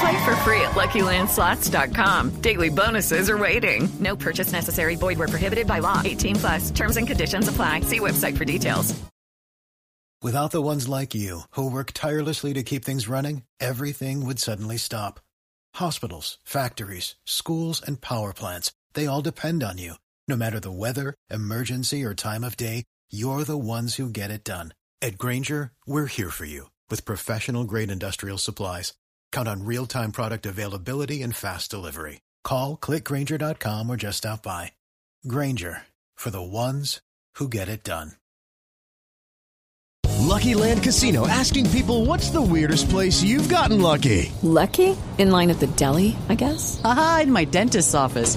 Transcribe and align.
Play 0.00 0.24
for 0.24 0.36
free 0.36 0.60
at 0.60 0.72
LuckyLandSlots.com. 0.72 2.40
Daily 2.40 2.68
bonuses 2.68 3.30
are 3.30 3.38
waiting. 3.38 3.88
No 3.98 4.14
purchase 4.14 4.52
necessary. 4.52 4.96
Void 4.96 5.18
where 5.18 5.28
prohibited 5.28 5.66
by 5.66 5.78
law. 5.80 6.02
18 6.04 6.36
plus. 6.36 6.70
Terms 6.70 6.96
and 6.96 7.06
conditions 7.06 7.48
apply. 7.48 7.80
See 7.80 8.00
website 8.00 8.36
for 8.36 8.44
details. 8.44 8.94
Without 10.20 10.50
the 10.50 10.60
ones 10.62 10.88
like 10.88 11.14
you 11.14 11.42
who 11.50 11.70
work 11.70 11.92
tirelessly 11.92 12.52
to 12.54 12.64
keep 12.64 12.84
things 12.84 13.06
running, 13.06 13.44
everything 13.60 14.26
would 14.26 14.40
suddenly 14.40 14.76
stop. 14.76 15.20
Hospitals, 15.74 16.38
factories, 16.44 17.14
schools, 17.24 17.80
and 17.80 18.00
power 18.00 18.32
plants—they 18.32 19.06
all 19.06 19.22
depend 19.22 19.62
on 19.62 19.78
you. 19.78 19.94
No 20.26 20.34
matter 20.34 20.58
the 20.58 20.72
weather, 20.72 21.14
emergency, 21.30 22.02
or 22.04 22.14
time 22.14 22.42
of 22.42 22.56
day, 22.56 22.82
you're 23.12 23.44
the 23.44 23.56
ones 23.56 23.94
who 23.94 24.10
get 24.10 24.32
it 24.32 24.42
done. 24.42 24.74
At 25.00 25.18
Grainger, 25.18 25.70
we're 25.86 26.06
here 26.06 26.30
for 26.30 26.46
you 26.46 26.70
with 26.90 27.04
professional-grade 27.04 27.90
industrial 27.90 28.38
supplies. 28.38 28.94
Count 29.32 29.48
on 29.48 29.64
real-time 29.64 30.12
product 30.12 30.44
availability 30.44 31.22
and 31.22 31.34
fast 31.34 31.70
delivery. 31.70 32.20
Call, 32.44 32.76
clickgranger.com, 32.76 33.88
or 33.90 33.96
just 33.96 34.18
stop 34.18 34.42
by. 34.42 34.72
Grainger, 35.26 35.82
for 36.14 36.30
the 36.30 36.42
ones 36.42 37.00
who 37.36 37.48
get 37.48 37.68
it 37.68 37.82
done. 37.82 38.12
Lucky 40.28 40.54
Land 40.54 40.82
Casino 40.82 41.26
asking 41.26 41.70
people 41.70 42.04
what's 42.04 42.30
the 42.30 42.42
weirdest 42.42 42.90
place 42.90 43.22
you've 43.22 43.48
gotten 43.48 43.80
lucky? 43.80 44.30
Lucky? 44.42 44.96
In 45.16 45.30
line 45.30 45.50
at 45.50 45.58
the 45.58 45.68
deli, 45.68 46.16
I 46.28 46.34
guess? 46.34 46.80
Aha, 46.84 47.20
in 47.22 47.32
my 47.32 47.44
dentist's 47.44 47.94
office. 47.94 48.36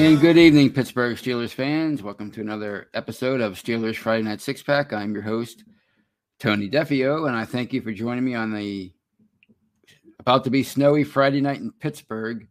And 0.00 0.18
good 0.18 0.38
evening, 0.38 0.72
Pittsburgh 0.72 1.14
Steelers 1.18 1.52
fans. 1.52 2.02
Welcome 2.02 2.30
to 2.30 2.40
another 2.40 2.88
episode 2.94 3.42
of 3.42 3.52
Steelers 3.52 3.96
Friday 3.96 4.22
Night 4.22 4.40
Six 4.40 4.62
Pack. 4.62 4.94
I'm 4.94 5.12
your 5.12 5.22
host, 5.22 5.62
Tony 6.38 6.70
Defeo, 6.70 7.28
and 7.28 7.36
I 7.36 7.44
thank 7.44 7.74
you 7.74 7.82
for 7.82 7.92
joining 7.92 8.24
me 8.24 8.34
on 8.34 8.50
the 8.50 8.94
about 10.18 10.44
to 10.44 10.50
be 10.50 10.62
snowy 10.62 11.04
Friday 11.04 11.42
night 11.42 11.60
in 11.60 11.70
Pittsburgh. 11.70 12.48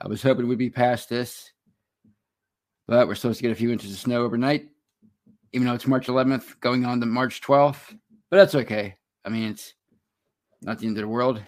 I 0.00 0.08
was 0.08 0.22
hoping 0.22 0.48
we'd 0.48 0.56
be 0.56 0.70
past 0.70 1.10
this, 1.10 1.52
but 2.86 3.06
we're 3.06 3.16
supposed 3.16 3.40
to 3.40 3.42
get 3.42 3.52
a 3.52 3.54
few 3.54 3.70
inches 3.70 3.92
of 3.92 3.98
snow 3.98 4.24
overnight, 4.24 4.66
even 5.52 5.68
though 5.68 5.74
it's 5.74 5.86
March 5.86 6.06
11th, 6.06 6.58
going 6.60 6.86
on 6.86 7.00
to 7.00 7.06
March 7.06 7.42
12th. 7.42 7.98
But 8.30 8.38
that's 8.38 8.54
okay. 8.54 8.96
I 9.26 9.28
mean, 9.28 9.50
it's 9.50 9.74
not 10.62 10.78
the 10.78 10.86
end 10.86 10.96
of 10.96 11.02
the 11.02 11.08
world. 11.08 11.42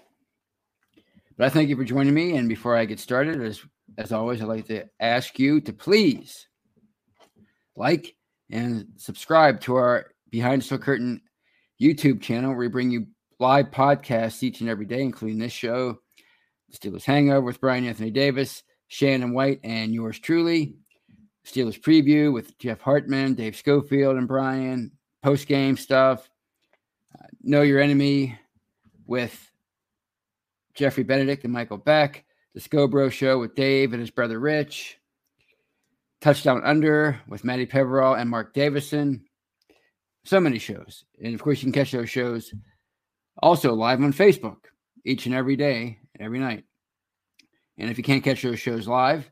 But 1.39 1.47
I 1.47 1.49
thank 1.49 1.71
you 1.71 1.77
for 1.77 1.85
joining 1.85 2.13
me. 2.13 2.37
And 2.37 2.47
before 2.47 2.77
I 2.77 2.85
get 2.85 3.01
started, 3.01 3.41
as 3.41 3.63
as 3.99 4.13
always, 4.13 4.41
I'd 4.41 4.49
like 4.49 4.67
to 4.69 4.85
ask 5.01 5.39
you 5.39 5.61
to 5.63 5.73
please 5.73 6.47
like 7.77 8.15
and 8.51 8.87
subscribe 8.97 9.61
to 9.63 9.77
our 9.77 10.07
Behind 10.31 10.63
the 10.63 10.67
Steel 10.67 10.79
Curtain 10.79 11.21
YouTube 11.81 12.21
channel, 12.21 12.51
where 12.51 12.59
we 12.59 12.69
bring 12.69 12.91
you 12.91 13.07
live 13.39 13.71
podcasts 13.71 14.43
each 14.43 14.61
and 14.61 14.71
every 14.71 14.87
day, 14.87 15.03
including 15.03 15.39
this 15.39 15.53
show, 15.53 15.99
Steelers 16.73 17.05
Hangover 17.05 17.41
with 17.41 17.61
Brian 17.61 17.87
Anthony 17.87 18.11
Davis, 18.11 18.63
Shannon 18.89 19.33
White, 19.33 19.61
and 19.65 19.93
yours 19.93 20.19
truly, 20.19 20.77
Steelers 21.47 21.81
Preview 21.81 22.33
with 22.33 22.57
Jeff 22.59 22.81
Hartman, 22.81 23.35
Dave 23.35 23.57
Schofield, 23.57 24.17
and 24.17 24.29
Brian, 24.29 24.93
post 25.23 25.49
game 25.49 25.77
stuff, 25.77 26.29
uh, 27.19 27.27
Know 27.43 27.63
Your 27.63 27.81
Enemy 27.81 28.39
with 29.07 29.51
Jeffrey 30.75 31.03
Benedict 31.03 31.45
and 31.45 31.53
Michael 31.53 31.79
Beck 31.79 32.25
the 32.55 32.61
Scobro 32.61 33.11
Show 33.11 33.39
with 33.39 33.55
Dave 33.55 33.93
and 33.93 34.01
his 34.01 34.11
brother 34.11 34.39
Rich, 34.39 34.99
Touchdown 36.21 36.63
Under 36.65 37.21
with 37.29 37.45
Matty 37.45 37.67
Peverall 37.67 38.15
and 38.15 38.29
Mark 38.29 38.55
Davison. 38.55 39.25
So 40.25 40.41
many 40.41 40.59
shows. 40.59 41.05
And 41.23 41.35
of 41.35 41.43
course, 41.43 41.59
you 41.59 41.67
can 41.67 41.73
catch 41.73 41.93
those 41.93 42.11
shows 42.11 42.53
also 43.43 43.75
live 43.75 44.03
on 44.03 44.13
Facebook 44.13 44.57
each 45.05 45.27
and 45.27 45.35
every 45.35 45.57
day, 45.57 45.99
every 46.19 46.39
night. 46.39 46.65
And 47.79 47.91
if 47.91 47.97
you 47.97 48.05
can't 48.05 48.23
catch 48.23 48.43
those 48.43 48.61
shows 48.61 48.87
live, 48.87 49.31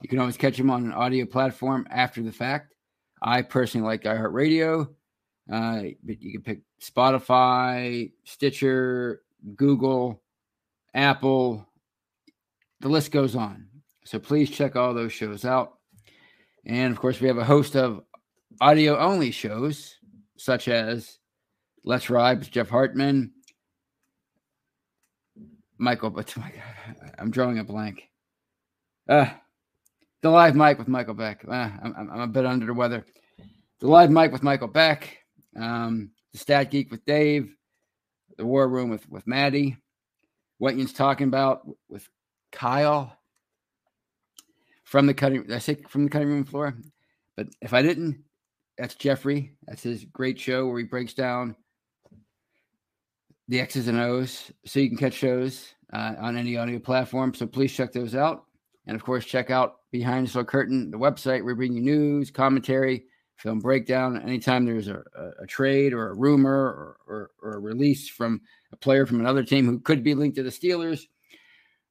you 0.00 0.08
can 0.08 0.18
always 0.18 0.38
catch 0.38 0.56
them 0.56 0.70
on 0.70 0.84
an 0.84 0.92
audio 0.92 1.26
platform 1.26 1.86
after 1.90 2.22
the 2.22 2.32
fact. 2.32 2.74
I 3.22 3.42
personally 3.42 3.86
like 3.86 4.04
iHeartRadio, 4.04 4.88
uh, 5.52 5.82
but 6.02 6.22
you 6.22 6.32
can 6.32 6.42
pick 6.42 6.60
Spotify, 6.82 8.10
Stitcher, 8.24 9.20
Google, 9.54 10.22
Apple, 10.94 11.68
the 12.80 12.88
list 12.88 13.10
goes 13.12 13.36
on. 13.36 13.66
So 14.04 14.18
please 14.18 14.50
check 14.50 14.76
all 14.76 14.94
those 14.94 15.12
shows 15.12 15.44
out. 15.44 15.74
And 16.64 16.92
of 16.92 17.00
course, 17.00 17.20
we 17.20 17.28
have 17.28 17.38
a 17.38 17.44
host 17.44 17.76
of 17.76 18.02
audio 18.60 18.98
only 18.98 19.30
shows, 19.30 19.96
such 20.36 20.68
as 20.68 21.18
Let's 21.84 22.10
Ride 22.10 22.38
with 22.38 22.50
Jeff 22.50 22.68
Hartman, 22.68 23.32
Michael, 25.78 26.10
but 26.10 26.34
I'm 27.18 27.30
drawing 27.30 27.58
a 27.58 27.64
blank. 27.64 28.08
Uh, 29.08 29.26
the 30.22 30.30
live 30.30 30.54
mic 30.54 30.78
with 30.78 30.88
Michael 30.88 31.14
Beck. 31.14 31.44
Uh, 31.48 31.70
I'm, 31.82 31.94
I'm, 31.96 32.20
a 32.20 32.26
bit 32.26 32.44
under 32.44 32.66
the 32.66 32.74
weather. 32.74 33.06
The 33.80 33.88
live 33.88 34.10
mic 34.10 34.30
with 34.30 34.42
Michael 34.42 34.68
Beck, 34.68 35.18
um, 35.56 36.10
the 36.32 36.38
Stat 36.38 36.70
Geek 36.70 36.90
with 36.90 37.04
Dave, 37.06 37.54
the 38.36 38.44
War 38.44 38.68
Room 38.68 38.90
with 38.90 39.08
with 39.08 39.26
Matty, 39.26 39.78
what 40.58 40.76
you're 40.76 40.86
talking 40.86 41.28
about 41.28 41.62
with 41.88 42.06
Kyle 42.52 43.16
from 44.84 45.06
the 45.06 45.14
cutting. 45.14 45.50
I 45.52 45.58
say 45.58 45.76
from 45.88 46.04
the 46.04 46.10
cutting 46.10 46.28
room 46.28 46.44
floor? 46.44 46.76
But 47.36 47.48
if 47.60 47.72
I 47.72 47.82
didn't, 47.82 48.24
that's 48.76 48.94
Jeffrey. 48.94 49.56
That's 49.66 49.82
his 49.82 50.04
great 50.04 50.38
show 50.38 50.66
where 50.66 50.78
he 50.78 50.84
breaks 50.84 51.14
down 51.14 51.56
the 53.48 53.60
X's 53.60 53.88
and 53.88 53.98
O's, 53.98 54.52
so 54.64 54.78
you 54.78 54.88
can 54.88 54.96
catch 54.96 55.20
those 55.20 55.74
uh, 55.92 56.14
on 56.20 56.36
any 56.36 56.56
audio 56.56 56.78
platform. 56.78 57.34
So 57.34 57.46
please 57.46 57.72
check 57.72 57.92
those 57.92 58.14
out, 58.14 58.44
and 58.86 58.94
of 58.94 59.02
course, 59.02 59.24
check 59.24 59.50
out 59.50 59.76
Behind 59.90 60.26
the 60.26 60.30
Steel 60.30 60.44
Curtain, 60.44 60.90
the 60.90 60.98
website. 60.98 61.44
We 61.44 61.54
bring 61.54 61.72
you 61.72 61.80
news, 61.80 62.30
commentary, 62.30 63.06
film 63.36 63.58
breakdown. 63.58 64.20
Anytime 64.22 64.64
there's 64.64 64.86
a, 64.86 65.02
a, 65.16 65.42
a 65.42 65.46
trade 65.46 65.92
or 65.92 66.10
a 66.10 66.14
rumor 66.14 66.52
or, 66.52 66.96
or, 67.08 67.30
or 67.42 67.54
a 67.54 67.58
release 67.58 68.08
from 68.08 68.40
a 68.72 68.76
player 68.76 69.04
from 69.04 69.18
another 69.18 69.42
team 69.42 69.66
who 69.66 69.80
could 69.80 70.04
be 70.04 70.14
linked 70.14 70.36
to 70.36 70.42
the 70.42 70.50
Steelers 70.50 71.06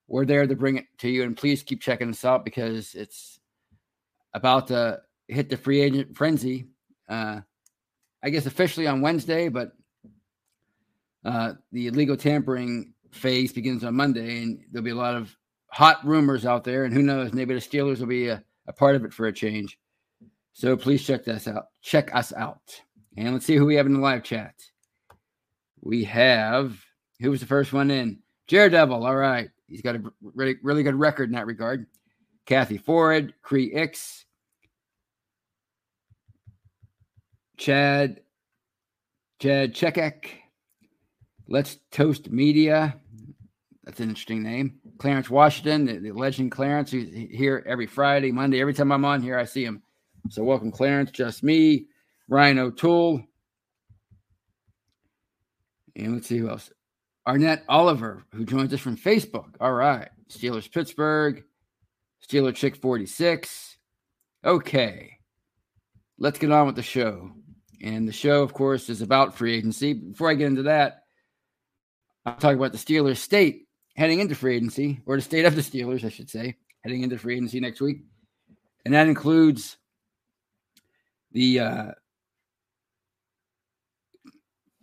we're 0.10 0.26
there 0.26 0.46
to 0.46 0.56
bring 0.56 0.78
it 0.78 0.86
to 1.00 1.10
you. 1.10 1.24
And 1.24 1.38
please 1.38 1.64
keep 1.64 1.82
checking 1.82 2.10
us 2.10 2.26
out 2.26 2.44
because 2.44 2.96
it's 2.96 3.40
about 4.34 4.68
to 4.68 5.02
hit 5.28 5.50
the 5.50 5.58
free 5.58 5.82
agent 5.82 6.16
frenzy. 6.16 6.68
Uh, 7.08 7.42
I 8.22 8.30
guess 8.30 8.46
officially 8.46 8.88
on 8.88 9.02
Wednesday, 9.02 9.48
but 9.48 9.72
uh, 11.24 11.54
the 11.72 11.88
illegal 11.88 12.18
tampering 12.18 12.94
phase 13.12 13.54
begins 13.54 13.84
on 13.84 13.96
Monday, 13.96 14.44
and 14.44 14.60
there'll 14.72 14.84
be 14.84 14.92
a 14.92 14.96
lot 14.96 15.16
of 15.16 15.36
hot 15.68 16.06
rumors 16.06 16.46
out 16.46 16.64
there, 16.64 16.84
and 16.84 16.94
who 16.94 17.02
knows, 17.02 17.34
maybe 17.34 17.54
the 17.54 17.60
Steelers 17.60 18.00
will 18.00 18.08
be 18.08 18.28
a, 18.28 18.44
a 18.68 18.74
part 18.74 18.96
of 18.96 19.06
it 19.06 19.14
for 19.14 19.28
a 19.28 19.34
change. 19.34 19.80
So 20.54 20.76
please 20.76 21.06
check 21.06 21.24
this 21.24 21.48
out. 21.48 21.68
Check 21.82 22.14
us 22.14 22.34
out. 22.34 22.82
And 23.16 23.34
let's 23.34 23.46
see 23.46 23.56
who 23.56 23.66
we 23.66 23.76
have 23.76 23.86
in 23.86 23.94
the 23.94 24.00
live 24.00 24.24
chat. 24.24 24.56
We 25.82 26.04
have 26.04 26.78
who 27.22 27.32
was 27.32 27.40
the 27.40 27.46
first 27.46 27.74
one 27.74 27.92
in? 27.92 28.20
Devil. 28.50 29.06
All 29.06 29.16
right. 29.16 29.50
He's 29.68 29.82
got 29.82 29.96
a 29.96 30.02
really, 30.22 30.56
really 30.64 30.84
good 30.84 30.96
record 30.96 31.30
in 31.30 31.36
that 31.36 31.46
regard. 31.46 31.86
Kathy 32.46 32.80
Ford, 32.80 33.34
Cree 33.44 33.72
X, 33.74 34.26
Chad, 37.58 38.22
Chad 39.38 39.76
Chekek, 39.76 40.30
Let's 41.48 41.78
Toast 41.92 42.32
Media. 42.32 43.00
That's 43.84 44.00
an 44.00 44.10
interesting 44.10 44.42
name. 44.42 44.80
Clarence 44.98 45.30
Washington, 45.30 45.86
the, 45.86 46.00
the 46.00 46.12
legend 46.12 46.52
Clarence, 46.52 46.92
who's 46.92 47.14
here 47.14 47.64
every 47.68 47.88
Friday, 47.88 48.32
Monday. 48.32 48.62
Every 48.62 48.74
time 48.74 48.92
I'm 48.92 49.06
on 49.06 49.22
here, 49.22 49.38
I 49.38 49.46
see 49.46 49.64
him. 49.64 49.84
So 50.30 50.44
welcome, 50.44 50.72
Clarence. 50.72 51.12
Just 51.12 51.44
me, 51.44 51.86
Ryan 52.28 52.60
O'Toole. 52.60 53.22
And 55.96 56.14
let's 56.16 56.28
see 56.28 56.38
who 56.38 56.50
else. 56.50 56.72
Arnett 57.30 57.64
Oliver, 57.70 58.24
who 58.34 58.44
joins 58.44 58.74
us 58.74 58.80
from 58.80 58.98
Facebook. 58.98 59.54
All 59.62 59.74
right. 59.74 60.10
Steelers 60.32 60.72
Pittsburgh, 60.72 61.44
Steeler 62.28 62.56
Chick 62.56 62.76
46. 62.76 63.78
Okay. 64.44 65.20
Let's 66.18 66.40
get 66.40 66.52
on 66.52 66.66
with 66.66 66.76
the 66.76 66.82
show. 66.82 67.30
And 67.84 68.08
the 68.08 68.12
show, 68.12 68.42
of 68.42 68.56
course, 68.56 68.90
is 68.90 69.04
about 69.04 69.38
free 69.38 69.56
agency. 69.56 69.94
Before 69.94 70.28
I 70.28 70.34
get 70.34 70.48
into 70.48 70.64
that, 70.64 71.04
I'll 72.26 72.36
talk 72.36 72.56
about 72.56 72.72
the 72.72 72.80
Steelers 72.80 73.18
state 73.18 73.68
heading 73.96 74.22
into 74.22 74.34
free 74.34 74.56
agency, 74.56 75.00
or 75.06 75.16
the 75.16 75.22
state 75.22 75.46
of 75.46 75.56
the 75.56 75.62
Steelers, 75.62 76.04
I 76.04 76.10
should 76.10 76.32
say, 76.32 76.56
heading 76.84 77.04
into 77.04 77.20
free 77.20 77.36
agency 77.36 77.60
next 77.60 77.80
week. 77.80 78.00
And 78.86 78.94
that 78.96 79.08
includes 79.08 79.78
the 81.32 81.60
uh, 81.60 81.92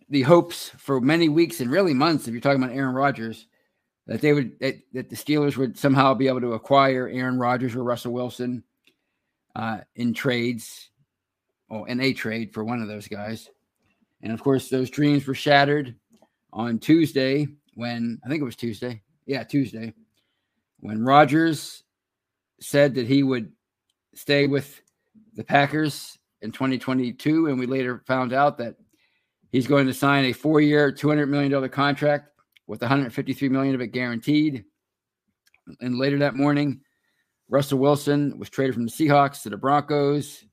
the 0.09 0.21
hopes 0.21 0.69
for 0.77 1.01
many 1.01 1.29
weeks 1.29 1.59
and 1.59 1.69
really 1.69 1.93
months, 1.93 2.27
if 2.27 2.33
you're 2.33 2.41
talking 2.41 2.63
about 2.63 2.75
Aaron 2.75 2.95
Rodgers, 2.95 3.47
that 4.07 4.21
they 4.21 4.33
would 4.33 4.59
that, 4.59 4.75
that 4.93 5.09
the 5.09 5.15
Steelers 5.15 5.57
would 5.57 5.77
somehow 5.77 6.13
be 6.13 6.27
able 6.27 6.41
to 6.41 6.53
acquire 6.53 7.09
Aaron 7.09 7.37
Rodgers 7.37 7.75
or 7.75 7.83
Russell 7.83 8.13
Wilson 8.13 8.63
uh, 9.55 9.79
in 9.95 10.13
trades, 10.13 10.91
or 11.69 11.87
in 11.89 11.99
a 11.99 12.13
trade 12.13 12.53
for 12.53 12.63
one 12.63 12.81
of 12.81 12.87
those 12.87 13.07
guys. 13.07 13.49
And 14.21 14.31
of 14.31 14.41
course, 14.41 14.69
those 14.69 14.89
dreams 14.89 15.27
were 15.27 15.35
shattered 15.35 15.95
on 16.53 16.79
Tuesday 16.79 17.47
when 17.75 18.19
I 18.23 18.29
think 18.29 18.41
it 18.41 18.45
was 18.45 18.55
Tuesday. 18.55 19.01
Yeah, 19.25 19.43
Tuesday. 19.43 19.93
When 20.79 21.03
Rodgers 21.03 21.83
said 22.61 22.95
that 22.95 23.07
he 23.07 23.23
would 23.23 23.51
stay 24.15 24.47
with 24.47 24.81
the 25.35 25.43
Packers 25.43 26.17
in 26.41 26.51
2022, 26.51 27.47
and 27.47 27.59
we 27.59 27.65
later 27.65 28.01
found 28.07 28.31
out 28.31 28.57
that 28.59 28.75
he's 29.51 29.67
going 29.67 29.87
to 29.87 29.93
sign 29.93 30.25
a 30.25 30.33
four-year, 30.33 30.91
$200 30.91 31.27
million 31.29 31.69
contract 31.69 32.29
with 32.67 32.81
153 32.81 33.49
million 33.49 33.75
of 33.75 33.81
it 33.81 33.87
guaranteed. 33.87 34.65
And 35.81 35.97
later 35.97 36.19
that 36.19 36.35
morning, 36.35 36.81
Russell 37.49 37.79
Wilson 37.79 38.37
was 38.37 38.49
traded 38.49 38.75
from 38.75 38.85
the 38.85 38.91
Seahawks 38.91 39.43
to 39.43 39.49
the 39.49 39.57
Broncos 39.57 40.43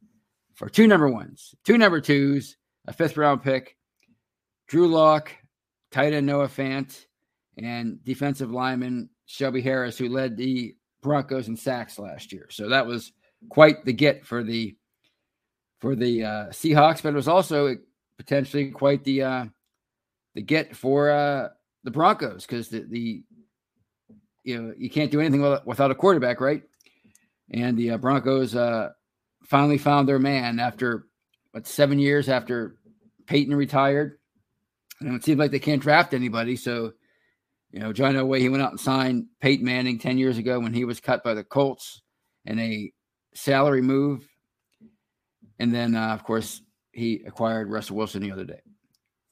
for 0.55 0.69
two 0.69 0.87
number 0.87 1.09
ones, 1.09 1.55
two 1.65 1.77
number 1.77 2.01
twos, 2.01 2.57
a 2.87 2.93
fifth 2.93 3.17
round 3.17 3.43
pick, 3.43 3.77
Drew 4.69 4.89
Lock, 4.89 5.33
tight 5.91 6.13
end 6.13 6.27
Noah 6.27 6.49
Fant, 6.49 7.05
and 7.59 8.03
defensive 8.05 8.51
lineman 8.51 9.11
Shelby 9.27 9.61
Harris, 9.61 9.99
who 9.99 10.09
led 10.09 10.37
the 10.37 10.75
Broncos 11.03 11.49
in 11.49 11.57
sacks 11.57 11.99
last 11.99 12.33
year. 12.33 12.47
So 12.51 12.69
that 12.69 12.87
was 12.87 13.13
quite 13.49 13.85
the 13.85 13.93
get 13.93 14.25
for 14.25 14.43
the 14.43 14.77
for 15.81 15.95
the 15.95 16.25
uh, 16.25 16.47
Seahawks, 16.47 17.03
but 17.03 17.11
it 17.11 17.17
was 17.17 17.29
also 17.29 17.77
potentially 18.17 18.71
quite 18.71 19.05
the 19.05 19.23
uh, 19.23 19.45
the 20.35 20.43
get 20.43 20.77
for 20.77 21.11
uh, 21.11 21.49
the 21.85 21.91
Broncos 21.91 22.47
because 22.47 22.69
the, 22.69 22.81
the 22.81 23.23
you 24.43 24.61
know 24.61 24.75
you 24.77 24.91
can't 24.91 25.11
do 25.11 25.21
anything 25.21 25.43
without 25.65 25.91
a 25.91 25.95
quarterback, 25.95 26.41
right? 26.41 26.63
And 27.51 27.77
the 27.77 27.93
uh, 27.93 27.99
Broncos 27.99 28.55
uh, 28.55 28.91
finally 29.45 29.79
found 29.79 30.09
their 30.09 30.19
man 30.19 30.59
after 30.59 31.07
what 31.53 31.67
seven 31.67 31.99
years 31.99 32.29
after 32.29 32.77
Peyton 33.27 33.55
retired, 33.55 34.19
and 35.01 35.15
it 35.15 35.25
seems 35.25 35.39
like 35.39 35.51
they 35.51 35.59
can't 35.59 35.83
draft 35.83 36.15
anybody. 36.15 36.57
So 36.57 36.95
you 37.75 37.81
know, 37.81 37.93
John 37.93 38.15
Elway, 38.15 38.39
he 38.39 38.49
went 38.49 38.63
out 38.63 38.71
and 38.71 38.79
signed 38.79 39.27
Peyton 39.41 39.67
Manning 39.67 39.99
10 39.99 40.17
years 40.17 40.39
ago 40.39 40.61
when 40.61 40.73
he 40.73 40.85
was 40.85 41.01
cut 41.01 41.25
by 41.25 41.35
the 41.35 41.43
Colts 41.43 42.03
in 42.45 42.61
a 42.61 42.93
salary 43.35 43.83
move. 43.83 44.29
And 45.59 45.75
then, 45.75 45.97
uh, 45.97 46.15
of 46.15 46.23
course, 46.23 46.63
he 46.95 47.23
acquired 47.27 47.71
Russell 47.71 47.97
Wilson 47.97 48.23
the 48.23 48.33
other 48.33 48.45
day. 48.45 48.61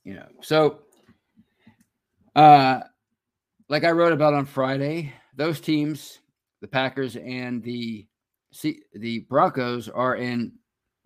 You 0.05 0.14
know, 0.14 0.26
so 0.41 0.81
uh, 2.35 2.81
like 3.69 3.85
I 3.85 3.91
wrote 3.93 4.12
about 4.12 4.35
on 4.35 4.47
Friday, 4.47 5.12
those 5.37 5.61
teams, 5.61 6.19
the 6.61 6.69
Packers 6.69 7.17
and 7.17 7.62
the 7.62 8.06
the 8.94 9.20
Broncos, 9.31 9.88
are 9.88 10.17
in 10.17 10.53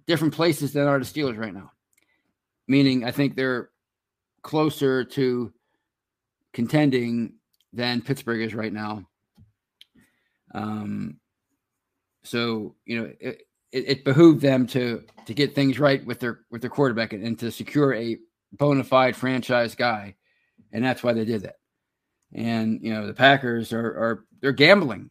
different 0.07 0.35
places 0.35 0.73
than 0.73 0.89
are 0.89 0.99
the 0.99 1.05
Steelers 1.05 1.39
right 1.39 1.55
now. 1.55 1.71
Meaning, 2.67 3.05
I 3.05 3.13
think 3.13 3.37
they're 3.37 3.71
closer 4.43 5.05
to 5.05 5.53
contending 6.53 7.35
than 7.73 8.01
Pittsburgh 8.01 8.41
is 8.41 8.55
right 8.55 8.73
now. 8.73 9.07
Um, 10.55 11.21
so 12.25 12.75
you 12.85 13.01
know 13.01 13.13
it, 13.21 13.46
it, 13.77 13.89
it, 13.89 14.05
behooved 14.05 14.41
them 14.41 14.67
to 14.69 15.05
to 15.27 15.35
get 15.35 15.55
things 15.55 15.79
right 15.79 16.05
with 16.07 16.19
their 16.21 16.41
with 16.51 16.63
their 16.63 16.71
quarterback 16.71 17.13
and, 17.13 17.23
and 17.23 17.39
to 17.39 17.51
secure 17.51 17.93
a 17.95 18.17
bona 18.53 18.83
fide 18.83 19.15
franchise 19.15 19.75
guy, 19.75 20.15
and 20.73 20.85
that's 20.85 21.03
why 21.03 21.13
they 21.13 21.25
did 21.25 21.43
that. 21.43 21.57
And 22.33 22.81
you 22.83 22.93
know 22.93 23.07
the 23.07 23.15
Packers 23.15 23.73
are 23.73 23.87
are 23.87 24.25
they're 24.41 24.53
gambling, 24.53 25.11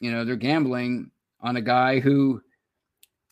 you 0.00 0.10
know 0.10 0.24
they're 0.24 0.36
gambling 0.36 1.10
on 1.40 1.56
a 1.56 1.60
guy 1.60 2.00
who 2.00 2.40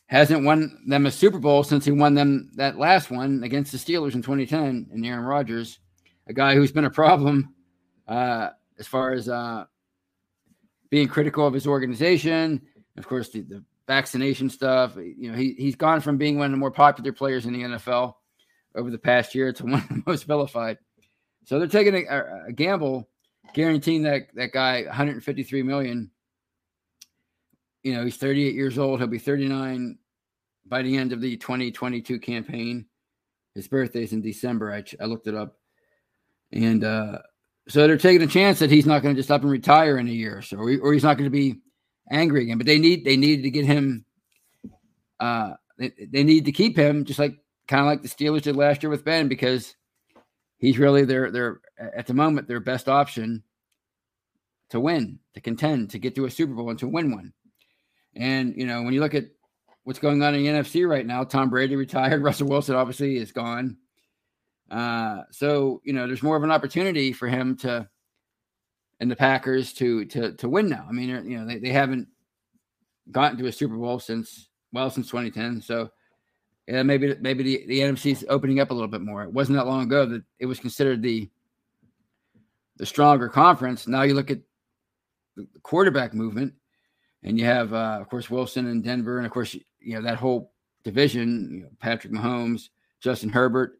hasn't 0.07 0.45
won 0.45 0.83
them 0.87 1.07
a 1.07 1.11
Super 1.11 1.39
Bowl 1.39 1.63
since 1.63 1.85
he 1.85 1.91
won 1.91 2.13
them 2.13 2.51
that 2.55 2.77
last 2.77 3.09
one 3.09 3.43
against 3.43 3.71
the 3.71 3.77
Steelers 3.77 4.13
in 4.13 4.21
2010 4.21 4.89
and 4.91 5.05
Aaron 5.05 5.25
Rodgers, 5.25 5.79
a 6.27 6.33
guy 6.33 6.53
who's 6.53 6.71
been 6.71 6.85
a 6.85 6.91
problem 6.91 7.55
uh, 8.07 8.49
as 8.77 8.85
far 8.85 9.13
as 9.13 9.27
uh, 9.27 9.65
being 10.91 11.07
critical 11.07 11.47
of 11.47 11.55
his 11.55 11.65
organization. 11.65 12.61
Of 12.97 13.07
course, 13.07 13.29
the, 13.29 13.41
the, 13.41 13.63
vaccination 13.87 14.49
stuff. 14.49 14.95
You 14.95 15.31
know, 15.31 15.37
he 15.37 15.55
he's 15.57 15.75
gone 15.75 16.01
from 16.01 16.17
being 16.17 16.37
one 16.37 16.45
of 16.45 16.51
the 16.51 16.57
more 16.57 16.71
popular 16.71 17.11
players 17.11 17.45
in 17.45 17.53
the 17.53 17.61
NFL 17.61 18.15
over 18.75 18.89
the 18.89 18.97
past 18.97 19.35
year 19.35 19.53
to 19.53 19.63
one 19.65 19.73
of 19.73 19.87
the 19.87 20.03
most 20.05 20.25
vilified. 20.25 20.77
So 21.45 21.59
they're 21.59 21.67
taking 21.67 21.95
a, 21.95 22.47
a 22.47 22.51
gamble, 22.51 23.07
guaranteeing 23.53 24.03
that 24.03 24.27
that 24.35 24.51
guy 24.51 24.83
153 24.83 25.63
million. 25.63 26.11
You 27.83 27.93
know, 27.93 28.03
he's 28.03 28.17
38 28.17 28.55
years 28.55 28.79
old. 28.79 28.99
He'll 28.99 29.07
be 29.07 29.19
39 29.19 29.99
by 30.65 30.81
the 30.81 30.97
end 30.97 31.13
of 31.13 31.21
the 31.21 31.37
2022 31.37 32.19
campaign. 32.19 32.85
His 33.53 33.67
birthday's 33.67 34.11
in 34.11 34.21
December. 34.21 34.73
I, 34.73 34.83
I 34.99 35.05
looked 35.05 35.27
it 35.27 35.35
up, 35.35 35.59
and 36.51 36.83
uh, 36.83 37.19
so 37.67 37.87
they're 37.87 37.97
taking 37.97 38.23
a 38.23 38.27
chance 38.27 38.59
that 38.59 38.71
he's 38.71 38.87
not 38.87 39.01
going 39.01 39.15
to 39.15 39.19
just 39.19 39.31
up 39.31 39.43
and 39.43 39.51
retire 39.51 39.97
in 39.97 40.07
a 40.07 40.11
year 40.11 40.39
or 40.39 40.41
so, 40.41 40.57
or, 40.57 40.77
or 40.79 40.93
he's 40.93 41.03
not 41.03 41.17
going 41.17 41.29
to 41.29 41.35
be 41.35 41.61
angry 42.09 42.43
again. 42.43 42.57
But 42.57 42.67
they 42.67 42.79
need 42.79 43.05
they 43.05 43.17
needed 43.17 43.43
to 43.43 43.51
get 43.51 43.65
him. 43.65 44.05
Uh, 45.19 45.53
they, 45.77 45.91
they 46.11 46.23
need 46.23 46.45
to 46.45 46.51
keep 46.51 46.77
him 46.77 47.05
just 47.05 47.19
like 47.19 47.37
kind 47.67 47.81
of 47.81 47.87
like 47.87 48.01
the 48.01 48.09
Steelers 48.09 48.43
did 48.43 48.55
last 48.55 48.83
year 48.83 48.89
with 48.89 49.05
Ben 49.05 49.27
because 49.27 49.75
he's 50.57 50.77
really 50.77 51.05
their 51.05 51.31
their 51.31 51.61
at 51.77 52.07
the 52.07 52.13
moment 52.13 52.47
their 52.47 52.59
best 52.59 52.87
option 52.87 53.43
to 54.69 54.79
win, 54.79 55.19
to 55.33 55.41
contend, 55.41 55.91
to 55.91 55.99
get 55.99 56.15
to 56.15 56.25
a 56.25 56.31
Super 56.31 56.53
Bowl 56.53 56.69
and 56.69 56.79
to 56.79 56.87
win 56.87 57.11
one. 57.11 57.33
And 58.15 58.55
you 58.55 58.65
know 58.65 58.83
when 58.83 58.93
you 58.93 59.01
look 59.01 59.15
at 59.15 59.25
what's 59.83 59.99
going 59.99 60.21
on 60.21 60.35
in 60.35 60.43
the 60.43 60.49
NFC 60.49 60.87
right 60.87 61.05
now, 61.05 61.23
Tom 61.23 61.49
Brady 61.49 61.75
retired, 61.75 62.21
Russell 62.23 62.47
Wilson 62.47 62.75
obviously 62.75 63.17
is 63.17 63.31
gone. 63.31 63.77
Uh, 64.69 65.23
so 65.31 65.81
you 65.83 65.93
know, 65.93 66.07
there's 66.07 66.23
more 66.23 66.35
of 66.37 66.43
an 66.43 66.51
opportunity 66.51 67.13
for 67.13 67.27
him 67.27 67.55
to 67.57 67.87
and 68.99 69.09
the 69.11 69.15
Packers 69.15 69.73
to 69.73 70.05
to 70.05 70.33
to 70.33 70.49
win 70.49 70.69
now. 70.69 70.85
I 70.87 70.91
mean, 70.91 71.09
you 71.09 71.37
know, 71.37 71.45
they, 71.45 71.59
they 71.59 71.69
haven't 71.69 72.07
gotten 73.11 73.37
to 73.37 73.47
a 73.47 73.51
Super 73.51 73.75
Bowl 73.75 73.99
since 73.99 74.49
well 74.71 74.89
since 74.89 75.07
2010. 75.07 75.61
So 75.61 75.89
yeah, 76.67 76.83
maybe 76.83 77.15
maybe 77.19 77.43
the, 77.43 77.65
the 77.67 77.79
NFC 77.79 78.11
is 78.11 78.25
opening 78.29 78.59
up 78.59 78.71
a 78.71 78.73
little 78.73 78.87
bit 78.87 79.01
more. 79.01 79.23
It 79.23 79.33
wasn't 79.33 79.57
that 79.57 79.67
long 79.67 79.83
ago 79.83 80.05
that 80.05 80.23
it 80.39 80.45
was 80.45 80.59
considered 80.59 81.01
the 81.01 81.29
the 82.77 82.85
stronger 82.85 83.29
conference. 83.29 83.87
Now 83.87 84.03
you 84.03 84.13
look 84.13 84.31
at 84.31 84.39
the 85.35 85.47
quarterback 85.63 86.13
movement, 86.13 86.53
and 87.23 87.37
you 87.39 87.45
have 87.45 87.73
uh, 87.73 87.97
of 88.01 88.09
course 88.09 88.29
Wilson 88.29 88.67
and 88.67 88.83
Denver, 88.83 89.17
and 89.17 89.25
of 89.25 89.31
course 89.31 89.53
you 89.53 89.95
know 89.95 90.01
that 90.01 90.17
whole 90.17 90.53
division. 90.83 91.49
You 91.51 91.63
know, 91.63 91.69
Patrick 91.79 92.13
Mahomes, 92.13 92.69
Justin 93.01 93.29
Herbert 93.29 93.79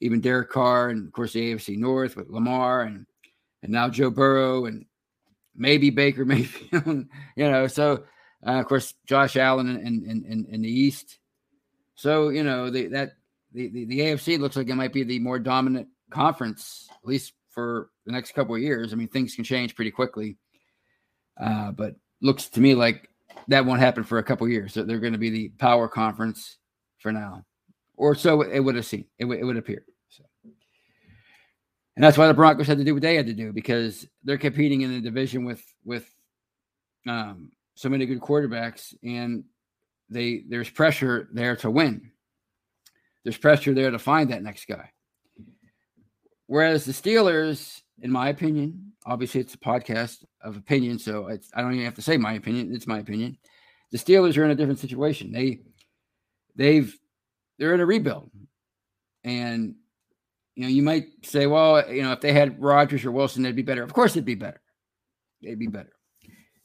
even 0.00 0.20
Derek 0.20 0.50
Carr, 0.50 0.90
and 0.90 1.06
of 1.06 1.12
course 1.12 1.32
the 1.32 1.54
AFC 1.54 1.76
North 1.76 2.16
with 2.16 2.30
Lamar 2.30 2.82
and 2.82 3.06
and 3.62 3.72
now 3.72 3.88
Joe 3.88 4.10
Burrow 4.10 4.66
and 4.66 4.84
maybe 5.54 5.90
Baker 5.90 6.24
Mayfield, 6.26 7.06
you 7.36 7.50
know. 7.50 7.66
So 7.66 8.04
uh, 8.46 8.60
of 8.60 8.66
course 8.66 8.94
Josh 9.06 9.36
Allen 9.36 9.68
in, 9.68 10.04
in, 10.04 10.24
in, 10.24 10.46
in 10.50 10.62
the 10.62 10.70
East. 10.70 11.18
So 11.94 12.30
you 12.30 12.42
know 12.42 12.70
the, 12.70 12.88
that 12.88 13.12
the, 13.52 13.68
the, 13.68 13.84
the 13.86 14.00
AFC 14.00 14.38
looks 14.38 14.56
like 14.56 14.68
it 14.68 14.74
might 14.74 14.92
be 14.92 15.04
the 15.04 15.18
more 15.18 15.38
dominant 15.38 15.88
conference, 16.10 16.88
at 16.90 17.08
least 17.08 17.32
for 17.50 17.90
the 18.06 18.12
next 18.12 18.32
couple 18.32 18.54
of 18.54 18.62
years. 18.62 18.92
I 18.92 18.96
mean, 18.96 19.08
things 19.08 19.34
can 19.34 19.44
change 19.44 19.74
pretty 19.74 19.90
quickly, 19.90 20.36
uh, 21.40 21.72
but 21.72 21.96
looks 22.22 22.48
to 22.50 22.60
me 22.60 22.74
like 22.74 23.08
that 23.48 23.64
won't 23.64 23.80
happen 23.80 24.04
for 24.04 24.18
a 24.18 24.22
couple 24.22 24.46
of 24.46 24.52
years. 24.52 24.72
So 24.72 24.82
they're 24.82 25.00
going 25.00 25.12
to 25.12 25.18
be 25.18 25.30
the 25.30 25.48
power 25.58 25.88
conference 25.88 26.58
for 26.98 27.12
now, 27.12 27.44
or 27.96 28.14
so 28.14 28.42
it 28.42 28.60
would 28.60 28.76
have 28.76 28.86
seemed. 28.86 29.06
It, 29.18 29.24
w- 29.24 29.40
it 29.40 29.44
would 29.44 29.56
appear. 29.56 29.84
So, 30.08 30.24
and 32.00 32.06
that's 32.06 32.16
why 32.16 32.28
the 32.28 32.32
Broncos 32.32 32.66
had 32.66 32.78
to 32.78 32.84
do 32.84 32.94
what 32.94 33.02
they 33.02 33.14
had 33.14 33.26
to 33.26 33.34
do 33.34 33.52
because 33.52 34.06
they're 34.24 34.38
competing 34.38 34.80
in 34.80 34.90
the 34.90 35.02
division 35.02 35.44
with 35.44 35.62
with 35.84 36.10
um, 37.06 37.52
so 37.74 37.90
many 37.90 38.06
good 38.06 38.22
quarterbacks, 38.22 38.94
and 39.04 39.44
they 40.08 40.44
there's 40.48 40.70
pressure 40.70 41.28
there 41.30 41.56
to 41.56 41.70
win. 41.70 42.10
There's 43.22 43.36
pressure 43.36 43.74
there 43.74 43.90
to 43.90 43.98
find 43.98 44.30
that 44.30 44.42
next 44.42 44.66
guy. 44.66 44.92
Whereas 46.46 46.86
the 46.86 46.92
Steelers, 46.92 47.82
in 48.00 48.10
my 48.10 48.30
opinion, 48.30 48.92
obviously 49.04 49.42
it's 49.42 49.52
a 49.52 49.58
podcast 49.58 50.24
of 50.40 50.56
opinion, 50.56 50.98
so 50.98 51.28
I 51.28 51.60
don't 51.60 51.74
even 51.74 51.84
have 51.84 51.96
to 51.96 52.02
say 52.02 52.16
my 52.16 52.32
opinion. 52.32 52.74
It's 52.74 52.86
my 52.86 53.00
opinion. 53.00 53.36
The 53.90 53.98
Steelers 53.98 54.38
are 54.38 54.44
in 54.46 54.52
a 54.52 54.54
different 54.54 54.78
situation. 54.78 55.32
They 55.32 55.60
they've 56.56 56.98
they're 57.58 57.74
in 57.74 57.80
a 57.80 57.84
rebuild, 57.84 58.30
and 59.22 59.74
you 60.54 60.62
know 60.62 60.68
you 60.68 60.82
might 60.82 61.08
say, 61.22 61.46
well, 61.46 61.88
you 61.90 62.02
know, 62.02 62.12
if 62.12 62.20
they 62.20 62.32
had 62.32 62.60
Rodgers 62.60 63.04
or 63.04 63.12
Wilson, 63.12 63.42
they'd 63.42 63.56
be 63.56 63.62
better. 63.62 63.82
Of 63.82 63.92
course, 63.92 64.14
they'd 64.14 64.24
be 64.24 64.34
better. 64.34 64.60
They'd 65.42 65.58
be 65.58 65.66
better. 65.66 65.92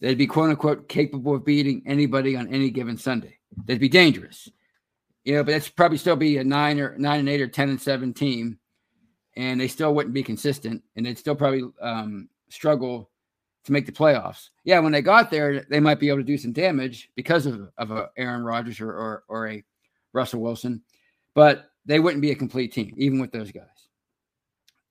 They'd 0.02 0.18
be 0.18 0.28
quote 0.28 0.50
unquote 0.50 0.90
capable 0.90 1.36
of 1.36 1.46
beating 1.46 1.84
anybody 1.86 2.36
on 2.36 2.54
any 2.54 2.70
given 2.70 2.98
Sunday. 2.98 3.38
They'd 3.66 3.80
be 3.80 3.90
dangerous. 3.90 4.50
You 5.24 5.36
know, 5.36 5.44
but 5.44 5.54
that's 5.54 5.70
probably 5.70 5.98
still 5.98 6.16
be 6.16 6.38
a 6.38 6.44
nine 6.44 6.80
or 6.80 6.98
nine 6.98 7.20
and 7.20 7.30
eight 7.30 7.42
or 7.42 7.48
ten 7.48 7.70
and 7.70 7.82
seven 7.82 8.14
team 8.14 8.60
and 9.38 9.60
they 9.60 9.68
still 9.68 9.94
wouldn't 9.94 10.14
be 10.14 10.24
consistent, 10.24 10.82
and 10.96 11.06
they'd 11.06 11.18
still 11.18 11.36
probably 11.36 11.64
um, 11.82 12.30
struggle 12.50 13.10
to 13.66 13.72
make 13.72 13.86
the 13.86 13.92
playoffs. 13.92 14.50
Yeah, 14.64 14.80
when 14.80 14.92
they 14.92 15.02
got 15.02 15.30
there, 15.30 15.66
they 15.70 15.80
might 15.80 16.00
be 16.00 16.08
able 16.08 16.20
to 16.20 16.24
do 16.24 16.38
some 16.38 16.54
damage 16.54 17.10
because 17.16 17.46
of 17.46 17.70
of 17.78 17.92
a 17.92 18.10
Aaron 18.18 18.44
Rodgers 18.44 18.80
or 18.80 18.92
or, 18.92 19.24
or 19.28 19.48
a 19.50 19.64
Russell 20.14 20.42
Wilson, 20.42 20.82
but 21.34 21.72
they 21.86 22.00
wouldn't 22.00 22.22
be 22.22 22.32
a 22.32 22.36
complete 22.36 22.72
team 22.72 22.94
even 22.98 23.20
with 23.20 23.32
those 23.32 23.52
guys. 23.52 23.66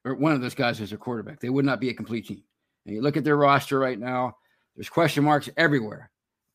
Or 0.05 0.15
one 0.15 0.33
of 0.33 0.41
those 0.41 0.55
guys 0.55 0.81
is 0.81 0.93
a 0.93 0.97
quarterback. 0.97 1.41
They 1.41 1.49
would 1.49 1.65
not 1.65 1.81
be 1.81 1.89
a 1.89 1.95
complete 1.95 2.27
team. 2.27 2.43
And 2.85 2.95
you 2.95 3.03
look 3.03 3.17
at 3.17 3.25
their 3.25 3.37
roster 3.37 3.79
right 3.79 3.99
now. 3.99 4.37
There's 4.77 4.91
question 4.91 5.25
marks 5.25 5.49
everywhere. 5.57 6.11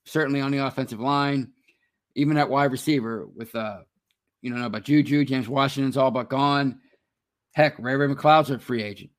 Certainly 0.06 0.41
on 0.41 0.51
the 0.51 0.65
offensive 0.65 1.00
line, 1.00 1.51
even 2.15 2.38
at 2.38 2.50
wide 2.50 2.72
receiver 2.72 3.27
with 3.36 3.53
uh, 3.56 3.79
you 4.41 4.53
know 4.53 4.65
about 4.65 4.84
Juju, 4.84 5.25
James 5.25 5.48
Washington's 5.48 5.98
all 5.98 6.12
but 6.12 6.29
gone. 6.29 6.79
Heck, 7.53 7.77
Ray 7.79 7.96
Ray 7.96 8.08
McCloud's 8.08 8.50
a 8.50 8.60
free 8.60 8.84
agent. 8.84 9.12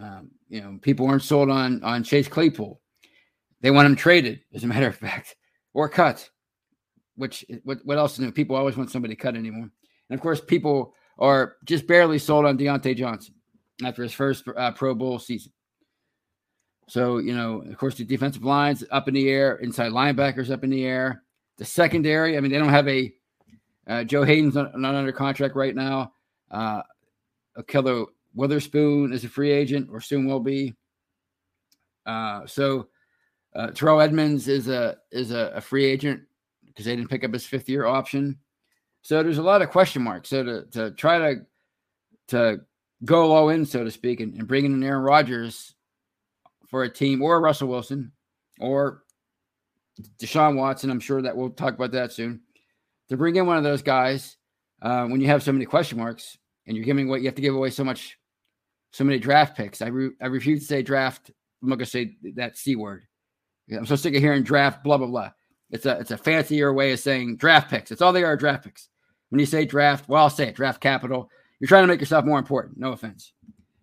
Um, 0.00 0.30
you 0.48 0.60
know, 0.60 0.78
people 0.80 1.06
weren't 1.06 1.22
sold 1.22 1.50
on 1.50 1.82
on 1.82 2.04
Chase 2.04 2.28
Claypool. 2.28 2.80
They 3.60 3.70
want 3.70 3.86
him 3.86 3.96
traded, 3.96 4.40
as 4.52 4.64
a 4.64 4.66
matter 4.66 4.88
of 4.88 4.96
fact, 4.96 5.36
or 5.74 5.88
cut. 5.88 6.28
Which 7.16 7.44
what 7.62 7.78
what 7.84 7.98
else 7.98 8.14
is 8.14 8.20
new? 8.20 8.32
People 8.32 8.56
always 8.56 8.76
want 8.76 8.90
somebody 8.90 9.14
cut 9.14 9.36
anymore. 9.36 9.70
And 10.10 10.18
of 10.18 10.20
course, 10.20 10.40
people 10.40 10.94
are 11.18 11.56
just 11.64 11.86
barely 11.86 12.18
sold 12.18 12.46
on 12.46 12.58
Diontae 12.58 12.96
Johnson 12.96 13.34
after 13.84 14.02
his 14.02 14.12
first 14.12 14.44
uh, 14.56 14.72
Pro 14.72 14.94
Bowl 14.94 15.18
season. 15.18 15.52
So 16.88 17.18
you 17.18 17.34
know, 17.34 17.62
of 17.62 17.76
course, 17.78 17.94
the 17.94 18.04
defensive 18.04 18.44
lines 18.44 18.84
up 18.90 19.08
in 19.08 19.14
the 19.14 19.28
air, 19.28 19.56
inside 19.56 19.92
linebackers 19.92 20.50
up 20.50 20.64
in 20.64 20.70
the 20.70 20.84
air. 20.84 21.22
The 21.58 21.64
secondary, 21.64 22.36
I 22.36 22.40
mean, 22.40 22.50
they 22.50 22.58
don't 22.58 22.68
have 22.68 22.88
a 22.88 23.12
uh, 23.86 24.04
Joe 24.04 24.24
Haden's 24.24 24.54
not, 24.54 24.78
not, 24.78 24.94
under 24.94 25.12
contract 25.12 25.56
right 25.56 25.74
now. 25.74 26.12
Uh, 26.50 26.82
Ahkello 27.58 28.06
Witherspoon 28.34 29.12
is 29.12 29.24
a 29.24 29.28
free 29.28 29.50
agent 29.50 29.88
or 29.90 30.00
soon 30.00 30.26
will 30.26 30.40
be. 30.40 30.74
Uh, 32.06 32.46
so 32.46 32.88
uh, 33.54 33.68
Terrell 33.68 34.00
Edmunds 34.00 34.48
is 34.48 34.68
a 34.68 34.96
is 35.10 35.30
a, 35.30 35.52
a 35.54 35.60
free 35.60 35.84
agent 35.84 36.22
because 36.66 36.84
they 36.84 36.96
didn't 36.96 37.10
pick 37.10 37.24
up 37.24 37.32
his 37.32 37.46
fifth 37.46 37.68
year 37.68 37.86
option. 37.86 38.38
So 39.02 39.22
there's 39.22 39.38
a 39.38 39.42
lot 39.42 39.62
of 39.62 39.70
question 39.70 40.02
marks. 40.02 40.30
So 40.30 40.42
to 40.42 40.64
to 40.72 40.90
try 40.92 41.18
to 41.18 41.46
to 42.28 42.60
go 43.04 43.32
all 43.32 43.48
in, 43.48 43.64
so 43.64 43.84
to 43.84 43.90
speak, 43.90 44.20
and, 44.20 44.34
and 44.34 44.48
bring 44.48 44.64
in 44.64 44.82
Aaron 44.82 45.02
Rodgers 45.02 45.74
for 46.68 46.84
a 46.84 46.92
team 46.92 47.22
or 47.22 47.40
Russell 47.40 47.68
Wilson 47.68 48.12
or 48.60 49.02
Deshaun 50.18 50.56
Watson, 50.56 50.90
I'm 50.90 51.00
sure 51.00 51.22
that 51.22 51.36
we'll 51.36 51.50
talk 51.50 51.74
about 51.74 51.92
that 51.92 52.12
soon. 52.12 52.40
To 53.08 53.16
bring 53.16 53.36
in 53.36 53.46
one 53.46 53.58
of 53.58 53.64
those 53.64 53.82
guys 53.82 54.36
uh, 54.80 55.06
when 55.06 55.20
you 55.20 55.26
have 55.26 55.42
so 55.42 55.52
many 55.52 55.64
question 55.64 55.98
marks, 55.98 56.38
and 56.66 56.76
you're 56.76 56.86
giving 56.86 57.08
away, 57.08 57.18
you 57.18 57.26
have 57.26 57.34
to 57.34 57.42
give 57.42 57.54
away 57.54 57.70
so 57.70 57.84
much, 57.84 58.18
so 58.92 59.04
many 59.04 59.18
draft 59.18 59.56
picks. 59.56 59.82
I 59.82 59.88
re, 59.88 60.10
I 60.20 60.26
refuse 60.26 60.60
to 60.60 60.66
say 60.66 60.82
draft. 60.82 61.30
I'm 61.62 61.68
not 61.68 61.76
gonna 61.76 61.86
say 61.86 62.16
that 62.34 62.56
c 62.56 62.76
word. 62.76 63.04
I'm 63.70 63.86
so 63.86 63.96
sick 63.96 64.14
of 64.14 64.20
hearing 64.20 64.42
draft. 64.42 64.82
Blah 64.84 64.98
blah 64.98 65.06
blah. 65.06 65.30
It's 65.70 65.86
a 65.86 65.98
it's 65.98 66.10
a 66.10 66.16
fancier 66.16 66.72
way 66.72 66.92
of 66.92 67.00
saying 67.00 67.36
draft 67.36 67.70
picks. 67.70 67.90
It's 67.90 68.02
all 68.02 68.12
they 68.12 68.24
are 68.24 68.36
draft 68.36 68.64
picks. 68.64 68.88
When 69.30 69.40
you 69.40 69.46
say 69.46 69.64
draft, 69.64 70.08
well, 70.08 70.24
I'll 70.24 70.30
say 70.30 70.48
it, 70.48 70.56
draft 70.56 70.80
capital. 70.80 71.30
You're 71.62 71.68
trying 71.68 71.84
to 71.84 71.86
make 71.86 72.00
yourself 72.00 72.24
more 72.24 72.40
important. 72.40 72.76
No 72.76 72.90
offense, 72.90 73.32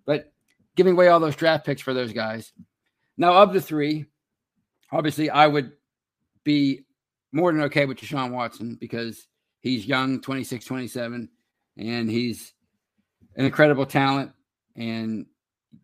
but 0.06 0.34
giving 0.76 0.96
away 0.96 1.08
all 1.08 1.22
those 1.22 1.38
draft 1.38 1.66
picks 1.66 1.82
for 1.82 1.94
those 1.94 2.12
guys. 2.12 2.52
Now, 3.18 3.42
of 3.42 3.54
the 3.54 3.62
three, 3.62 4.06
obviously, 4.92 5.30
I 5.30 5.48
would 5.48 5.72
be 6.44 6.82
more 7.32 7.54
than 7.54 7.62
okay 7.62 7.86
with 7.86 8.00
Deshaun 8.00 8.32
Watson 8.32 8.76
because 8.78 9.26
he's 9.62 9.86
young, 9.86 10.20
26, 10.20 10.66
27, 10.66 11.30
and 11.78 12.12
he's 12.12 12.54
an 13.38 13.46
incredible 13.46 13.86
talent, 13.86 14.34
and 14.76 15.26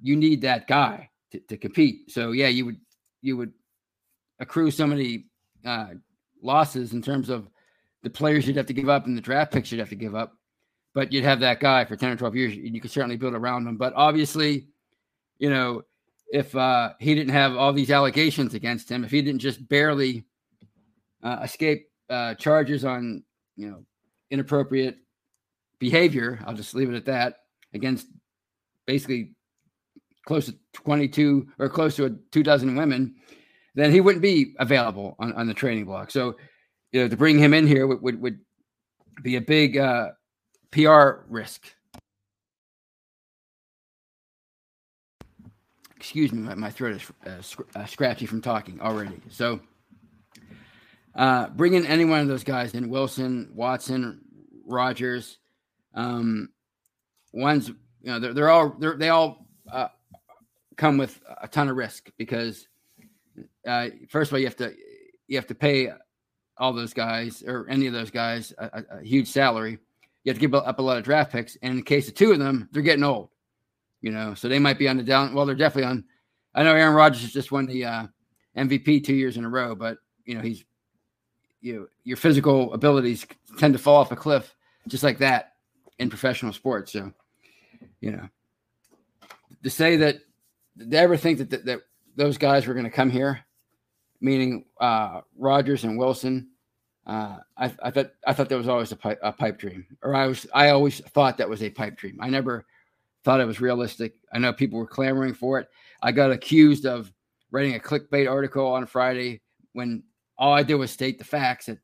you 0.01 0.17
need 0.17 0.41
that 0.41 0.67
guy 0.67 1.09
to, 1.31 1.39
to 1.47 1.55
compete. 1.55 2.11
So 2.11 2.33
yeah, 2.33 2.49
you 2.49 2.65
would 2.65 2.81
you 3.21 3.37
would 3.37 3.53
accrue 4.41 4.69
so 4.69 4.85
many 4.85 5.27
uh, 5.65 5.91
losses 6.43 6.91
in 6.91 7.01
terms 7.01 7.29
of 7.29 7.47
the 8.03 8.09
players 8.09 8.45
you'd 8.45 8.57
have 8.57 8.65
to 8.65 8.73
give 8.73 8.89
up 8.89 9.05
and 9.05 9.15
the 9.15 9.21
draft 9.21 9.53
picks 9.53 9.71
you'd 9.71 9.79
have 9.79 9.87
to 9.91 9.95
give 9.95 10.13
up. 10.13 10.33
But 10.95 11.13
you'd 11.13 11.25
have 11.25 11.41
that 11.41 11.59
guy 11.59 11.85
for 11.85 11.95
10 11.95 12.09
or 12.09 12.15
12 12.15 12.35
years, 12.35 12.53
and 12.53 12.73
you 12.73 12.81
could 12.81 12.89
certainly 12.89 13.17
build 13.17 13.35
around 13.35 13.67
him. 13.67 13.77
But 13.77 13.93
obviously, 13.95 14.65
you 15.37 15.51
know, 15.51 15.83
if 16.31 16.55
uh, 16.55 16.93
he 16.99 17.13
didn't 17.13 17.33
have 17.33 17.55
all 17.55 17.71
these 17.71 17.91
allegations 17.91 18.55
against 18.55 18.89
him, 18.89 19.03
if 19.03 19.11
he 19.11 19.21
didn't 19.21 19.41
just 19.41 19.67
barely 19.69 20.25
uh, 21.21 21.41
escape 21.43 21.89
uh, 22.09 22.33
charges 22.35 22.85
on, 22.85 23.23
you 23.55 23.69
know, 23.69 23.85
inappropriate 24.31 24.97
behavior. 25.79 26.39
I'll 26.45 26.55
just 26.55 26.75
leave 26.75 26.89
it 26.89 26.95
at 26.95 27.05
that 27.05 27.37
against 27.73 28.07
basically 28.85 29.33
close 30.25 30.45
to 30.47 30.55
22 30.73 31.47
or 31.59 31.69
close 31.69 31.95
to 31.97 32.05
a 32.05 32.09
two 32.31 32.43
dozen 32.43 32.75
women, 32.75 33.15
then 33.75 33.91
he 33.91 34.01
wouldn't 34.01 34.21
be 34.21 34.55
available 34.59 35.15
on, 35.19 35.33
on 35.33 35.47
the 35.47 35.53
training 35.53 35.85
block. 35.85 36.09
So, 36.11 36.35
you 36.91 37.01
know, 37.01 37.07
to 37.07 37.17
bring 37.17 37.37
him 37.37 37.53
in 37.53 37.67
here 37.67 37.87
would, 37.87 38.01
would, 38.01 38.21
would 38.21 38.39
be 39.21 39.35
a 39.35 39.41
big 39.41 39.77
uh, 39.77 40.09
PR 40.71 41.23
risk. 41.29 41.63
Excuse 45.95 46.31
me, 46.31 46.39
my, 46.39 46.55
my 46.55 46.69
throat 46.69 46.95
is 46.95 47.11
uh, 47.25 47.79
uh, 47.79 47.85
scratchy 47.85 48.25
from 48.25 48.41
talking 48.41 48.79
already. 48.79 49.19
So, 49.29 49.59
uh, 51.15 51.47
bringing 51.49 51.85
any 51.87 52.05
one 52.05 52.19
of 52.19 52.27
those 52.27 52.43
guys 52.43 52.73
in, 52.73 52.89
Wilson, 52.89 53.49
Watson, 53.53 54.21
Rodgers, 54.65 55.37
um, 55.95 56.49
one's 57.33 57.69
you 57.69 57.75
know 58.03 58.19
they're, 58.19 58.33
they're 58.33 58.49
all 58.49 58.75
they're, 58.77 58.97
they 58.97 59.09
all 59.09 59.47
uh, 59.71 59.87
come 60.77 60.97
with 60.97 61.19
a 61.41 61.47
ton 61.47 61.69
of 61.69 61.75
risk 61.75 62.11
because 62.17 62.67
uh, 63.67 63.87
first 64.09 64.29
of 64.29 64.33
all 64.33 64.39
you 64.39 64.45
have 64.45 64.55
to 64.57 64.73
you 65.27 65.37
have 65.37 65.47
to 65.47 65.55
pay 65.55 65.91
all 66.57 66.73
those 66.73 66.93
guys 66.93 67.43
or 67.45 67.67
any 67.69 67.87
of 67.87 67.93
those 67.93 68.11
guys 68.11 68.53
a, 68.57 68.83
a, 68.91 69.01
huge 69.01 69.27
salary. 69.27 69.77
You 70.25 70.31
have 70.31 70.37
to 70.37 70.41
give 70.41 70.53
up 70.53 70.79
a 70.79 70.81
lot 70.81 70.97
of 70.97 71.05
draft 71.05 71.31
picks, 71.31 71.55
and 71.61 71.71
in 71.71 71.77
the 71.77 71.83
case 71.83 72.09
of 72.09 72.15
two 72.15 72.33
of 72.33 72.39
them, 72.39 72.67
they're 72.71 72.81
getting 72.81 73.03
old. 73.03 73.29
You 74.01 74.11
know, 74.11 74.33
so 74.33 74.49
they 74.49 74.59
might 74.59 74.77
be 74.77 74.89
on 74.89 74.97
the 74.97 75.03
down. 75.03 75.33
Well, 75.33 75.45
they're 75.45 75.55
definitely 75.55 75.89
on. 75.89 76.03
I 76.53 76.63
know 76.63 76.75
Aaron 76.75 76.93
Rodgers 76.93 77.21
has 77.21 77.31
just 77.31 77.51
won 77.51 77.65
the 77.65 77.85
uh, 77.85 78.07
MVP 78.57 79.05
two 79.05 79.15
years 79.15 79.37
in 79.37 79.45
a 79.45 79.49
row, 79.49 79.75
but 79.75 79.99
you 80.25 80.35
know 80.35 80.41
he's 80.41 80.65
you 81.65 81.75
know, 81.75 81.87
your 82.03 82.15
physical 82.15 82.71
abilities 82.75 83.25
tend 83.57 83.73
to 83.73 83.79
fall 83.79 83.97
off 83.97 84.11
a 84.11 84.15
cliff 84.15 84.55
just 84.87 85.03
like 85.03 85.17
that 85.17 85.53
in 85.97 86.11
professional 86.11 86.53
sports. 86.53 86.91
So, 86.91 87.11
you 88.01 88.11
know, 88.11 88.29
to 89.63 89.69
say 89.71 89.95
that 89.95 90.17
they 90.75 90.97
ever 90.97 91.17
think 91.17 91.39
that, 91.39 91.49
that, 91.49 91.65
that 91.65 91.79
those 92.15 92.37
guys 92.37 92.67
were 92.67 92.75
going 92.75 92.85
to 92.85 92.91
come 92.91 93.09
here, 93.09 93.39
meaning 94.21 94.65
uh, 94.79 95.21
Rodgers 95.35 95.83
and 95.83 95.97
Wilson, 95.97 96.49
uh, 97.05 97.37
I, 97.57 97.71
I, 97.83 97.91
thought 97.91 98.11
I 98.25 98.33
thought 98.33 98.49
that 98.49 98.57
was 98.57 98.67
always 98.67 98.91
a 98.91 98.95
pipe, 98.95 99.19
a 99.21 99.31
pipe 99.31 99.59
dream, 99.59 99.85
or 100.01 100.15
I 100.15 100.27
was 100.27 100.47
I 100.53 100.69
always 100.69 100.99
thought 100.99 101.37
that 101.37 101.49
was 101.49 101.61
a 101.61 101.69
pipe 101.69 101.97
dream. 101.97 102.17
I 102.19 102.29
never 102.29 102.65
thought 103.23 103.41
it 103.41 103.45
was 103.45 103.61
realistic. 103.61 104.15
I 104.33 104.39
know 104.39 104.53
people 104.53 104.79
were 104.79 104.87
clamoring 104.87 105.33
for 105.33 105.59
it. 105.59 105.67
I 106.01 106.11
got 106.11 106.31
accused 106.31 106.85
of 106.85 107.11
writing 107.51 107.75
a 107.75 107.79
clickbait 107.79 108.29
article 108.29 108.67
on 108.67 108.85
Friday 108.85 109.41
when 109.73 110.03
all 110.37 110.53
I 110.53 110.63
did 110.63 110.75
was 110.75 110.91
state 110.91 111.17
the 111.17 111.23
facts 111.23 111.67
that 111.67 111.79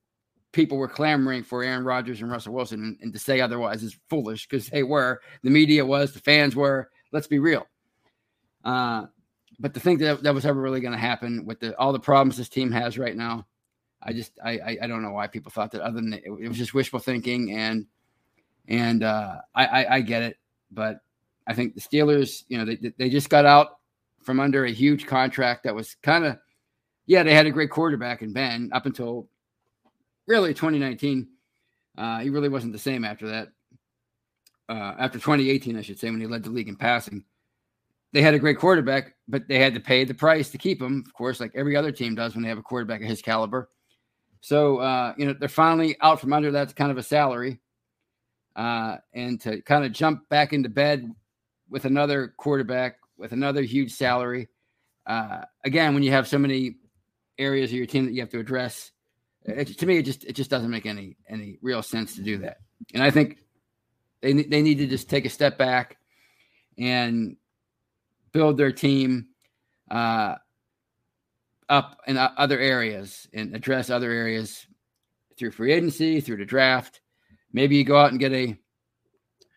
people 0.52 0.78
were 0.78 0.88
clamoring 0.88 1.44
for 1.44 1.64
Aaron 1.64 1.84
Rodgers 1.84 2.22
and 2.22 2.32
Russell 2.32 2.54
Wilson, 2.54 2.84
and, 2.84 2.98
and 3.02 3.14
to 3.14 3.20
say 3.20 3.42
otherwise 3.42 3.84
is 3.84 3.98
foolish 4.10 4.48
because 4.48 4.68
they 4.68 4.84
were. 4.84 5.22
The 5.44 5.50
media 5.50 5.86
was, 5.86 6.14
the 6.14 6.20
fans 6.20 6.56
were. 6.56 6.90
Let's 7.12 7.28
be 7.28 7.40
real. 7.40 7.68
Uh, 8.64 9.06
but 9.60 9.74
to 9.74 9.80
think 9.80 10.00
that 10.00 10.24
that 10.24 10.34
was 10.34 10.46
ever 10.46 10.60
really 10.60 10.82
going 10.82 10.94
to 10.94 10.98
happen 10.98 11.46
with 11.46 11.60
the, 11.60 11.78
all 11.78 11.94
the 11.94 12.00
problems 12.00 12.38
this 12.38 12.50
team 12.50 12.72
has 12.72 12.98
right 12.98 13.16
now, 13.16 13.46
I 14.04 14.14
just 14.14 14.32
I, 14.44 14.52
I, 14.52 14.78
I 14.84 14.88
don't 14.88 15.04
know 15.04 15.12
why 15.12 15.28
people 15.28 15.52
thought 15.52 15.72
that. 15.72 15.82
Other 15.82 16.02
than 16.02 16.14
it, 16.14 16.24
it 16.26 16.48
was 16.48 16.58
just 16.58 16.74
wishful 16.74 17.00
thinking, 17.00 17.52
and 17.52 17.86
and 18.68 19.04
uh, 19.04 19.38
I, 19.54 19.66
I, 19.66 19.96
I 19.96 20.02
get 20.02 20.24
it, 20.24 20.38
but 20.72 21.02
I 21.48 21.54
think 21.54 21.76
the 21.76 21.82
Steelers, 21.82 22.44
you 22.48 22.58
know, 22.58 22.66
they 22.66 22.94
they 22.98 23.10
just 23.10 23.30
got 23.30 23.46
out 23.46 23.80
from 24.22 24.40
under 24.40 24.66
a 24.66 24.72
huge 24.72 25.06
contract 25.06 25.64
that 25.64 25.76
was 25.76 25.96
kind 26.04 26.26
of 26.26 26.38
yeah 27.08 27.24
they 27.24 27.34
had 27.34 27.46
a 27.46 27.52
great 27.52 27.72
quarterback 27.72 28.22
in 28.22 28.34
Ben 28.34 28.70
up 28.74 28.86
until 28.86 29.28
really 30.28 30.54
2019. 30.54 31.28
Uh, 31.98 32.20
he 32.20 32.30
really 32.30 32.50
wasn't 32.50 32.72
the 32.72 32.80
same 32.80 33.04
after 33.04 33.28
that. 33.28 33.50
Uh, 34.70 34.96
after 34.98 35.20
2018, 35.20 35.78
I 35.78 35.82
should 35.82 36.00
say, 36.00 36.10
when 36.10 36.22
he 36.22 36.28
led 36.28 36.44
the 36.44 36.50
league 36.50 36.70
in 36.70 36.78
passing, 36.78 37.26
they 38.14 38.22
had 38.22 38.34
a 38.34 38.40
great 38.40 38.58
quarterback, 38.58 39.16
but 39.28 39.48
they 39.48 39.60
had 39.60 39.74
to 39.74 39.80
pay 39.80 40.06
the 40.06 40.14
price 40.14 40.50
to 40.52 40.58
keep 40.58 40.82
him, 40.82 41.04
of 41.06 41.14
course, 41.14 41.40
like 41.40 41.52
every 41.56 41.76
other 41.76 41.92
team 41.92 42.16
does 42.16 42.34
when 42.34 42.44
they 42.44 42.50
have 42.50 42.58
a 42.58 42.64
quarterback 42.64 43.02
of 43.02 43.08
his 43.08 43.22
caliber. 43.22 43.70
So, 44.42 44.78
uh, 44.78 45.14
you 45.18 45.26
know, 45.26 45.34
they're 45.34 45.48
finally 45.48 45.96
out 46.02 46.20
from 46.20 46.34
under 46.34 46.52
that 46.52 46.76
kind 46.76 46.92
of 46.92 46.98
a 46.98 47.04
salary. 47.04 47.60
Uh, 48.56 48.98
and 49.14 49.40
to 49.40 49.62
kind 49.62 49.86
of 49.86 49.94
jump 49.94 50.28
back 50.28 50.52
into 50.52 50.68
bed 50.68 51.10
with 51.70 51.86
another 51.86 52.34
quarterback 52.38 52.98
with 53.18 53.32
another 53.32 53.62
huge 53.62 53.94
salary. 53.94 54.50
Uh, 55.06 55.44
again, 55.64 55.94
when 55.94 56.04
you 56.04 56.12
have 56.12 56.28
so 56.28 56.38
many 56.38 56.76
areas 57.38 57.72
of 57.72 57.78
your 57.78 57.86
team 57.86 58.06
that 58.06 58.14
you 58.14 58.20
have 58.20 58.30
to 58.30 58.40
address, 58.40 58.92
it, 59.44 59.78
to 59.78 59.86
me, 59.86 59.98
it 59.98 60.04
just 60.04 60.26
it 60.26 60.34
just 60.34 60.50
doesn't 60.50 60.70
make 60.70 60.86
any 60.86 61.16
any 61.30 61.58
real 61.62 61.82
sense 61.82 62.16
to 62.16 62.22
do 62.22 62.38
that. 62.40 62.58
And 62.94 63.02
I 63.02 63.10
think 63.10 63.38
they 64.22 64.34
they 64.34 64.62
need 64.62 64.80
to 64.80 64.88
just 64.88 65.10
take 65.10 65.26
a 65.26 65.30
step 65.30 65.58
back 65.58 65.98
and 66.78 67.38
build 68.34 68.58
their 68.58 68.72
team 68.72 69.28
uh, 69.90 70.36
up 71.72 72.02
in 72.06 72.18
other 72.18 72.60
areas 72.60 73.30
and 73.34 73.56
address 73.56 73.90
other 73.90 74.12
areas 74.12 74.68
through 75.38 75.52
free 75.52 75.72
agency, 75.72 76.20
through 76.20 76.36
the 76.36 76.46
draft. 76.46 77.00
Maybe 77.54 77.78
you 77.78 77.86
go 77.86 77.98
out 77.98 78.12
and 78.12 78.20
get 78.20 78.34
a 78.34 78.58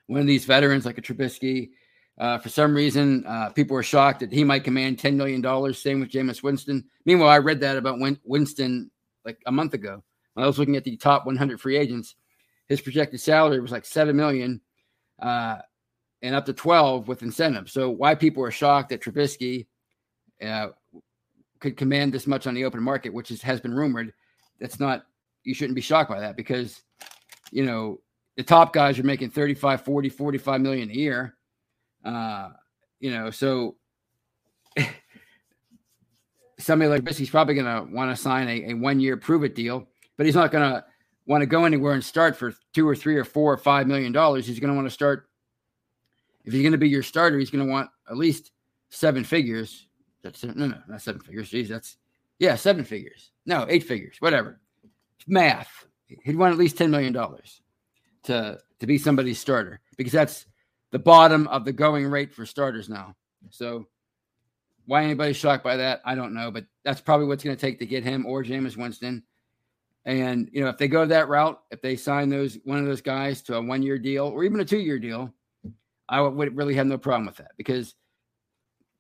one 0.07 0.21
of 0.21 0.27
these 0.27 0.45
veterans 0.45 0.87
like 0.87 0.97
a 0.97 1.03
Trubisky. 1.03 1.71
Uh, 2.17 2.39
for 2.39 2.49
some 2.49 2.73
reason, 2.73 3.25
uh, 3.27 3.51
people 3.51 3.75
were 3.75 3.83
shocked 3.83 4.21
that 4.21 4.33
he 4.33 4.45
might 4.45 4.63
command 4.63 4.99
$10 4.99 5.17
million. 5.17 5.75
Same 5.75 5.99
with 5.99 6.11
Jameis 6.11 6.43
Winston. 6.43 6.85
Meanwhile, 7.05 7.31
I 7.31 7.39
read 7.39 7.61
that 7.61 7.77
about 7.77 7.99
Win- 7.99 8.21
Winston 8.23 8.93
like 9.25 9.39
a 9.47 9.53
month 9.53 9.75
ago. 9.75 10.01
When 10.35 10.45
I 10.45 10.47
was 10.47 10.59
looking 10.59 10.77
at 10.77 10.85
the 10.85 10.97
top 10.97 11.27
100 11.27 11.61
free 11.61 11.77
agents, 11.77 12.15
his 12.69 12.81
projected 12.81 13.21
salary 13.21 13.61
was 13.61 13.73
like 13.73 13.85
7 13.85 14.15
million 14.15 14.61
uh, 15.21 15.57
and 16.23 16.37
up 16.37 16.47
to 16.47 16.53
12 16.53 17.09
with 17.09 17.23
incentives. 17.23 17.73
So, 17.73 17.91
why 17.91 18.15
people 18.15 18.45
are 18.45 18.53
shocked 18.53 18.91
that 18.91 19.03
Trubisky 19.03 19.67
uh, 20.41 20.69
could 21.65 21.79
command 21.79 22.13
this 22.13 22.27
much 22.27 22.47
on 22.47 22.53
the 22.53 22.63
open 22.67 22.83
market, 22.83 23.11
which 23.11 23.31
is, 23.31 23.41
has 23.41 23.59
been 23.59 23.73
rumored, 23.73 24.13
that's 24.61 24.79
not, 24.79 25.07
you 25.45 25.55
shouldn't 25.55 25.75
be 25.75 25.81
shocked 25.81 26.11
by 26.11 26.21
that 26.21 26.37
because, 26.37 26.83
you 27.51 27.65
know, 27.65 28.01
the 28.37 28.43
top 28.43 28.75
guys 28.75 28.99
are 28.99 29.03
making 29.03 29.31
35, 29.31 29.81
40, 29.81 30.09
45 30.11 30.61
million 30.61 30.91
a 30.91 30.93
year. 30.93 31.35
Uh, 32.05 32.51
you 33.01 33.11
know, 33.11 33.31
so 33.31 33.77
somebody 36.59 36.91
like 36.91 37.03
this, 37.03 37.17
he's 37.17 37.31
probably 37.31 37.55
going 37.55 37.65
to 37.65 37.91
want 37.91 38.15
to 38.15 38.23
sign 38.23 38.47
a, 38.47 38.73
a 38.73 38.75
one 38.75 39.01
year 39.01 39.17
prove 39.17 39.43
it 39.43 39.55
deal, 39.55 39.89
but 40.19 40.27
he's 40.27 40.35
not 40.35 40.53
going 40.53 40.71
to 40.71 40.85
want 41.25 41.41
to 41.41 41.47
go 41.47 41.65
anywhere 41.65 41.95
and 41.95 42.05
start 42.05 42.37
for 42.37 42.53
two 42.75 42.87
or 42.87 42.95
three 42.95 43.17
or 43.17 43.25
four 43.25 43.51
or 43.51 43.57
five 43.57 43.87
million 43.87 44.13
dollars. 44.13 44.47
He's 44.47 44.61
going 44.61 44.71
to 44.71 44.77
want 44.77 44.87
to 44.87 44.95
start. 44.95 45.31
If 46.45 46.53
he's 46.53 46.61
going 46.61 46.73
to 46.73 46.79
be 46.79 46.91
your 46.91 47.03
starter, 47.03 47.39
he's 47.39 47.49
going 47.49 47.65
to 47.65 47.73
want 47.73 47.89
at 48.11 48.19
least 48.19 48.51
seven 48.91 49.25
figures. 49.25 49.87
That's 50.25 50.43
no, 50.43 50.53
no, 50.55 50.75
not 50.89 51.03
seven 51.03 51.21
figures. 51.21 51.51
Jeez, 51.51 51.69
that's 51.69 51.99
yeah, 52.39 52.57
seven 52.57 52.85
figures. 52.85 53.31
No, 53.47 53.67
eight 53.69 53.85
figures, 53.85 54.17
whatever. 54.21 54.59
Math. 55.27 55.87
He'd 56.07 56.37
want 56.37 56.53
at 56.53 56.59
least 56.59 56.79
ten 56.79 56.91
million 56.91 57.13
dollars 57.13 57.61
to 58.25 58.59
to 58.81 58.87
be 58.87 58.99
somebody's 58.99 59.39
starter 59.39 59.81
because 59.97 60.13
that's 60.13 60.47
the 60.91 60.99
bottom 60.99 61.47
of 61.49 61.65
the 61.65 61.73
going 61.73 62.07
rate 62.07 62.33
for 62.33 62.47
starters 62.47 62.89
now. 62.89 63.15
So 63.51 63.87
why 64.87 65.05
anybody's 65.05 65.37
shocked 65.37 65.65
by 65.65 65.77
that, 65.77 66.01
I 66.05 66.15
don't 66.15 66.35
know, 66.35 66.51
but 66.51 66.65
that's 66.85 67.01
probably 67.01 67.27
what's 67.27 67.45
going 67.45 67.57
to 67.57 67.61
take 67.61 67.79
to 67.79 67.87
get 67.87 68.05
him 68.05 68.27
or 68.27 68.43
Jameis 68.43 68.77
Winston. 68.77 69.23
And 70.05 70.49
you 70.53 70.63
know, 70.63 70.69
if 70.69 70.79
they 70.79 70.89
go 70.89 71.07
that 71.07 71.29
route, 71.29 71.61
if 71.71 71.81
they 71.81 71.97
sign 71.97 72.29
those 72.29 72.59
one 72.65 72.79
of 72.79 72.87
those 72.87 73.01
guys 73.01 73.43
to 73.43 73.57
a 73.57 73.63
one 73.63 73.83
year 73.83 73.99
deal 73.99 74.27
or 74.27 74.45
even 74.45 74.61
a 74.61 74.65
two 74.65 74.79
year 74.79 74.99
deal, 74.99 75.33
I 76.09 76.21
would 76.21 76.57
really 76.57 76.75
have 76.75 76.87
no 76.87 76.99
problem 76.99 77.27
with 77.27 77.37
that 77.37 77.53
because 77.57 77.95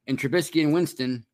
in 0.06 0.16
Trubisky 0.16 0.62
and 0.62 0.72
Winston, 0.72 1.24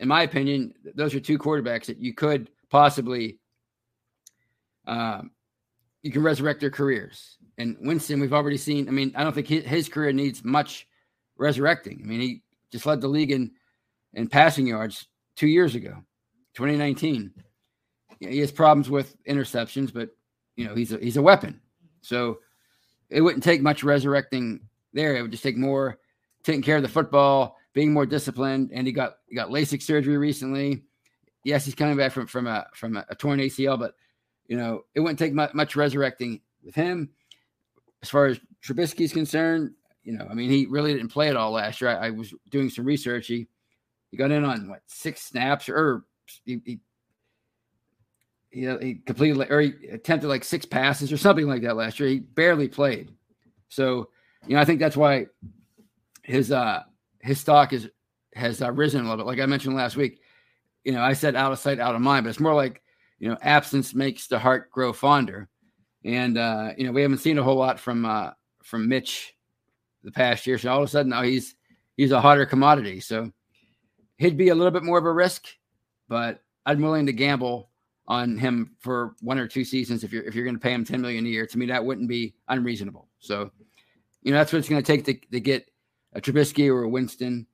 in 0.00 0.08
my 0.08 0.22
opinion, 0.22 0.74
those 0.94 1.14
are 1.14 1.20
two 1.20 1.38
quarterbacks 1.38 1.86
that 1.86 1.98
you 1.98 2.14
could 2.14 2.50
possibly 2.70 3.38
um, 4.86 5.30
you 6.02 6.12
can 6.12 6.22
resurrect 6.22 6.60
their 6.60 6.70
careers. 6.70 7.36
And 7.58 7.76
Winston, 7.80 8.20
we've 8.20 8.32
already 8.32 8.58
seen. 8.58 8.88
I 8.88 8.92
mean, 8.92 9.12
I 9.16 9.24
don't 9.24 9.32
think 9.32 9.48
his, 9.48 9.64
his 9.64 9.88
career 9.88 10.12
needs 10.12 10.44
much 10.44 10.86
resurrecting. 11.36 12.00
I 12.02 12.06
mean, 12.06 12.20
he 12.20 12.42
just 12.70 12.86
led 12.86 13.00
the 13.00 13.08
league 13.08 13.30
in 13.30 13.50
in 14.12 14.28
passing 14.28 14.66
yards 14.66 15.06
two 15.36 15.48
years 15.48 15.74
ago, 15.74 15.96
2019. 16.54 17.32
He 18.20 18.38
has 18.38 18.52
problems 18.52 18.88
with 18.88 19.16
interceptions, 19.24 19.92
but 19.92 20.10
you 20.54 20.66
know 20.66 20.74
he's 20.74 20.92
a 20.92 20.98
he's 20.98 21.16
a 21.16 21.22
weapon. 21.22 21.60
So 22.02 22.38
it 23.10 23.20
wouldn't 23.20 23.44
take 23.44 23.62
much 23.62 23.82
resurrecting 23.82 24.60
there. 24.92 25.16
It 25.16 25.22
would 25.22 25.32
just 25.32 25.42
take 25.42 25.56
more 25.56 25.98
taking 26.44 26.62
care 26.62 26.76
of 26.76 26.82
the 26.82 26.88
football, 26.88 27.56
being 27.76 27.92
more 27.92 28.06
disciplined. 28.06 28.70
And 28.72 28.86
he 28.86 28.92
got 28.92 29.18
he 29.28 29.36
got 29.36 29.50
LASIK 29.50 29.82
surgery 29.82 30.16
recently. 30.16 30.82
Yes, 31.44 31.66
he's 31.66 31.74
coming 31.74 31.96
back 31.96 32.10
from 32.10 32.26
from 32.26 32.46
a 32.46 32.66
from 32.74 32.96
a, 32.96 33.14
torn 33.16 33.38
ACL, 33.38 33.78
but 33.78 33.94
you 34.48 34.56
know 34.56 34.86
it 34.94 35.00
wouldn't 35.00 35.18
take 35.18 35.34
much, 35.34 35.52
much 35.52 35.76
resurrecting 35.76 36.40
with 36.64 36.74
him. 36.74 37.10
As 38.02 38.08
far 38.08 38.26
as 38.26 38.40
Trubisky 38.64 39.02
is 39.02 39.12
concerned, 39.12 39.72
you 40.04 40.14
know, 40.14 40.26
I 40.28 40.32
mean, 40.32 40.48
he 40.48 40.64
really 40.66 40.94
didn't 40.94 41.12
play 41.12 41.28
at 41.28 41.36
all 41.36 41.52
last 41.52 41.82
year. 41.82 41.90
I, 41.90 42.06
I 42.06 42.10
was 42.10 42.32
doing 42.50 42.70
some 42.70 42.86
research. 42.86 43.26
He 43.26 43.46
he 44.10 44.16
got 44.16 44.30
in 44.30 44.42
on 44.42 44.70
what 44.70 44.80
six 44.86 45.20
snaps 45.20 45.68
or 45.68 46.04
he, 46.46 46.62
he 46.64 46.80
he, 48.50 48.74
he 48.80 48.94
completed 48.94 49.50
or 49.50 49.60
he 49.60 49.74
attempted 49.92 50.28
like 50.28 50.44
six 50.44 50.64
passes 50.64 51.12
or 51.12 51.18
something 51.18 51.46
like 51.46 51.60
that 51.60 51.76
last 51.76 52.00
year. 52.00 52.08
He 52.08 52.20
barely 52.20 52.68
played. 52.68 53.12
So, 53.68 54.08
you 54.46 54.56
know, 54.56 54.62
I 54.62 54.64
think 54.64 54.80
that's 54.80 54.96
why 54.96 55.26
his 56.22 56.50
uh 56.50 56.82
his 57.26 57.40
stock 57.40 57.72
is 57.72 57.88
has 58.34 58.62
uh, 58.62 58.70
risen 58.72 59.00
a 59.00 59.04
little 59.04 59.18
bit. 59.18 59.26
Like 59.26 59.40
I 59.40 59.46
mentioned 59.46 59.74
last 59.74 59.96
week, 59.96 60.20
you 60.84 60.92
know, 60.92 61.02
I 61.02 61.14
said 61.14 61.34
out 61.34 61.52
of 61.52 61.58
sight, 61.58 61.80
out 61.80 61.94
of 61.94 62.00
mind, 62.00 62.24
but 62.24 62.30
it's 62.30 62.40
more 62.40 62.54
like 62.54 62.82
you 63.18 63.28
know, 63.28 63.38
absence 63.40 63.94
makes 63.94 64.26
the 64.26 64.38
heart 64.38 64.70
grow 64.70 64.92
fonder. 64.92 65.48
And 66.04 66.38
uh, 66.38 66.72
you 66.76 66.86
know, 66.86 66.92
we 66.92 67.02
haven't 67.02 67.18
seen 67.18 67.38
a 67.38 67.42
whole 67.42 67.56
lot 67.56 67.80
from 67.80 68.04
uh 68.04 68.30
from 68.62 68.88
Mitch 68.88 69.34
the 70.02 70.12
past 70.12 70.46
year. 70.46 70.58
So 70.58 70.70
all 70.70 70.82
of 70.82 70.84
a 70.84 70.88
sudden 70.88 71.10
now 71.10 71.22
he's 71.22 71.54
he's 71.96 72.12
a 72.12 72.20
hotter 72.20 72.46
commodity. 72.46 73.00
So 73.00 73.30
he'd 74.18 74.36
be 74.36 74.48
a 74.48 74.54
little 74.54 74.70
bit 74.70 74.84
more 74.84 74.98
of 74.98 75.04
a 75.04 75.12
risk, 75.12 75.46
but 76.08 76.42
I'm 76.64 76.80
willing 76.80 77.06
to 77.06 77.12
gamble 77.12 77.70
on 78.08 78.38
him 78.38 78.76
for 78.78 79.16
one 79.20 79.38
or 79.38 79.48
two 79.48 79.64
seasons 79.64 80.04
if 80.04 80.12
you're 80.12 80.24
if 80.24 80.34
you're 80.34 80.44
going 80.44 80.56
to 80.56 80.62
pay 80.62 80.72
him 80.72 80.84
10 80.84 81.00
million 81.00 81.26
a 81.26 81.28
year. 81.28 81.46
To 81.46 81.58
me, 81.58 81.66
that 81.66 81.84
wouldn't 81.84 82.08
be 82.08 82.34
unreasonable. 82.48 83.08
So, 83.18 83.50
you 84.22 84.32
know, 84.32 84.38
that's 84.38 84.52
what 84.52 84.60
it's 84.60 84.68
going 84.68 84.82
to 84.82 84.86
take 84.86 85.04
to, 85.06 85.14
to 85.32 85.40
get 85.40 85.68
a 86.16 86.20
Trubisky 86.20 86.68
or 86.72 86.82
a 86.82 86.88
Winston. 86.88 87.46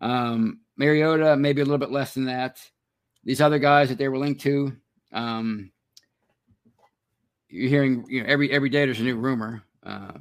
Um, 0.00 0.60
Mariota, 0.76 1.36
maybe 1.36 1.60
a 1.60 1.64
little 1.64 1.78
bit 1.78 1.92
less 1.92 2.12
than 2.14 2.26
that. 2.26 2.58
These 3.24 3.40
other 3.40 3.58
guys 3.58 3.88
that 3.88 3.98
they 3.98 4.08
were 4.08 4.18
linked 4.18 4.42
to, 4.42 4.76
um, 5.12 5.70
you're 7.48 7.68
hearing, 7.68 8.04
you 8.08 8.22
know, 8.22 8.28
every 8.28 8.50
every 8.50 8.68
day 8.68 8.84
there's 8.84 9.00
a 9.00 9.04
new 9.04 9.16
rumor. 9.16 9.62
Uh, 9.82 10.18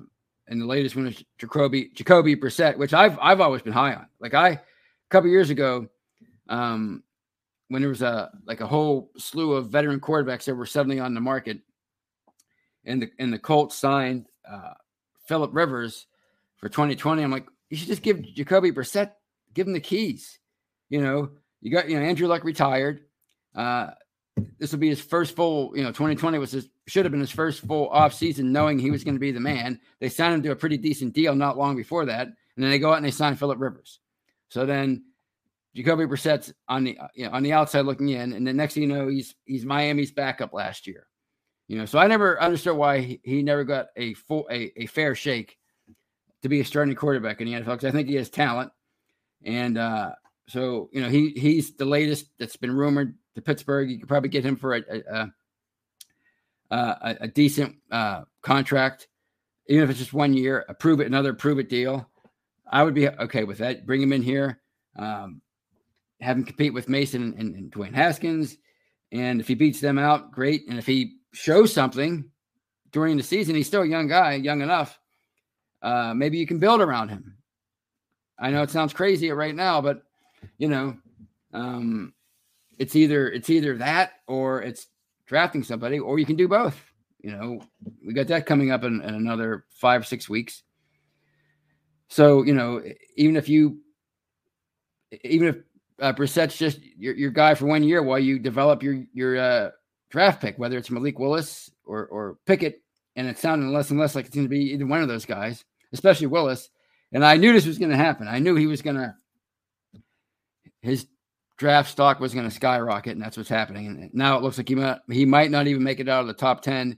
and 0.48 0.62
the 0.62 0.66
latest 0.66 0.96
one 0.96 1.08
is 1.08 1.24
Jacoby 1.38 1.90
Jacoby 1.94 2.36
Brissett, 2.36 2.78
which 2.78 2.94
I've 2.94 3.18
I've 3.20 3.42
always 3.42 3.62
been 3.62 3.74
high 3.74 3.94
on. 3.94 4.08
Like 4.20 4.34
I 4.34 4.50
a 4.50 4.60
couple 5.10 5.30
years 5.30 5.50
ago, 5.50 5.88
um, 6.48 7.04
when 7.68 7.82
there 7.82 7.90
was 7.90 8.02
a 8.02 8.32
like 8.46 8.62
a 8.62 8.68
whole 8.68 9.12
slew 9.18 9.54
of 9.54 9.70
veteran 9.70 10.00
quarterbacks 10.00 10.46
that 10.46 10.56
were 10.56 10.66
suddenly 10.66 11.00
on 11.00 11.14
the 11.14 11.22
market, 11.22 11.60
and 12.86 13.02
the 13.02 13.12
and 13.20 13.34
the 13.34 13.40
Colts 13.40 13.76
signed 13.76 14.28
uh, 14.50 14.74
Philip 15.28 15.52
Rivers 15.54 16.08
for 16.58 16.70
2020. 16.70 17.24
I'm 17.24 17.32
like, 17.32 17.48
you 17.70 17.78
should 17.78 17.88
just 17.88 18.02
give 18.02 18.22
Jacoby 18.22 18.72
Brissett, 18.72 19.12
give 19.54 19.68
him 19.68 19.74
the 19.74 19.80
keys. 19.80 20.40
You 20.90 21.02
know, 21.02 21.32
you 21.62 21.72
got 21.72 21.90
you 21.90 22.00
know 22.00 22.06
Andrew 22.06 22.28
Luck 22.28 22.44
retired. 22.44 23.02
Uh, 23.56 23.92
this 24.60 24.72
will 24.72 24.80
be 24.80 24.90
his 24.90 25.02
first 25.02 25.36
full, 25.36 25.76
you 25.76 25.84
know, 25.84 25.90
2020 25.90 26.38
was 26.38 26.52
his 26.52 26.70
should 26.88 27.06
have 27.06 27.12
been 27.12 27.20
his 27.20 27.32
first 27.32 27.62
full 27.62 27.90
off 27.90 28.14
season, 28.14 28.52
knowing 28.52 28.80
he 28.80 28.92
was 28.92 29.04
going 29.04 29.16
to 29.16 29.20
be 29.20 29.32
the 29.32 29.40
man. 29.40 29.80
They 30.00 30.10
signed 30.10 30.36
him 30.36 30.44
to 30.44 30.52
a 30.52 30.56
pretty 30.56 30.78
decent 30.78 31.14
deal 31.14 31.36
not 31.36 31.58
long 31.58 31.76
before 31.76 32.06
that, 32.06 32.28
and 32.28 32.64
then 32.64 32.70
they 32.70 32.80
go 32.80 32.92
out 32.92 32.98
and 32.98 33.06
they 33.06 33.12
sign 33.12 33.36
Philip 33.36 33.60
Rivers. 33.60 34.00
So 34.50 34.66
then 34.66 35.04
Jacoby 35.76 36.06
Brissett's 36.06 36.54
on 36.68 36.86
the 36.86 36.98
you 37.14 37.26
know, 37.26 37.32
on 37.32 37.44
the 37.44 37.54
outside 37.54 37.82
looking 37.82 38.10
in, 38.10 38.34
and 38.34 38.48
the 38.48 38.54
next 38.54 38.76
thing 38.76 38.84
you 38.84 38.90
know, 38.90 39.08
he's 39.08 39.36
he's 39.46 39.66
Miami's 39.66 40.12
backup 40.12 40.54
last 40.54 40.88
year. 40.88 41.08
You 41.68 41.78
know, 41.78 41.86
so 41.86 42.00
I 42.00 42.08
never 42.08 42.42
understood 42.42 42.78
why 42.78 43.00
he, 43.00 43.20
he 43.24 43.44
never 43.44 43.66
got 43.66 43.88
a 43.98 44.14
full 44.14 44.48
a, 44.50 44.72
a 44.82 44.86
fair 44.86 45.16
shake 45.16 45.58
to 46.42 46.50
be 46.50 46.60
a 46.60 46.66
starting 46.66 46.96
quarterback 46.96 47.42
in 47.42 47.48
the 47.48 47.54
NFL 47.54 47.66
because 47.66 47.86
I 47.86 47.92
think 47.92 48.08
he 48.08 48.16
has 48.16 48.30
talent, 48.30 48.72
and 49.44 49.78
uh, 49.78 50.12
so 50.48 50.90
you 50.92 51.02
know 51.02 51.10
he 51.10 51.32
he's 51.32 51.76
the 51.76 51.86
latest 51.86 52.28
that's 52.40 52.56
been 52.56 52.72
rumored 52.72 53.16
to 53.36 53.42
Pittsburgh. 53.42 53.90
You 53.90 54.00
could 54.00 54.08
probably 54.08 54.30
get 54.30 54.46
him 54.46 54.56
for 54.56 54.76
a 54.76 54.84
a, 55.10 55.32
a, 56.72 57.16
a 57.22 57.28
decent 57.28 57.76
uh, 57.92 58.24
contract, 58.42 59.08
even 59.68 59.84
if 59.84 59.90
it's 59.90 60.00
just 60.00 60.14
one 60.14 60.34
year. 60.34 60.66
Approve 60.70 61.00
it, 61.00 61.08
another 61.08 61.34
prove 61.34 61.60
it 61.60 61.70
deal. 61.70 62.10
I 62.70 62.84
would 62.84 62.94
be 62.94 63.10
okay 63.10 63.44
with 63.44 63.60
that. 63.60 63.86
Bring 63.86 64.02
him 64.02 64.14
in 64.14 64.22
here, 64.22 64.60
um, 64.98 65.42
have 66.20 66.38
him 66.38 66.44
compete 66.44 66.74
with 66.74 66.90
Mason 66.90 67.36
and, 67.38 67.56
and 67.56 67.72
Dwayne 67.72 67.94
Haskins, 67.94 68.58
and 69.12 69.40
if 69.40 69.48
he 69.48 69.56
beats 69.56 69.80
them 69.80 69.98
out, 69.98 70.32
great. 70.32 70.68
And 70.68 70.78
if 70.78 70.86
he 70.86 71.18
shows 71.34 71.74
something 71.74 72.30
during 72.92 73.18
the 73.18 73.24
season, 73.24 73.56
he's 73.56 73.68
still 73.68 73.84
a 73.84 73.88
young 73.88 74.08
guy, 74.08 74.34
young 74.34 74.62
enough. 74.62 75.00
Uh, 75.82 76.14
maybe 76.14 76.38
you 76.38 76.48
can 76.48 76.60
build 76.60 76.82
around 76.82 77.10
him. 77.10 77.38
I 78.40 78.52
know 78.52 78.62
it 78.62 78.70
sounds 78.70 78.94
crazy 78.94 79.32
right 79.32 79.56
now, 79.56 79.82
but 79.82 80.04
you 80.58 80.68
know, 80.68 80.98
um, 81.54 82.14
it's 82.78 82.96
either 82.96 83.30
it's 83.30 83.50
either 83.50 83.78
that 83.78 84.12
or 84.28 84.62
it's 84.62 84.88
drafting 85.26 85.64
somebody, 85.64 86.00
or 86.00 86.20
you 86.20 86.26
can 86.26 86.36
do 86.36 86.48
both. 86.48 86.80
You 87.22 87.32
know, 87.32 87.62
we 88.06 88.14
got 88.14 88.28
that 88.28 88.46
coming 88.46 88.72
up 88.72 88.84
in, 88.84 89.02
in 89.02 89.16
another 89.16 89.66
five 89.70 90.06
six 90.06 90.30
weeks. 90.30 90.64
So 92.10 92.44
you 92.44 92.54
know, 92.54 92.82
even 93.16 93.36
if 93.36 93.50
you, 93.50 93.80
even 95.24 95.48
if 95.48 95.56
uh, 96.00 96.14
Brissett's 96.14 96.58
just 96.58 96.80
your, 96.82 97.16
your 97.16 97.32
guy 97.32 97.56
for 97.56 97.66
one 97.66 97.84
year 97.84 98.04
while 98.04 98.20
you 98.20 98.40
develop 98.40 98.84
your 98.84 99.04
your 99.14 99.38
uh, 99.38 99.72
draft 100.10 100.42
pick, 100.42 100.58
whether 100.58 100.78
it's 100.78 100.92
Malik 100.92 101.20
Willis 101.20 101.72
or 101.86 102.06
or 102.08 102.38
Pickett, 102.46 102.84
and 103.18 103.28
it 103.28 103.38
sounded 103.38 103.70
less 103.70 103.90
and 103.90 104.00
less 104.00 104.16
like 104.16 104.28
it's 104.28 104.36
going 104.36 104.46
to 104.46 104.50
be 104.50 104.72
either 104.72 104.86
one 104.86 105.02
of 105.02 105.10
those 105.10 105.26
guys, 105.26 105.66
especially 105.92 106.28
Willis. 106.28 106.70
And 107.12 107.26
I 107.26 107.36
knew 107.36 107.52
this 107.52 107.66
was 107.66 107.80
going 107.80 107.92
to 107.92 107.98
happen. 107.98 108.28
I 108.28 108.40
knew 108.40 108.56
he 108.56 108.68
was 108.68 108.82
going 108.82 108.96
to 108.96 109.14
his 110.82 111.08
draft 111.58 111.90
stock 111.90 112.20
was 112.20 112.34
going 112.34 112.48
to 112.48 112.56
skyrocket, 112.56 113.14
and 113.14 113.22
that's 113.22 113.36
what's 113.36 113.50
happening. 113.50 113.88
And 113.88 114.14
now 114.14 114.38
it 114.38 114.44
looks 114.44 114.58
like 114.58 114.70
he 114.70 114.76
might 114.76 115.00
he 115.10 115.26
might 115.26 115.52
not 115.52 115.68
even 115.68 115.84
make 115.84 116.00
it 116.00 116.08
out 116.08 116.22
of 116.22 116.28
the 116.28 116.34
top 116.34 116.62
ten, 116.62 116.98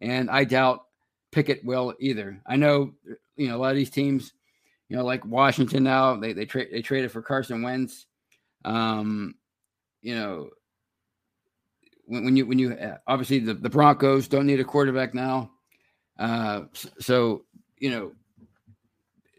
and 0.00 0.30
I 0.30 0.44
doubt 0.44 0.84
Pickett 1.32 1.64
will 1.64 1.94
either. 1.98 2.40
I 2.46 2.56
know 2.56 2.92
you 3.36 3.48
know 3.48 3.56
a 3.56 3.58
lot 3.58 3.70
of 3.70 3.76
these 3.76 3.90
teams, 3.90 4.32
you 4.88 4.96
know, 4.96 5.04
like 5.04 5.26
Washington 5.26 5.82
now 5.82 6.16
they 6.16 6.32
they 6.32 6.46
trade 6.46 6.68
they 6.70 6.82
traded 6.82 7.10
for 7.10 7.22
Carson 7.22 7.62
Wentz. 7.62 8.06
Um, 8.64 9.34
you 10.02 10.14
know, 10.14 10.50
when, 12.04 12.24
when 12.24 12.36
you 12.36 12.46
when 12.46 12.58
you 12.58 12.76
obviously 13.06 13.40
the, 13.40 13.54
the 13.54 13.70
Broncos 13.70 14.28
don't 14.28 14.46
need 14.46 14.60
a 14.60 14.64
quarterback 14.64 15.12
now, 15.12 15.50
uh, 16.18 16.62
so 16.98 17.44
you 17.78 17.90
know 17.90 18.12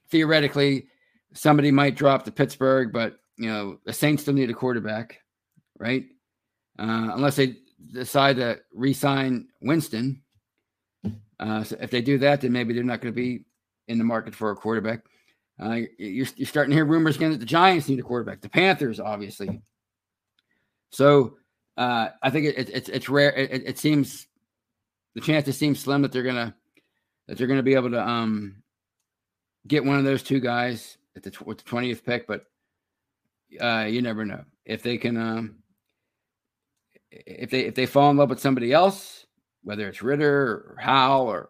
theoretically 0.09 0.87
somebody 1.33 1.71
might 1.71 1.95
drop 1.95 2.23
to 2.23 2.31
Pittsburgh, 2.31 2.91
but 2.91 3.19
you 3.37 3.49
know, 3.49 3.79
the 3.85 3.93
Saints 3.93 4.23
still 4.23 4.33
need 4.33 4.49
a 4.49 4.53
quarterback, 4.53 5.21
right? 5.77 6.05
Uh, 6.79 7.11
unless 7.13 7.35
they 7.35 7.57
decide 7.93 8.37
to 8.37 8.59
re-sign 8.73 9.47
Winston. 9.61 10.21
Uh, 11.39 11.63
so 11.63 11.77
if 11.79 11.91
they 11.91 12.01
do 12.01 12.17
that, 12.17 12.41
then 12.41 12.51
maybe 12.51 12.73
they're 12.73 12.83
not 12.83 13.01
going 13.01 13.13
to 13.13 13.15
be 13.15 13.45
in 13.87 13.99
the 13.99 14.03
market 14.03 14.33
for 14.33 14.51
a 14.51 14.55
quarterback. 14.55 15.01
Uh, 15.59 15.81
you're, 15.97 16.27
you're 16.35 16.47
starting 16.47 16.71
to 16.71 16.75
hear 16.75 16.85
rumors 16.85 17.15
again 17.15 17.31
that 17.31 17.39
the 17.39 17.45
Giants 17.45 17.87
need 17.87 17.99
a 17.99 18.03
quarterback, 18.03 18.41
the 18.41 18.49
Panthers, 18.49 18.99
obviously. 18.99 19.61
So 20.91 21.37
uh, 21.77 22.09
I 22.21 22.29
think 22.29 22.47
it, 22.47 22.57
it, 22.57 22.69
it's 22.69 22.89
it's 22.89 23.09
rare. 23.09 23.31
It, 23.33 23.63
it, 23.65 23.77
seems 23.79 24.27
the 25.15 25.21
chances 25.21 25.57
seem 25.57 25.75
slim 25.75 26.01
that 26.03 26.11
they're 26.11 26.23
gonna 26.23 26.55
that 27.27 27.37
they're 27.37 27.47
gonna 27.47 27.63
be 27.63 27.75
able 27.75 27.91
to 27.91 28.07
um, 28.07 28.63
get 29.67 29.85
one 29.85 29.97
of 29.97 30.05
those 30.05 30.23
two 30.23 30.39
guys 30.39 30.97
at 31.15 31.23
the 31.23 31.31
with 31.45 31.57
the 31.59 31.63
twentieth 31.63 32.05
pick, 32.05 32.27
but 32.27 32.45
uh, 33.59 33.85
you 33.89 34.01
never 34.01 34.25
know 34.25 34.43
if 34.65 34.83
they 34.83 34.97
can. 34.97 35.17
Um, 35.17 35.55
if 37.11 37.49
they 37.49 37.61
if 37.61 37.75
they 37.75 37.85
fall 37.85 38.11
in 38.11 38.17
love 38.17 38.29
with 38.29 38.39
somebody 38.39 38.73
else, 38.73 39.25
whether 39.63 39.87
it's 39.87 40.01
Ridder 40.01 40.75
or 40.75 40.77
Howell 40.79 41.27
or 41.27 41.49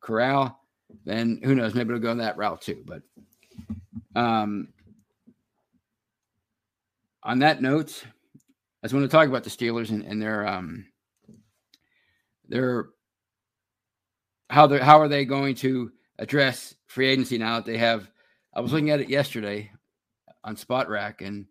Corral, 0.00 0.60
then 1.04 1.40
who 1.42 1.54
knows? 1.54 1.74
Maybe 1.74 1.90
it'll 1.90 2.00
go 2.00 2.12
in 2.12 2.18
that 2.18 2.36
route 2.36 2.60
too. 2.60 2.84
But 2.84 3.02
um, 4.14 4.68
on 7.22 7.40
that 7.40 7.62
note, 7.62 8.04
I 8.82 8.86
just 8.86 8.94
want 8.94 9.04
to 9.04 9.08
talk 9.08 9.28
about 9.28 9.44
the 9.44 9.50
Steelers 9.50 9.90
and, 9.90 10.04
and 10.04 10.20
their 10.20 10.46
um, 10.46 10.86
their 12.48 12.90
how 14.50 14.66
they 14.66 14.78
how 14.78 15.00
are 15.00 15.08
they 15.08 15.24
going 15.24 15.54
to 15.56 15.92
address 16.18 16.74
free 16.86 17.08
agency 17.08 17.38
now 17.38 17.56
that 17.56 17.66
they 17.66 17.78
have. 17.78 18.10
I 18.54 18.60
was 18.60 18.72
looking 18.72 18.90
at 18.90 19.00
it 19.00 19.10
yesterday 19.10 19.70
on 20.44 20.56
Spotrac, 20.56 21.26
and 21.26 21.46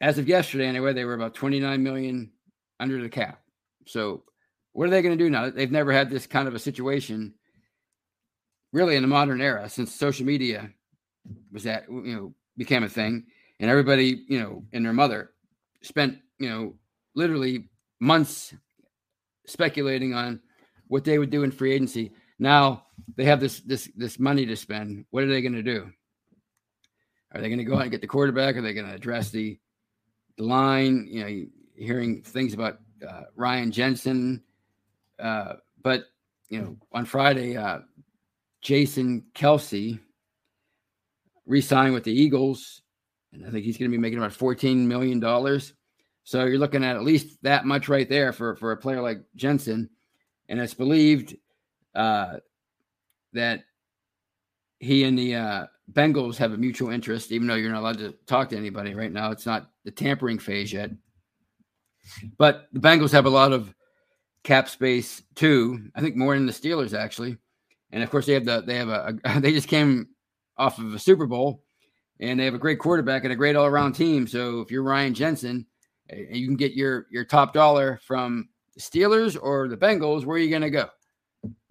as 0.00 0.18
of 0.18 0.28
yesterday, 0.28 0.66
anyway, 0.66 0.92
they 0.92 1.04
were 1.04 1.14
about 1.14 1.34
29 1.34 1.82
million 1.82 2.30
under 2.78 3.00
the 3.02 3.08
cap. 3.08 3.40
So, 3.86 4.24
what 4.72 4.86
are 4.86 4.90
they 4.90 5.02
going 5.02 5.16
to 5.16 5.24
do 5.24 5.30
now? 5.30 5.50
They've 5.50 5.70
never 5.70 5.92
had 5.92 6.10
this 6.10 6.26
kind 6.26 6.46
of 6.46 6.54
a 6.54 6.58
situation, 6.58 7.34
really, 8.72 8.96
in 8.96 9.02
the 9.02 9.08
modern 9.08 9.40
era 9.40 9.68
since 9.68 9.94
social 9.94 10.26
media 10.26 10.70
was 11.52 11.64
that 11.64 11.84
you 11.88 12.14
know 12.14 12.34
became 12.56 12.82
a 12.82 12.88
thing, 12.88 13.24
and 13.58 13.70
everybody 13.70 14.24
you 14.28 14.40
know 14.40 14.64
and 14.72 14.84
their 14.84 14.92
mother 14.92 15.30
spent 15.82 16.18
you 16.38 16.48
know 16.48 16.74
literally 17.14 17.68
months 18.00 18.54
speculating 19.46 20.14
on 20.14 20.40
what 20.90 21.04
they 21.04 21.18
would 21.18 21.30
do 21.30 21.44
in 21.44 21.52
free 21.52 21.72
agency. 21.72 22.10
Now 22.40 22.86
they 23.16 23.24
have 23.24 23.38
this 23.38 23.60
this 23.60 23.88
this 23.96 24.18
money 24.18 24.44
to 24.44 24.56
spend. 24.56 25.04
What 25.10 25.22
are 25.22 25.28
they 25.28 25.40
going 25.40 25.54
to 25.54 25.62
do? 25.62 25.88
Are 27.32 27.40
they 27.40 27.48
going 27.48 27.58
to 27.58 27.64
go 27.64 27.76
out 27.76 27.82
and 27.82 27.92
get 27.92 28.00
the 28.00 28.08
quarterback? 28.08 28.56
Are 28.56 28.62
they 28.62 28.74
going 28.74 28.88
to 28.88 28.94
address 28.94 29.30
the 29.30 29.56
the 30.36 30.42
line? 30.42 31.06
You 31.08 31.20
know, 31.24 31.46
hearing 31.76 32.22
things 32.22 32.54
about 32.54 32.80
uh, 33.08 33.22
Ryan 33.36 33.70
Jensen, 33.70 34.42
uh, 35.20 35.54
but 35.80 36.06
you 36.48 36.60
know, 36.60 36.76
on 36.92 37.04
Friday, 37.04 37.56
uh, 37.56 37.80
Jason 38.60 39.24
Kelce 39.32 40.00
re-signed 41.46 41.94
with 41.94 42.02
the 42.02 42.12
Eagles, 42.12 42.82
and 43.32 43.46
I 43.46 43.50
think 43.50 43.64
he's 43.64 43.78
going 43.78 43.90
to 43.90 43.96
be 43.96 44.00
making 44.00 44.18
about 44.18 44.32
fourteen 44.32 44.88
million 44.88 45.20
dollars. 45.20 45.72
So 46.24 46.46
you're 46.46 46.58
looking 46.58 46.82
at 46.82 46.96
at 46.96 47.04
least 47.04 47.38
that 47.42 47.64
much 47.64 47.88
right 47.88 48.08
there 48.08 48.32
for 48.32 48.56
for 48.56 48.72
a 48.72 48.76
player 48.76 49.00
like 49.00 49.22
Jensen, 49.36 49.88
and 50.50 50.60
it's 50.60 50.74
believed 50.74 51.36
uh, 51.94 52.38
that 53.32 53.62
he 54.80 55.04
and 55.04 55.16
the 55.16 55.36
uh, 55.36 55.66
Bengals 55.92 56.36
have 56.36 56.52
a 56.52 56.56
mutual 56.58 56.90
interest, 56.90 57.30
even 57.30 57.46
though 57.46 57.54
you're 57.54 57.72
not 57.72 57.80
allowed 57.80 57.98
to 57.98 58.14
talk 58.26 58.48
to 58.50 58.56
anybody 58.56 58.94
right 58.94 59.12
now. 59.12 59.30
It's 59.30 59.46
not 59.46 59.70
the 59.84 59.92
tampering 59.92 60.38
phase 60.38 60.72
yet. 60.72 60.90
But 62.36 62.66
the 62.72 62.80
Bengals 62.80 63.12
have 63.12 63.26
a 63.26 63.30
lot 63.30 63.52
of 63.52 63.72
cap 64.42 64.68
space 64.68 65.22
too. 65.36 65.88
I 65.94 66.00
think 66.00 66.16
more 66.16 66.34
than 66.34 66.46
the 66.46 66.52
Steelers 66.52 66.98
actually. 66.98 67.38
And 67.92 68.02
of 68.02 68.10
course, 68.10 68.26
they 68.26 68.34
have 68.34 68.44
the 68.44 68.62
they 68.62 68.76
have 68.76 68.88
a, 68.88 69.16
a 69.24 69.40
they 69.40 69.52
just 69.52 69.68
came 69.68 70.08
off 70.56 70.78
of 70.78 70.94
a 70.94 70.98
Super 70.98 71.26
Bowl, 71.26 71.62
and 72.18 72.38
they 72.38 72.44
have 72.44 72.54
a 72.54 72.58
great 72.58 72.78
quarterback 72.78 73.22
and 73.24 73.32
a 73.32 73.36
great 73.36 73.56
all 73.56 73.66
around 73.66 73.92
team. 73.92 74.26
So 74.26 74.60
if 74.60 74.70
you're 74.70 74.82
Ryan 74.82 75.14
Jensen, 75.14 75.66
you 76.08 76.46
can 76.46 76.56
get 76.56 76.72
your 76.72 77.06
your 77.10 77.24
top 77.24 77.52
dollar 77.52 78.00
from 78.04 78.48
the 78.74 78.80
Steelers 78.80 79.38
or 79.40 79.68
the 79.68 79.76
Bengals. 79.76 80.24
Where 80.24 80.36
are 80.36 80.40
you 80.40 80.50
going 80.50 80.62
to 80.62 80.70
go? 80.70 80.88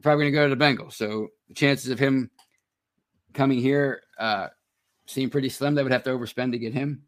Probably 0.01 0.31
going 0.31 0.33
to 0.33 0.37
go 0.37 0.49
to 0.49 0.55
the 0.55 0.63
Bengals. 0.63 0.93
So 0.93 1.29
the 1.47 1.53
chances 1.53 1.89
of 1.89 1.99
him 1.99 2.29
coming 3.33 3.59
here 3.59 4.01
uh, 4.17 4.47
seem 5.07 5.29
pretty 5.29 5.49
slim. 5.49 5.75
They 5.75 5.83
would 5.83 5.91
have 5.91 6.03
to 6.03 6.11
overspend 6.11 6.51
to 6.51 6.59
get 6.59 6.73
him. 6.73 7.03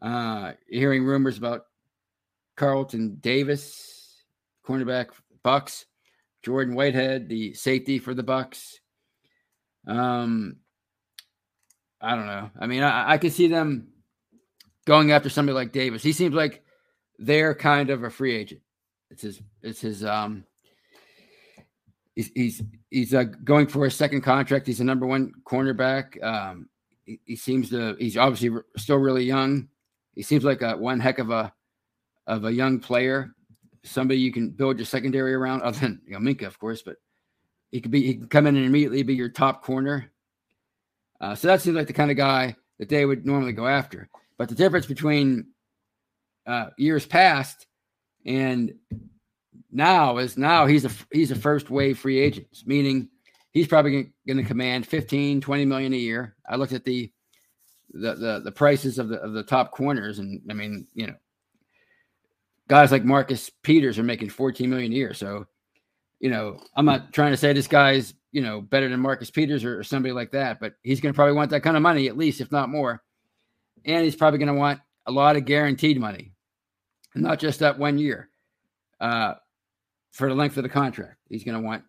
Uh, 0.00 0.52
hearing 0.68 1.04
rumors 1.04 1.38
about 1.38 1.66
Carlton 2.56 3.18
Davis, 3.20 4.22
cornerback 4.66 5.08
Bucks, 5.42 5.86
Jordan 6.42 6.74
Whitehead, 6.74 7.28
the 7.28 7.54
safety 7.54 7.98
for 7.98 8.14
the 8.14 8.22
Bucks. 8.22 8.80
Um, 9.86 10.56
I 12.00 12.14
don't 12.14 12.26
know. 12.26 12.50
I 12.58 12.66
mean, 12.66 12.82
I, 12.82 13.12
I 13.12 13.18
could 13.18 13.32
see 13.32 13.48
them 13.48 13.88
going 14.86 15.12
after 15.12 15.28
somebody 15.28 15.54
like 15.54 15.72
Davis. 15.72 16.02
He 16.02 16.12
seems 16.12 16.34
like 16.34 16.62
they're 17.18 17.54
kind 17.54 17.90
of 17.90 18.02
a 18.02 18.10
free 18.10 18.34
agent. 18.34 18.62
It's 19.10 19.22
his. 19.22 19.40
It's 19.62 19.80
his. 19.80 20.04
Um, 20.04 20.44
he's 22.14 22.30
he's 22.34 22.62
he's 22.90 23.14
uh, 23.14 23.24
going 23.24 23.66
for 23.66 23.86
a 23.86 23.90
second 23.90 24.22
contract. 24.22 24.66
He's 24.66 24.80
a 24.80 24.84
number 24.84 25.06
one 25.06 25.32
cornerback. 25.44 26.22
Um, 26.22 26.68
he, 27.04 27.20
he, 27.24 27.36
seems 27.36 27.70
to. 27.70 27.96
He's 27.98 28.16
obviously 28.16 28.60
still 28.76 28.96
really 28.96 29.24
young. 29.24 29.68
He 30.14 30.22
seems 30.22 30.44
like 30.44 30.62
a 30.62 30.76
one 30.76 31.00
heck 31.00 31.18
of 31.18 31.30
a 31.30 31.52
of 32.26 32.44
a 32.44 32.52
young 32.52 32.78
player. 32.78 33.34
Somebody 33.82 34.20
you 34.20 34.32
can 34.32 34.50
build 34.50 34.78
your 34.78 34.86
secondary 34.86 35.34
around, 35.34 35.62
other 35.62 35.80
than 35.80 36.00
you 36.06 36.12
know, 36.12 36.18
Minkah, 36.18 36.46
of 36.46 36.58
course. 36.58 36.82
But 36.82 36.96
he 37.72 37.80
could 37.80 37.90
be. 37.90 38.02
He 38.06 38.14
can 38.14 38.28
come 38.28 38.46
in 38.46 38.56
and 38.56 38.66
immediately 38.66 39.02
be 39.02 39.14
your 39.14 39.28
top 39.28 39.64
corner. 39.64 40.10
Uh, 41.20 41.34
so 41.34 41.48
that 41.48 41.60
seems 41.60 41.76
like 41.76 41.86
the 41.86 41.92
kind 41.92 42.10
of 42.10 42.16
guy 42.16 42.56
that 42.78 42.88
they 42.88 43.04
would 43.04 43.26
normally 43.26 43.52
go 43.52 43.66
after. 43.66 44.08
But 44.38 44.48
the 44.48 44.54
difference 44.54 44.86
between 44.86 45.48
uh, 46.46 46.70
years 46.78 47.04
past 47.04 47.66
and 48.24 48.74
now 49.72 50.18
is 50.18 50.36
now 50.36 50.66
he's 50.66 50.84
a 50.84 50.90
he's 51.12 51.30
a 51.30 51.36
first 51.36 51.70
wave 51.70 51.98
free 51.98 52.18
agent, 52.18 52.48
meaning 52.66 53.08
he's 53.52 53.66
probably 53.66 54.12
going 54.26 54.36
to 54.38 54.44
command 54.44 54.86
15, 54.86 55.40
20 55.40 55.64
million 55.64 55.92
a 55.92 55.96
year. 55.96 56.36
I 56.48 56.56
looked 56.56 56.72
at 56.72 56.84
the 56.84 57.12
the 57.92 58.14
the, 58.14 58.40
the 58.44 58.52
prices 58.52 58.98
of 58.98 59.08
the 59.08 59.20
of 59.20 59.32
the 59.32 59.42
top 59.42 59.72
corners, 59.72 60.18
and 60.18 60.42
I 60.50 60.54
mean, 60.54 60.86
you 60.94 61.06
know, 61.06 61.14
guys 62.68 62.92
like 62.92 63.04
Marcus 63.04 63.50
Peters 63.62 63.98
are 63.98 64.04
making 64.04 64.30
14 64.30 64.68
million 64.68 64.92
a 64.92 64.96
year. 64.96 65.14
So, 65.14 65.46
you 66.20 66.30
know, 66.30 66.60
I'm 66.76 66.86
not 66.86 67.12
trying 67.12 67.32
to 67.32 67.36
say 67.36 67.52
this 67.52 67.66
guy's 67.66 68.14
you 68.32 68.42
know 68.42 68.60
better 68.60 68.88
than 68.88 69.00
Marcus 69.00 69.30
Peters 69.30 69.64
or, 69.64 69.80
or 69.80 69.84
somebody 69.84 70.12
like 70.12 70.32
that, 70.32 70.60
but 70.60 70.74
he's 70.82 71.00
going 71.00 71.12
to 71.12 71.16
probably 71.16 71.34
want 71.34 71.50
that 71.50 71.62
kind 71.62 71.76
of 71.76 71.82
money 71.82 72.08
at 72.08 72.16
least, 72.16 72.40
if 72.40 72.52
not 72.52 72.68
more. 72.68 73.02
And 73.84 74.04
he's 74.04 74.16
probably 74.16 74.38
going 74.38 74.52
to 74.52 74.60
want 74.60 74.80
a 75.06 75.12
lot 75.12 75.36
of 75.36 75.46
guaranteed 75.46 75.98
money, 75.98 76.32
not 77.14 77.38
just 77.38 77.60
that 77.60 77.78
one 77.78 77.98
year. 77.98 78.28
Uh, 79.00 79.34
for 80.10 80.28
the 80.28 80.34
length 80.34 80.56
of 80.56 80.62
the 80.62 80.68
contract, 80.68 81.16
he's 81.28 81.44
going 81.44 81.60
to 81.60 81.64
want 81.64 81.84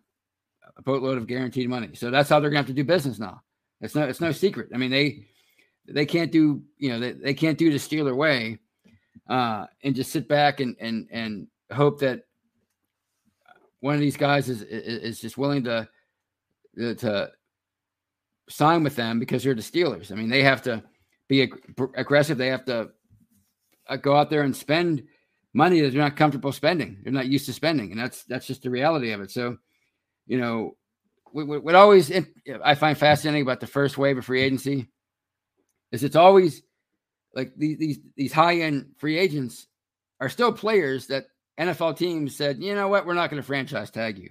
a 0.76 0.82
boatload 0.82 1.18
of 1.18 1.26
guaranteed 1.26 1.68
money. 1.68 1.90
So 1.94 2.10
that's 2.10 2.28
how 2.28 2.40
they're 2.40 2.50
going 2.50 2.62
to 2.62 2.68
have 2.68 2.74
to 2.74 2.82
do 2.82 2.84
business 2.84 3.18
now. 3.18 3.42
It's 3.80 3.94
no, 3.94 4.04
it's 4.04 4.20
no 4.20 4.32
secret. 4.32 4.68
I 4.72 4.78
mean, 4.78 4.90
they 4.90 5.26
they 5.88 6.06
can't 6.06 6.30
do 6.30 6.62
you 6.78 6.90
know 6.90 7.00
they, 7.00 7.12
they 7.12 7.34
can't 7.34 7.58
do 7.58 7.70
the 7.70 7.78
Steeler 7.78 8.16
way 8.16 8.58
uh, 9.28 9.66
and 9.82 9.94
just 9.94 10.12
sit 10.12 10.28
back 10.28 10.60
and 10.60 10.76
and 10.80 11.08
and 11.10 11.48
hope 11.72 12.00
that 12.00 12.22
one 13.80 13.94
of 13.94 14.00
these 14.00 14.16
guys 14.16 14.48
is 14.48 14.62
is 14.62 15.20
just 15.20 15.36
willing 15.36 15.64
to 15.64 15.88
to 16.76 17.30
sign 18.48 18.84
with 18.84 18.96
them 18.96 19.18
because 19.18 19.42
they're 19.42 19.54
the 19.54 19.62
Steelers. 19.62 20.12
I 20.12 20.14
mean, 20.14 20.30
they 20.30 20.42
have 20.42 20.62
to 20.62 20.82
be 21.28 21.42
ag- 21.42 21.90
aggressive. 21.96 22.38
They 22.38 22.48
have 22.48 22.64
to 22.66 22.90
uh, 23.88 23.96
go 23.96 24.16
out 24.16 24.30
there 24.30 24.42
and 24.42 24.54
spend 24.54 25.02
money 25.54 25.80
that 25.80 25.90
they're 25.90 26.02
not 26.02 26.16
comfortable 26.16 26.52
spending. 26.52 26.98
They're 27.02 27.12
not 27.12 27.26
used 27.26 27.46
to 27.46 27.52
spending, 27.52 27.90
and 27.90 28.00
that's 28.00 28.24
that's 28.24 28.46
just 28.46 28.62
the 28.62 28.70
reality 28.70 29.12
of 29.12 29.20
it. 29.20 29.30
So, 29.30 29.58
you 30.26 30.38
know, 30.38 30.76
what, 31.32 31.62
what 31.62 31.74
always 31.74 32.10
I 32.64 32.74
find 32.74 32.96
fascinating 32.96 33.42
about 33.42 33.60
the 33.60 33.66
first 33.66 33.98
wave 33.98 34.18
of 34.18 34.24
free 34.24 34.42
agency 34.42 34.88
is 35.90 36.04
it's 36.04 36.16
always 36.16 36.62
like 37.34 37.52
these 37.56 37.78
these 37.78 37.98
these 38.16 38.32
high 38.32 38.58
end 38.58 38.92
free 38.98 39.18
agents 39.18 39.66
are 40.20 40.28
still 40.28 40.52
players 40.52 41.08
that 41.08 41.26
NFL 41.58 41.96
teams 41.96 42.36
said, 42.36 42.62
you 42.62 42.74
know 42.74 42.88
what, 42.88 43.06
we're 43.06 43.14
not 43.14 43.30
going 43.30 43.42
to 43.42 43.46
franchise 43.46 43.90
tag 43.90 44.18
you. 44.18 44.30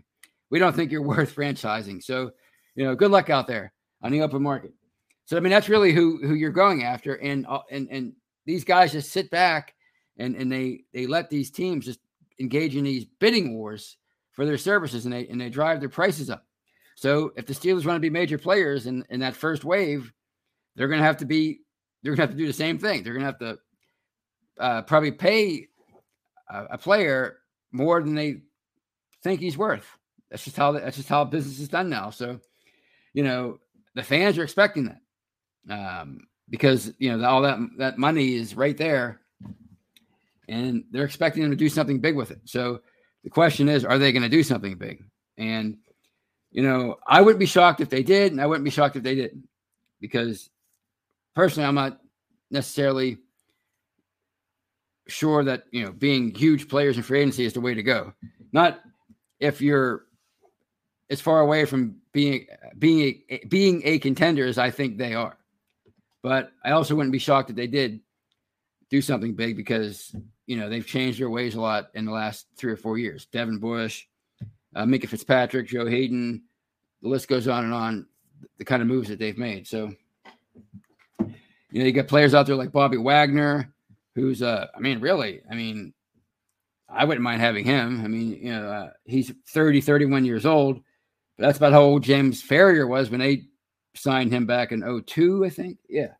We 0.50 0.60
don't 0.60 0.76
think 0.76 0.92
you're 0.92 1.02
worth 1.08 1.36
franchising. 1.36 2.04
So, 2.04 2.32
you 2.76 2.86
know, 2.86 2.96
good 2.96 3.12
luck 3.12 3.30
out 3.30 3.48
there 3.48 3.74
on 4.02 4.12
the 4.12 4.22
open 4.22 4.42
market. 4.42 4.74
So, 5.26 5.38
I 5.38 5.40
mean, 5.40 5.52
that's 5.52 5.70
really 5.70 5.94
who 5.94 6.20
who 6.26 6.34
you're 6.34 6.52
going 6.52 6.84
after, 6.84 7.16
and 7.16 7.46
uh, 7.48 7.62
and 7.70 7.88
and 7.92 8.14
these 8.46 8.64
guys 8.64 8.92
just 8.92 9.12
sit 9.12 9.30
back 9.30 9.76
and 10.22 10.36
and 10.36 10.52
they 10.52 10.84
they 10.94 11.08
let 11.08 11.30
these 11.30 11.52
teams 11.52 11.86
just 11.86 12.00
engage 12.40 12.76
in 12.76 12.84
these 12.84 13.06
bidding 13.20 13.56
wars 13.56 13.98
for 14.32 14.46
their 14.46 14.58
services, 14.58 15.06
and 15.06 15.14
they 15.14 15.28
and 15.28 15.42
they 15.42 15.50
drive 15.50 15.80
their 15.80 15.90
prices 15.90 16.30
up. 16.30 16.46
So, 16.96 17.32
if 17.36 17.46
the 17.46 17.54
Steelers 17.54 17.86
want 17.86 17.98
to 17.98 18.00
be 18.00 18.10
major 18.10 18.38
players 18.38 18.86
in 18.86 19.04
in 19.10 19.20
that 19.22 19.36
first 19.36 19.64
wave, 19.64 20.14
they're 20.76 20.88
going 20.88 21.00
to 21.00 21.06
have 21.06 21.18
to 21.18 21.26
be 21.26 21.62
they're 22.02 22.12
going 22.16 22.28
to 22.28 22.32
have 22.32 22.38
to 22.38 22.44
do 22.44 22.48
the 22.48 22.54
same 22.54 22.78
thing. 22.78 23.04
They're 23.04 23.14
going 23.14 23.26
to 23.26 23.32
have 23.32 23.40
to 23.40 23.60
uh, 24.60 24.82
probably 24.84 25.12
pay 25.12 25.68
a, 26.50 26.66
a, 26.72 26.78
player 26.78 27.38
more 27.72 28.02
than 28.02 28.16
they 28.16 28.42
think 29.24 29.40
he's 29.40 29.58
worth. 29.58 29.86
That's 30.30 30.44
just 30.44 30.58
how 30.58 30.74
that's 30.74 30.98
just 30.98 31.10
how 31.10 31.26
business 31.26 31.60
is 31.60 31.70
done 31.70 31.90
now. 31.90 32.10
So, 32.10 32.40
you 33.14 33.24
know, 33.24 33.60
the 33.96 34.04
fans 34.04 34.38
are 34.38 34.44
expecting 34.44 34.86
that 34.86 35.74
um, 35.74 36.28
because 36.50 36.94
you 36.98 37.16
know 37.16 37.28
all 37.28 37.42
that 37.42 37.60
that 37.78 37.98
money 37.98 38.36
is 38.36 38.56
right 38.56 38.78
there, 38.78 39.22
and 40.52 40.84
they're 40.92 41.06
expecting 41.06 41.42
them 41.42 41.52
to 41.52 41.58
do 41.58 41.70
something 41.70 42.00
big 42.00 42.16
with 42.16 42.30
it. 42.30 42.42
So, 42.46 42.82
the 43.24 43.30
question 43.30 43.70
is, 43.70 43.86
are 43.86 43.98
they 43.98 44.12
going 44.12 44.24
to 44.24 44.30
do 44.30 44.44
something 44.44 44.76
big? 44.76 45.04
And 45.38 45.78
you 46.52 46.62
know, 46.62 46.98
I 47.08 47.22
wouldn't 47.22 47.40
be 47.40 47.46
shocked 47.46 47.80
if 47.82 47.90
they 47.90 48.04
did, 48.04 48.32
and 48.32 48.42
I 48.42 48.46
wouldn't 48.46 48.66
be 48.66 48.72
shocked 48.72 48.98
if 48.98 49.04
they 49.04 49.16
didn't, 49.16 49.48
because 50.00 50.50
personally, 51.34 51.68
I'm 51.68 51.76
not 51.76 52.00
necessarily 52.50 53.18
sure 55.08 55.44
that 55.44 55.64
you 55.72 55.84
know 55.84 55.92
being 55.92 56.36
huge 56.36 56.68
players 56.68 56.98
in 56.98 57.04
free 57.04 57.22
agency 57.22 57.46
is 57.46 57.54
the 57.54 57.62
way 57.62 57.74
to 57.74 57.84
go. 57.84 58.14
Not 58.52 58.82
if 59.40 59.62
you're 59.62 60.06
as 61.10 61.22
far 61.22 61.42
away 61.42 61.66
from 61.66 61.98
being 62.12 62.48
being 62.78 63.22
a, 63.30 63.46
being 63.48 63.82
a 63.86 64.00
contender 64.00 64.46
as 64.46 64.58
I 64.58 64.72
think 64.72 64.98
they 64.98 65.14
are. 65.14 65.38
But 66.24 66.52
I 66.64 66.72
also 66.72 66.96
wouldn't 66.96 67.14
be 67.14 67.20
shocked 67.20 67.50
if 67.50 67.56
they 67.56 67.68
did 67.68 68.02
do 68.90 69.02
something 69.02 69.34
big 69.34 69.58
because 69.58 70.16
you 70.52 70.58
know 70.58 70.68
they've 70.68 70.86
changed 70.86 71.18
their 71.18 71.30
ways 71.30 71.56
a 71.56 71.62
lot 71.62 71.92
in 71.94 72.04
the 72.04 72.12
last 72.12 72.46
three 72.58 72.74
or 72.74 72.76
four 72.76 72.98
years. 72.98 73.26
Devin 73.28 73.58
Bush, 73.58 74.06
uh, 74.76 74.84
Minkah 74.84 75.08
Fitzpatrick, 75.08 75.66
Joe 75.66 75.86
Haden, 75.86 76.44
the 77.02 77.08
list 77.08 77.30
goes 77.30 77.48
on 77.48 77.64
and 77.64 77.74
on. 77.74 78.06
The 78.58 78.66
kind 78.66 78.82
of 78.82 78.90
moves 78.90 79.08
that 79.08 79.18
they've 79.18 79.38
made. 79.38 79.66
So 79.66 79.94
you 81.20 81.80
know, 81.80 81.86
you 81.86 81.94
got 81.94 82.10
players 82.10 82.34
out 82.34 82.48
there 82.48 82.58
like 82.58 82.74
Bobby 82.74 82.98
Wagner, 82.98 83.74
who's 84.14 84.42
uh, 84.42 84.68
I 84.76 84.80
mean, 84.82 85.00
really, 85.00 85.40
I 85.50 85.56
mean, 85.56 85.94
I 86.90 87.06
wouldn't 87.06 87.24
mind 87.24 87.40
having 87.40 87.64
him. 87.64 88.04
I 88.04 88.10
mean, 88.10 88.38
you 88.42 88.52
know, 88.52 88.68
uh, 88.68 88.90
he's 89.06 89.32
30, 89.54 89.80
31 89.80 90.26
years 90.26 90.46
old. 90.46 90.82
But 91.38 91.46
that's 91.46 91.58
about 91.60 91.72
how 91.72 91.82
old 91.82 92.04
James 92.04 92.44
Farrior 92.44 92.90
was 92.90 93.10
when 93.10 93.22
they 93.22 93.44
signed 93.96 94.34
him 94.34 94.46
back 94.46 94.74
in 94.74 95.02
02, 95.06 95.46
I 95.46 95.50
think. 95.50 95.78
Yeah. 95.88 96.12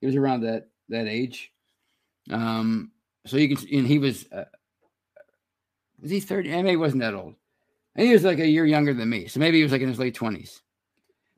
He 0.00 0.06
was 0.06 0.16
around 0.16 0.40
that 0.42 0.68
that 0.88 1.08
age. 1.08 1.52
Um, 2.30 2.90
so 3.26 3.36
you 3.36 3.54
can 3.54 3.66
and 3.72 3.86
he 3.86 3.98
was 3.98 4.30
uh, 4.32 4.44
was 6.00 6.10
he 6.10 6.20
30? 6.20 6.52
I 6.52 6.56
mean, 6.56 6.66
he 6.66 6.76
wasn't 6.76 7.02
that 7.02 7.14
old. 7.14 7.34
And 7.94 8.06
he 8.06 8.12
was 8.12 8.24
like 8.24 8.38
a 8.38 8.46
year 8.46 8.66
younger 8.66 8.92
than 8.92 9.08
me. 9.08 9.26
So 9.26 9.40
maybe 9.40 9.56
he 9.56 9.62
was 9.62 9.72
like 9.72 9.80
in 9.80 9.88
his 9.88 9.98
late 9.98 10.16
20s. 10.16 10.60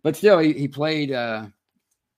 But 0.03 0.17
still, 0.17 0.39
he, 0.39 0.53
he 0.53 0.69
played 0.69 1.13
uh 1.13 1.47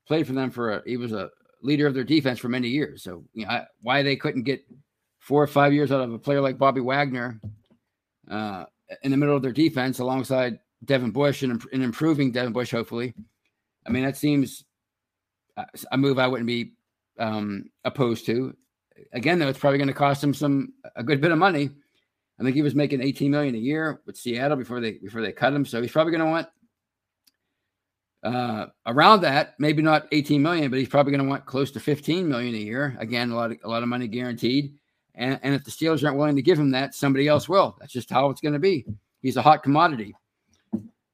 played 0.06 0.26
for 0.26 0.32
them 0.32 0.50
for 0.50 0.72
a, 0.72 0.82
he 0.86 0.96
was 0.96 1.12
a 1.12 1.30
leader 1.62 1.86
of 1.86 1.94
their 1.94 2.04
defense 2.04 2.38
for 2.38 2.48
many 2.48 2.68
years. 2.68 3.02
So 3.02 3.24
you 3.32 3.44
know, 3.44 3.52
I, 3.52 3.66
why 3.82 4.02
they 4.02 4.16
couldn't 4.16 4.42
get 4.42 4.64
four 5.18 5.42
or 5.42 5.46
five 5.46 5.72
years 5.72 5.92
out 5.92 6.00
of 6.00 6.12
a 6.12 6.18
player 6.18 6.40
like 6.40 6.58
Bobby 6.58 6.80
Wagner 6.80 7.40
uh, 8.30 8.64
in 9.02 9.10
the 9.10 9.16
middle 9.16 9.36
of 9.36 9.42
their 9.42 9.52
defense 9.52 9.98
alongside 9.98 10.58
Devin 10.84 11.10
Bush 11.10 11.42
and, 11.42 11.62
and 11.72 11.82
improving 11.82 12.32
Devin 12.32 12.52
Bush, 12.52 12.70
hopefully. 12.70 13.14
I 13.86 13.90
mean, 13.90 14.04
that 14.04 14.16
seems 14.16 14.64
a 15.92 15.98
move 15.98 16.18
I 16.18 16.26
wouldn't 16.26 16.46
be 16.46 16.72
um, 17.18 17.66
opposed 17.84 18.26
to. 18.26 18.56
Again, 19.12 19.38
though, 19.38 19.48
it's 19.48 19.58
probably 19.58 19.78
going 19.78 19.88
to 19.88 19.94
cost 19.94 20.22
him 20.22 20.34
some 20.34 20.72
a 20.96 21.02
good 21.02 21.20
bit 21.20 21.32
of 21.32 21.38
money. 21.38 21.70
I 22.38 22.42
think 22.42 22.56
he 22.56 22.62
was 22.62 22.74
making 22.74 23.02
18 23.02 23.30
million 23.30 23.54
a 23.54 23.58
year 23.58 24.00
with 24.06 24.16
Seattle 24.16 24.56
before 24.56 24.80
they 24.80 24.92
before 24.92 25.20
they 25.20 25.32
cut 25.32 25.52
him. 25.52 25.64
So 25.64 25.82
he's 25.82 25.92
probably 25.92 26.12
going 26.12 26.24
to 26.24 26.30
want 26.30 26.48
uh, 28.22 28.66
around 28.86 29.22
that, 29.22 29.54
maybe 29.58 29.82
not 29.82 30.08
18 30.12 30.42
million, 30.42 30.70
but 30.70 30.78
he's 30.78 30.88
probably 30.88 31.12
going 31.12 31.22
to 31.22 31.28
want 31.28 31.46
close 31.46 31.70
to 31.72 31.80
15 31.80 32.28
million 32.28 32.54
a 32.54 32.58
year. 32.58 32.96
Again, 32.98 33.30
a 33.30 33.36
lot 33.36 33.50
of 33.50 33.58
a 33.64 33.68
lot 33.68 33.82
of 33.82 33.88
money 33.88 34.08
guaranteed. 34.08 34.74
And, 35.14 35.38
and 35.42 35.54
if 35.54 35.64
the 35.64 35.70
Steelers 35.70 36.04
aren't 36.04 36.16
willing 36.16 36.36
to 36.36 36.42
give 36.42 36.58
him 36.58 36.70
that, 36.70 36.94
somebody 36.94 37.28
else 37.28 37.48
will. 37.48 37.76
That's 37.78 37.92
just 37.92 38.10
how 38.10 38.30
it's 38.30 38.40
going 38.40 38.54
to 38.54 38.60
be. 38.60 38.86
He's 39.22 39.36
a 39.36 39.42
hot 39.42 39.62
commodity. 39.62 40.14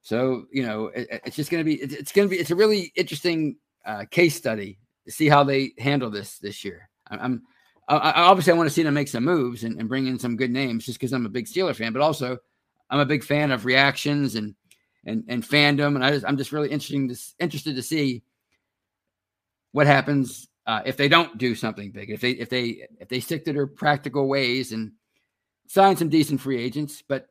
So 0.02 0.46
you 0.52 0.64
know, 0.64 0.86
it, 0.88 1.08
it's 1.24 1.36
just 1.36 1.50
going 1.50 1.60
to 1.60 1.64
be. 1.64 1.82
It, 1.82 1.92
it's 1.92 2.12
going 2.12 2.28
to 2.28 2.30
be. 2.30 2.40
It's 2.40 2.52
a 2.52 2.56
really 2.56 2.92
interesting 2.94 3.56
uh, 3.84 4.04
case 4.10 4.36
study 4.36 4.78
to 5.04 5.12
see 5.12 5.28
how 5.28 5.42
they 5.42 5.72
handle 5.78 6.10
this 6.10 6.38
this 6.38 6.64
year. 6.64 6.88
I, 7.10 7.16
I'm. 7.16 7.42
I, 7.88 8.22
obviously, 8.22 8.52
I 8.52 8.56
want 8.56 8.68
to 8.68 8.74
see 8.74 8.82
them 8.82 8.94
make 8.94 9.08
some 9.08 9.24
moves 9.24 9.62
and, 9.62 9.78
and 9.78 9.88
bring 9.88 10.08
in 10.08 10.18
some 10.18 10.36
good 10.36 10.50
names, 10.50 10.84
just 10.84 10.98
because 10.98 11.12
I'm 11.12 11.26
a 11.26 11.30
big 11.30 11.46
Steeler 11.46 11.74
fan. 11.74 11.92
But 11.92 12.02
also, 12.02 12.38
I'm 12.90 12.98
a 12.98 13.06
big 13.06 13.22
fan 13.22 13.52
of 13.52 13.64
reactions 13.64 14.34
and 14.34 14.54
and 15.04 15.24
and 15.28 15.42
fandom, 15.42 15.94
and 15.94 16.04
I 16.04 16.10
just 16.10 16.26
I'm 16.26 16.36
just 16.36 16.52
really 16.52 16.70
interesting 16.70 17.08
to, 17.08 17.16
interested 17.38 17.76
to 17.76 17.82
see 17.82 18.24
what 19.72 19.86
happens 19.86 20.48
uh, 20.66 20.82
if 20.84 20.96
they 20.96 21.08
don't 21.08 21.38
do 21.38 21.54
something 21.54 21.92
big. 21.92 22.10
If 22.10 22.20
they 22.20 22.32
if 22.32 22.48
they 22.48 22.86
if 22.98 23.08
they 23.08 23.20
stick 23.20 23.44
to 23.44 23.52
their 23.52 23.66
practical 23.66 24.28
ways 24.28 24.72
and 24.72 24.92
sign 25.68 25.96
some 25.96 26.08
decent 26.08 26.40
free 26.40 26.60
agents, 26.60 27.02
but 27.06 27.28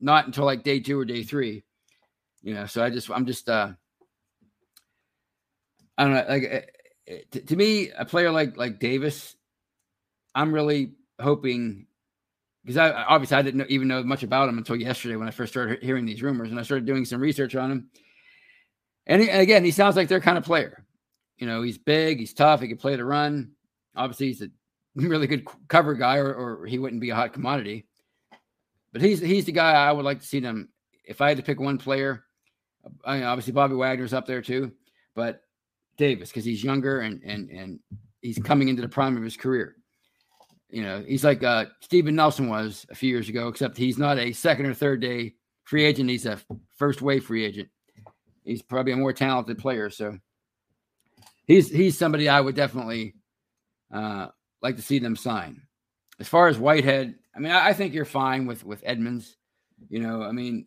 not 0.00 0.26
until 0.26 0.44
like 0.44 0.64
day 0.64 0.80
two 0.80 0.98
or 0.98 1.04
day 1.04 1.22
three. 1.22 1.64
You 2.42 2.54
know, 2.54 2.66
so 2.66 2.82
I 2.82 2.90
just 2.90 3.10
I'm 3.10 3.26
just 3.26 3.48
uh 3.48 3.72
I 5.98 6.04
don't 6.04 6.14
know 6.14 6.24
like 6.28 6.66
uh, 7.08 7.14
to, 7.32 7.40
to 7.40 7.56
me 7.56 7.90
a 7.90 8.04
player 8.04 8.30
like 8.30 8.56
like 8.56 8.78
Davis, 8.78 9.36
I'm 10.34 10.52
really 10.52 10.92
hoping 11.20 11.86
because 12.64 12.76
I 12.76 12.90
obviously 12.90 13.36
I 13.36 13.42
didn't 13.42 13.58
know, 13.58 13.66
even 13.68 13.88
know 13.88 14.02
much 14.02 14.22
about 14.22 14.48
him 14.48 14.58
until 14.58 14.76
yesterday 14.76 15.16
when 15.16 15.28
I 15.28 15.32
first 15.32 15.52
started 15.52 15.82
hearing 15.82 16.06
these 16.06 16.22
rumors 16.22 16.50
and 16.50 16.60
I 16.60 16.62
started 16.62 16.86
doing 16.86 17.04
some 17.04 17.20
research 17.20 17.56
on 17.56 17.70
him. 17.70 17.90
And, 19.06 19.20
he, 19.20 19.30
and 19.30 19.40
again, 19.40 19.64
he 19.64 19.72
sounds 19.72 19.96
like 19.96 20.08
their 20.08 20.20
kind 20.20 20.38
of 20.38 20.44
player. 20.44 20.84
You 21.38 21.46
know, 21.46 21.62
he's 21.62 21.78
big, 21.78 22.20
he's 22.20 22.32
tough, 22.32 22.60
he 22.60 22.68
can 22.68 22.76
play 22.76 22.94
the 22.94 23.04
run. 23.04 23.50
Obviously, 23.96 24.28
he's 24.28 24.42
a 24.42 24.48
really 24.94 25.26
good 25.26 25.44
cover 25.68 25.94
guy, 25.94 26.18
or, 26.18 26.32
or 26.32 26.66
he 26.66 26.78
wouldn't 26.78 27.00
be 27.00 27.10
a 27.10 27.14
hot 27.14 27.32
commodity. 27.32 27.86
But 28.92 29.02
he's 29.02 29.20
he's 29.20 29.46
the 29.46 29.52
guy 29.52 29.72
I 29.72 29.90
would 29.90 30.04
like 30.04 30.20
to 30.20 30.26
see 30.26 30.40
them. 30.40 30.68
If 31.04 31.20
I 31.20 31.28
had 31.28 31.38
to 31.38 31.42
pick 31.42 31.58
one 31.58 31.78
player, 31.78 32.24
I 33.04 33.16
mean, 33.16 33.24
obviously 33.24 33.54
Bobby 33.54 33.74
Wagner's 33.74 34.12
up 34.12 34.26
there 34.26 34.42
too. 34.42 34.70
But 35.14 35.42
Davis 35.96 36.30
because 36.30 36.44
he's 36.44 36.62
younger 36.62 37.00
and 37.00 37.22
and 37.24 37.50
and 37.50 37.80
he's 38.20 38.38
coming 38.38 38.68
into 38.68 38.82
the 38.82 38.88
prime 38.88 39.16
of 39.16 39.22
his 39.22 39.36
career. 39.36 39.76
You 40.72 40.82
know, 40.82 41.04
he's 41.06 41.22
like 41.22 41.42
uh, 41.42 41.66
Steven 41.80 42.16
Nelson 42.16 42.48
was 42.48 42.86
a 42.90 42.94
few 42.94 43.10
years 43.10 43.28
ago, 43.28 43.48
except 43.48 43.76
he's 43.76 43.98
not 43.98 44.18
a 44.18 44.32
second 44.32 44.64
or 44.64 44.72
third 44.72 45.02
day 45.02 45.34
free 45.64 45.84
agent. 45.84 46.08
He's 46.08 46.24
a 46.24 46.40
first 46.78 47.02
wave 47.02 47.26
free 47.26 47.44
agent. 47.44 47.68
He's 48.42 48.62
probably 48.62 48.92
a 48.92 48.96
more 48.96 49.12
talented 49.12 49.58
player, 49.58 49.90
so 49.90 50.18
he's 51.46 51.68
he's 51.68 51.98
somebody 51.98 52.26
I 52.26 52.40
would 52.40 52.56
definitely 52.56 53.14
uh, 53.92 54.28
like 54.62 54.76
to 54.76 54.82
see 54.82 54.98
them 54.98 55.14
sign. 55.14 55.60
As 56.18 56.26
far 56.26 56.48
as 56.48 56.58
Whitehead, 56.58 57.16
I 57.36 57.38
mean, 57.38 57.52
I, 57.52 57.68
I 57.68 57.72
think 57.74 57.92
you're 57.92 58.06
fine 58.06 58.46
with 58.46 58.64
with 58.64 58.82
Edmunds. 58.82 59.36
You 59.90 60.00
know, 60.00 60.22
I 60.22 60.32
mean, 60.32 60.64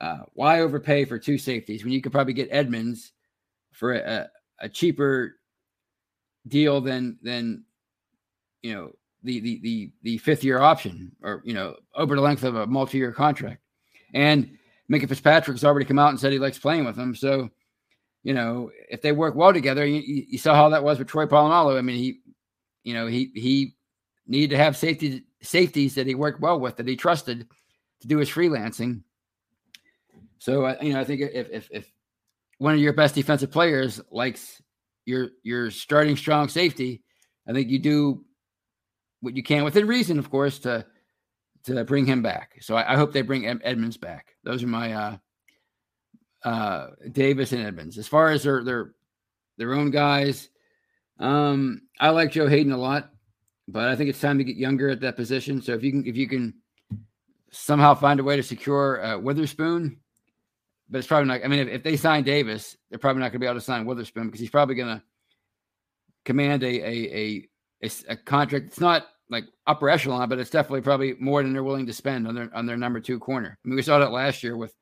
uh, 0.00 0.22
why 0.32 0.60
overpay 0.60 1.04
for 1.04 1.20
two 1.20 1.38
safeties 1.38 1.84
when 1.84 1.92
you 1.92 2.02
could 2.02 2.12
probably 2.12 2.34
get 2.34 2.48
Edmunds 2.50 3.12
for 3.70 3.94
a, 3.94 4.28
a 4.58 4.68
cheaper 4.68 5.36
deal 6.48 6.80
than 6.80 7.16
than 7.22 7.64
you 8.62 8.74
know 8.74 8.92
the 9.22 9.40
the 9.40 9.60
the 9.60 9.92
the 10.02 10.18
fifth 10.18 10.44
year 10.44 10.60
option 10.60 11.12
or 11.22 11.42
you 11.44 11.54
know 11.54 11.76
over 11.94 12.14
the 12.14 12.20
length 12.20 12.44
of 12.44 12.56
a 12.56 12.66
multi 12.66 12.98
year 12.98 13.12
contract. 13.12 13.60
And 14.14 14.58
Minkah 14.90 15.08
Fitzpatrick's 15.08 15.64
already 15.64 15.86
come 15.86 15.98
out 15.98 16.10
and 16.10 16.18
said 16.18 16.32
he 16.32 16.38
likes 16.38 16.58
playing 16.58 16.84
with 16.84 16.96
them. 16.96 17.14
So, 17.14 17.48
you 18.24 18.34
know, 18.34 18.70
if 18.88 19.02
they 19.02 19.12
work 19.12 19.36
well 19.36 19.52
together, 19.52 19.86
you, 19.86 20.02
you 20.28 20.36
saw 20.38 20.54
how 20.54 20.68
that 20.70 20.82
was 20.82 20.98
with 20.98 21.08
Troy 21.08 21.26
Polamalu. 21.26 21.78
I 21.78 21.82
mean, 21.82 21.96
he, 21.96 22.20
you 22.82 22.94
know, 22.94 23.06
he 23.06 23.30
he 23.34 23.76
needed 24.26 24.50
to 24.50 24.56
have 24.56 24.76
safety 24.76 25.24
safeties 25.42 25.94
that 25.94 26.06
he 26.06 26.14
worked 26.14 26.40
well 26.40 26.58
with 26.58 26.76
that 26.76 26.88
he 26.88 26.96
trusted 26.96 27.46
to 28.00 28.08
do 28.08 28.18
his 28.18 28.28
freelancing. 28.28 29.02
So, 30.38 30.64
uh, 30.64 30.76
you 30.80 30.92
know, 30.92 31.00
I 31.00 31.04
think 31.04 31.20
if 31.20 31.50
if 31.50 31.68
if 31.70 31.92
one 32.58 32.74
of 32.74 32.80
your 32.80 32.92
best 32.92 33.14
defensive 33.14 33.52
players 33.52 34.00
likes 34.10 34.60
your 35.04 35.28
your 35.42 35.70
starting 35.70 36.16
strong 36.16 36.48
safety, 36.48 37.02
I 37.46 37.52
think 37.52 37.68
you 37.68 37.78
do 37.78 38.24
what 39.20 39.36
you 39.36 39.42
can 39.42 39.64
within 39.64 39.86
reason, 39.86 40.18
of 40.18 40.30
course, 40.30 40.58
to 40.60 40.84
to 41.64 41.84
bring 41.84 42.06
him 42.06 42.22
back. 42.22 42.56
So 42.60 42.74
I, 42.74 42.94
I 42.94 42.96
hope 42.96 43.12
they 43.12 43.22
bring 43.22 43.46
Ed, 43.46 43.60
Edmunds 43.62 43.96
back. 43.96 44.34
Those 44.44 44.62
are 44.62 44.68
my 44.68 44.92
uh, 44.92 45.16
uh, 46.44 46.88
Davis 47.12 47.52
and 47.52 47.62
Edmunds. 47.62 47.98
As 47.98 48.08
far 48.08 48.30
as 48.30 48.42
their 48.42 48.64
their 48.64 48.92
their 49.58 49.74
own 49.74 49.90
guys, 49.90 50.48
um, 51.18 51.82
I 51.98 52.10
like 52.10 52.32
Joe 52.32 52.48
Haden 52.48 52.72
a 52.72 52.78
lot, 52.78 53.10
but 53.68 53.88
I 53.88 53.96
think 53.96 54.10
it's 54.10 54.20
time 54.20 54.38
to 54.38 54.44
get 54.44 54.56
younger 54.56 54.88
at 54.88 55.00
that 55.00 55.16
position. 55.16 55.60
So 55.60 55.74
if 55.74 55.82
you 55.82 55.90
can 55.90 56.06
if 56.06 56.16
you 56.16 56.28
can 56.28 56.54
somehow 57.50 57.94
find 57.94 58.20
a 58.20 58.24
way 58.24 58.36
to 58.36 58.42
secure 58.42 59.04
uh, 59.04 59.18
Witherspoon, 59.18 59.98
but 60.88 60.98
it's 60.98 61.06
probably 61.06 61.28
not. 61.28 61.44
I 61.44 61.48
mean, 61.48 61.60
if, 61.60 61.68
if 61.68 61.82
they 61.82 61.96
sign 61.96 62.24
Davis, 62.24 62.76
they're 62.88 62.98
probably 62.98 63.20
not 63.20 63.32
going 63.32 63.40
to 63.40 63.44
be 63.44 63.46
able 63.46 63.60
to 63.60 63.64
sign 63.64 63.84
Witherspoon 63.84 64.26
because 64.26 64.40
he's 64.40 64.50
probably 64.50 64.76
going 64.76 64.96
to 64.96 65.02
command 66.24 66.62
a 66.62 66.66
a, 66.66 67.16
a 67.16 67.48
a 67.82 67.90
a 68.08 68.16
contract. 68.16 68.66
It's 68.66 68.80
not 68.80 69.06
like 69.30 69.44
upper 69.66 69.88
echelon, 69.88 70.28
but 70.28 70.38
it's 70.38 70.50
definitely 70.50 70.82
probably 70.82 71.14
more 71.18 71.42
than 71.42 71.52
they're 71.52 71.64
willing 71.64 71.86
to 71.86 71.92
spend 71.92 72.26
on 72.26 72.34
their 72.34 72.50
on 72.54 72.66
their 72.66 72.76
number 72.76 73.00
two 73.00 73.18
corner. 73.18 73.56
I 73.64 73.68
mean, 73.68 73.76
we 73.76 73.82
saw 73.82 73.98
that 73.98 74.12
last 74.12 74.42
year 74.42 74.56
with 74.56 74.74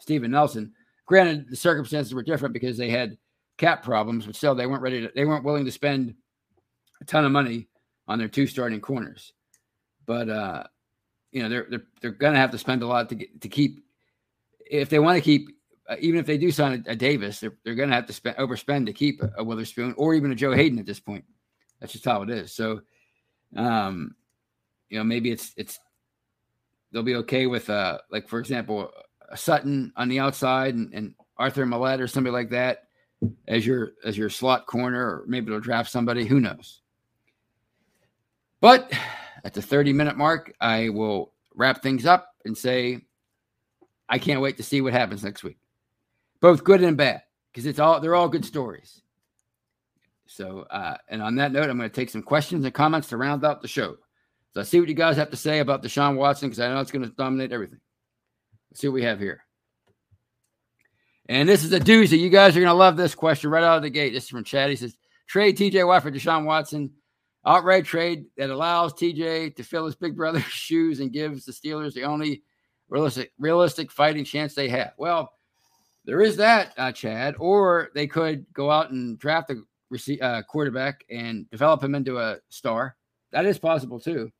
Steven 0.00 0.30
Nelson. 0.30 0.72
Granted, 1.06 1.48
the 1.48 1.56
circumstances 1.56 2.14
were 2.14 2.22
different 2.22 2.52
because 2.52 2.76
they 2.76 2.90
had 2.90 3.16
cap 3.58 3.82
problems, 3.82 4.26
but 4.26 4.36
still 4.36 4.54
they 4.54 4.66
weren't 4.66 4.82
ready 4.82 5.00
to 5.02 5.10
they 5.14 5.24
weren't 5.24 5.44
willing 5.44 5.64
to 5.64 5.70
spend 5.70 6.14
a 7.00 7.04
ton 7.04 7.24
of 7.24 7.32
money 7.32 7.68
on 8.08 8.18
their 8.18 8.28
two 8.28 8.46
starting 8.46 8.80
corners. 8.80 9.32
But 10.06 10.28
uh, 10.28 10.64
you 11.30 11.42
know, 11.42 11.48
they're 11.48 11.66
they're 11.70 11.86
they're 12.00 12.10
gonna 12.10 12.38
have 12.38 12.50
to 12.52 12.58
spend 12.58 12.82
a 12.82 12.86
lot 12.86 13.08
to 13.10 13.14
get 13.14 13.40
to 13.42 13.48
keep 13.48 13.84
if 14.70 14.88
they 14.88 14.98
want 14.98 15.16
to 15.16 15.22
keep 15.22 15.48
uh, 15.88 15.96
even 16.00 16.18
if 16.18 16.26
they 16.26 16.38
do 16.38 16.50
sign 16.50 16.84
a, 16.86 16.92
a, 16.92 16.96
Davis, 16.96 17.40
they're 17.40 17.54
they're 17.64 17.74
gonna 17.74 17.94
have 17.94 18.06
to 18.06 18.12
spend 18.12 18.36
overspend 18.36 18.86
to 18.86 18.92
keep 18.92 19.22
a, 19.22 19.30
a 19.38 19.44
Witherspoon 19.44 19.94
or 19.96 20.14
even 20.14 20.32
a 20.32 20.34
Joe 20.34 20.52
Haden 20.52 20.78
at 20.78 20.86
this 20.86 21.00
point. 21.00 21.24
That's 21.82 21.92
just 21.92 22.04
how 22.04 22.22
it 22.22 22.30
is. 22.30 22.52
So 22.54 22.80
um, 23.56 24.14
you 24.88 24.98
know, 24.98 25.04
maybe 25.04 25.32
it's 25.32 25.52
it's 25.56 25.80
they'll 26.92 27.02
be 27.02 27.16
okay 27.16 27.46
with 27.46 27.68
uh 27.68 27.98
like 28.10 28.28
for 28.28 28.38
example 28.38 28.92
Sutton 29.34 29.92
on 29.96 30.08
the 30.08 30.20
outside 30.20 30.74
and, 30.74 30.94
and 30.94 31.14
Arthur 31.38 31.66
Maulet 31.66 32.00
or 32.00 32.06
somebody 32.06 32.32
like 32.32 32.50
that 32.50 32.84
as 33.48 33.66
your 33.66 33.92
as 34.04 34.16
your 34.16 34.30
slot 34.30 34.66
corner, 34.66 35.00
or 35.00 35.24
maybe 35.26 35.50
they'll 35.50 35.60
draft 35.60 35.90
somebody. 35.90 36.24
Who 36.24 36.40
knows? 36.40 36.82
But 38.60 38.92
at 39.42 39.54
the 39.54 39.62
30 39.62 39.92
minute 39.92 40.16
mark, 40.16 40.52
I 40.60 40.88
will 40.90 41.32
wrap 41.54 41.82
things 41.82 42.06
up 42.06 42.28
and 42.44 42.56
say 42.56 43.00
I 44.08 44.18
can't 44.18 44.40
wait 44.40 44.56
to 44.58 44.62
see 44.62 44.80
what 44.80 44.92
happens 44.92 45.24
next 45.24 45.42
week. 45.42 45.58
Both 46.40 46.62
good 46.62 46.82
and 46.82 46.96
bad, 46.96 47.22
because 47.50 47.66
it's 47.66 47.78
all 47.80 47.98
they're 47.98 48.14
all 48.14 48.28
good 48.28 48.44
stories. 48.44 49.02
So, 50.34 50.66
uh, 50.70 50.96
and 51.08 51.22
on 51.22 51.36
that 51.36 51.52
note, 51.52 51.68
I'm 51.68 51.76
going 51.76 51.90
to 51.90 51.94
take 51.94 52.08
some 52.08 52.22
questions 52.22 52.64
and 52.64 52.72
comments 52.72 53.08
to 53.08 53.18
round 53.18 53.44
out 53.44 53.60
the 53.60 53.68
show. 53.68 53.96
So, 54.54 54.60
I 54.60 54.64
see 54.64 54.80
what 54.80 54.88
you 54.88 54.94
guys 54.94 55.16
have 55.16 55.30
to 55.30 55.36
say 55.36 55.58
about 55.58 55.82
Deshaun 55.82 56.16
Watson 56.16 56.48
because 56.48 56.60
I 56.60 56.68
know 56.68 56.80
it's 56.80 56.90
going 56.90 57.04
to 57.04 57.14
dominate 57.14 57.52
everything. 57.52 57.80
Let's 58.70 58.80
see 58.80 58.88
what 58.88 58.94
we 58.94 59.02
have 59.02 59.20
here. 59.20 59.44
And 61.28 61.48
this 61.48 61.64
is 61.64 61.72
a 61.72 61.80
doozy. 61.80 62.18
You 62.18 62.30
guys 62.30 62.56
are 62.56 62.60
going 62.60 62.70
to 62.70 62.74
love 62.74 62.96
this 62.96 63.14
question 63.14 63.50
right 63.50 63.62
out 63.62 63.76
of 63.76 63.82
the 63.82 63.90
gate. 63.90 64.12
This 64.14 64.24
is 64.24 64.30
from 64.30 64.44
Chad. 64.44 64.70
He 64.70 64.76
says, 64.76 64.96
Trade 65.26 65.56
TJ 65.56 65.86
Watt 65.86 66.02
for 66.02 66.10
Deshaun 66.10 66.44
Watson. 66.44 66.90
Outright 67.44 67.84
trade 67.84 68.26
that 68.36 68.50
allows 68.50 68.94
TJ 68.94 69.56
to 69.56 69.64
fill 69.64 69.84
his 69.84 69.96
big 69.96 70.16
brother's 70.16 70.44
shoes 70.50 71.00
and 71.00 71.12
gives 71.12 71.44
the 71.44 71.52
Steelers 71.52 71.92
the 71.92 72.04
only 72.04 72.42
realistic, 72.88 73.32
realistic 73.38 73.90
fighting 73.90 74.24
chance 74.24 74.54
they 74.54 74.68
have. 74.68 74.92
Well, 74.96 75.32
there 76.04 76.20
is 76.20 76.36
that, 76.36 76.72
uh, 76.78 76.92
Chad. 76.92 77.34
Or 77.38 77.90
they 77.94 78.06
could 78.06 78.46
go 78.52 78.70
out 78.70 78.90
and 78.90 79.18
draft 79.18 79.50
a 79.50 79.56
uh, 80.20 80.42
quarterback 80.42 81.04
and 81.10 81.48
develop 81.50 81.82
him 81.82 81.94
into 81.94 82.18
a 82.18 82.38
star. 82.48 82.96
That 83.30 83.46
is 83.46 83.58
possible 83.58 84.00
too, 84.00 84.30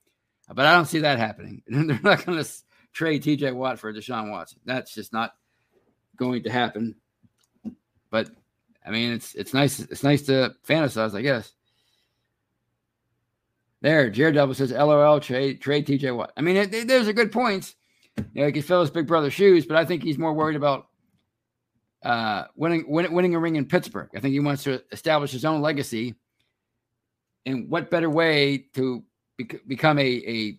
but 0.53 0.67
I 0.67 0.75
don't 0.75 0.87
see 0.87 1.01
that 1.01 1.19
happening. 1.19 1.62
They're 1.69 2.01
not 2.03 2.25
going 2.25 2.43
to 2.43 2.51
trade 2.93 3.23
T.J. 3.23 3.53
Watt 3.53 3.79
for 3.79 3.93
Deshaun 3.93 4.31
Watson. 4.31 4.61
That's 4.65 4.95
just 4.95 5.12
not 5.12 5.33
going 6.17 6.43
to 6.45 6.51
happen. 6.51 6.97
But 8.11 8.31
I 8.85 8.91
mean, 8.91 9.12
it's 9.12 9.35
it's 9.35 9.55
nice. 9.55 9.81
It's 9.81 10.03
nice 10.03 10.23
to 10.23 10.55
fantasize, 10.67 11.15
I 11.15 11.23
guess. 11.23 11.53
There, 13.81 14.11
Jared 14.11 14.35
Double 14.35 14.55
says, 14.55 14.73
"LOL, 14.73 15.21
trade 15.21 15.61
trade 15.61 15.87
T.J. 15.87 16.11
Watt." 16.12 16.33
I 16.37 16.41
mean, 16.41 16.57
it, 16.57 16.73
it, 16.75 16.88
there's 16.88 17.09
a 17.09 17.12
good 17.12 17.33
points. 17.33 17.75
You 18.17 18.43
know, 18.43 18.47
he 18.47 18.53
can 18.53 18.62
fill 18.62 18.83
his 18.83 18.91
big 18.91 19.07
brother's 19.07 19.33
shoes, 19.33 19.67
but 19.67 19.77
I 19.77 19.85
think 19.85 20.03
he's 20.03 20.19
more 20.19 20.35
worried 20.35 20.57
about 20.57 20.88
uh, 22.05 22.45
winning, 22.57 22.85
winning 22.88 23.12
winning 23.12 23.35
a 23.35 23.38
ring 23.38 23.57
in 23.57 23.67
Pittsburgh. 23.67 24.11
I 24.15 24.21
think 24.21 24.33
he 24.33 24.41
wants 24.41 24.65
to 24.65 24.83
establish 24.93 25.31
his 25.31 25.45
own 25.45 25.61
legacy. 25.61 26.15
And 27.47 27.69
what 27.69 27.91
better 27.91 28.11
way 28.11 28.67
to 28.75 29.03
bec- 29.38 29.67
become 29.67 29.99
a, 29.99 30.03
a 30.03 30.59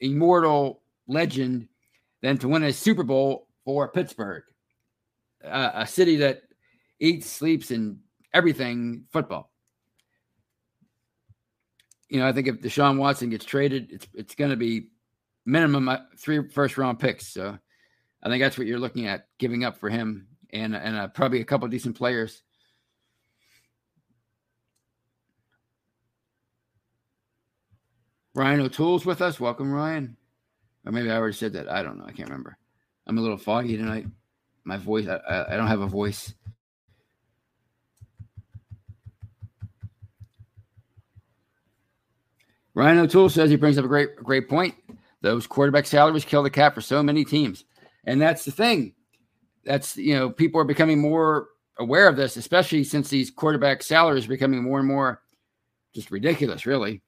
immortal 0.00 0.82
legend 1.06 1.68
than 2.22 2.38
to 2.38 2.48
win 2.48 2.64
a 2.64 2.72
Super 2.72 3.02
Bowl 3.02 3.48
for 3.64 3.88
Pittsburgh, 3.88 4.42
uh, 5.44 5.70
a 5.74 5.86
city 5.86 6.16
that 6.16 6.42
eats, 6.98 7.28
sleeps, 7.28 7.70
and 7.70 7.98
everything 8.32 9.04
football. 9.10 9.50
You 12.08 12.20
know, 12.20 12.26
I 12.26 12.32
think 12.32 12.48
if 12.48 12.60
Deshaun 12.60 12.98
Watson 12.98 13.30
gets 13.30 13.44
traded, 13.44 13.88
it's 13.90 14.06
it's 14.14 14.34
going 14.34 14.50
to 14.50 14.56
be 14.56 14.88
minimum 15.46 15.88
uh, 15.88 15.98
three 16.18 16.48
first 16.48 16.76
round 16.76 16.98
picks. 16.98 17.28
So 17.28 17.58
I 18.22 18.28
think 18.28 18.42
that's 18.42 18.58
what 18.58 18.66
you're 18.66 18.78
looking 18.78 19.06
at 19.06 19.26
giving 19.38 19.64
up 19.64 19.78
for 19.78 19.88
him 19.88 20.26
and 20.50 20.74
and 20.74 20.96
uh, 20.96 21.08
probably 21.08 21.40
a 21.40 21.44
couple 21.44 21.68
decent 21.68 21.96
players. 21.96 22.42
Ryan 28.34 28.60
O'Toole's 28.60 29.04
with 29.04 29.20
us. 29.22 29.40
Welcome, 29.40 29.72
Ryan. 29.72 30.16
Or 30.86 30.92
maybe 30.92 31.10
I 31.10 31.16
already 31.16 31.34
said 31.34 31.54
that. 31.54 31.70
I 31.70 31.82
don't 31.82 31.98
know. 31.98 32.04
I 32.06 32.12
can't 32.12 32.28
remember. 32.28 32.56
I'm 33.06 33.18
a 33.18 33.20
little 33.20 33.36
foggy 33.36 33.76
tonight. 33.76 34.06
My 34.64 34.76
voice, 34.76 35.08
I, 35.08 35.16
I, 35.16 35.54
I 35.54 35.56
don't 35.56 35.66
have 35.66 35.80
a 35.80 35.86
voice. 35.86 36.32
Ryan 42.74 42.98
O'Toole 43.00 43.28
says 43.28 43.50
he 43.50 43.56
brings 43.56 43.78
up 43.78 43.84
a 43.84 43.88
great, 43.88 44.16
great 44.16 44.48
point. 44.48 44.74
Those 45.22 45.46
quarterback 45.46 45.86
salaries 45.86 46.24
kill 46.24 46.42
the 46.42 46.50
cap 46.50 46.74
for 46.74 46.80
so 46.80 47.02
many 47.02 47.24
teams. 47.24 47.64
And 48.04 48.20
that's 48.20 48.44
the 48.44 48.50
thing. 48.50 48.94
That's, 49.64 49.96
you 49.96 50.14
know, 50.14 50.30
people 50.30 50.60
are 50.60 50.64
becoming 50.64 51.00
more 51.00 51.48
aware 51.78 52.08
of 52.08 52.16
this, 52.16 52.36
especially 52.36 52.84
since 52.84 53.08
these 53.08 53.30
quarterback 53.30 53.82
salaries 53.82 54.26
are 54.26 54.28
becoming 54.28 54.62
more 54.62 54.78
and 54.78 54.88
more 54.88 55.22
just 55.94 56.10
ridiculous, 56.10 56.66
really. 56.66 57.02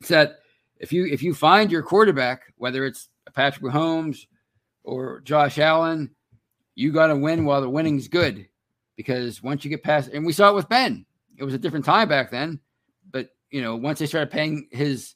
It's 0.00 0.08
that 0.08 0.38
if 0.78 0.92
you 0.92 1.06
if 1.06 1.22
you 1.22 1.34
find 1.34 1.70
your 1.70 1.82
quarterback, 1.82 2.54
whether 2.56 2.84
it's 2.86 3.08
Patrick 3.34 3.72
Mahomes 3.72 4.26
or 4.82 5.20
Josh 5.20 5.58
Allen, 5.58 6.10
you 6.74 6.92
got 6.92 7.08
to 7.08 7.16
win 7.16 7.44
while 7.44 7.60
the 7.60 7.68
winning's 7.68 8.08
good. 8.08 8.46
Because 8.96 9.42
once 9.42 9.64
you 9.64 9.70
get 9.70 9.82
past, 9.82 10.10
and 10.12 10.26
we 10.26 10.32
saw 10.32 10.50
it 10.50 10.54
with 10.54 10.68
Ben, 10.68 11.06
it 11.38 11.44
was 11.44 11.54
a 11.54 11.58
different 11.58 11.84
time 11.84 12.08
back 12.08 12.30
then. 12.30 12.60
But 13.10 13.30
you 13.50 13.62
know, 13.62 13.76
once 13.76 13.98
they 13.98 14.06
started 14.06 14.30
paying 14.30 14.68
his, 14.70 15.14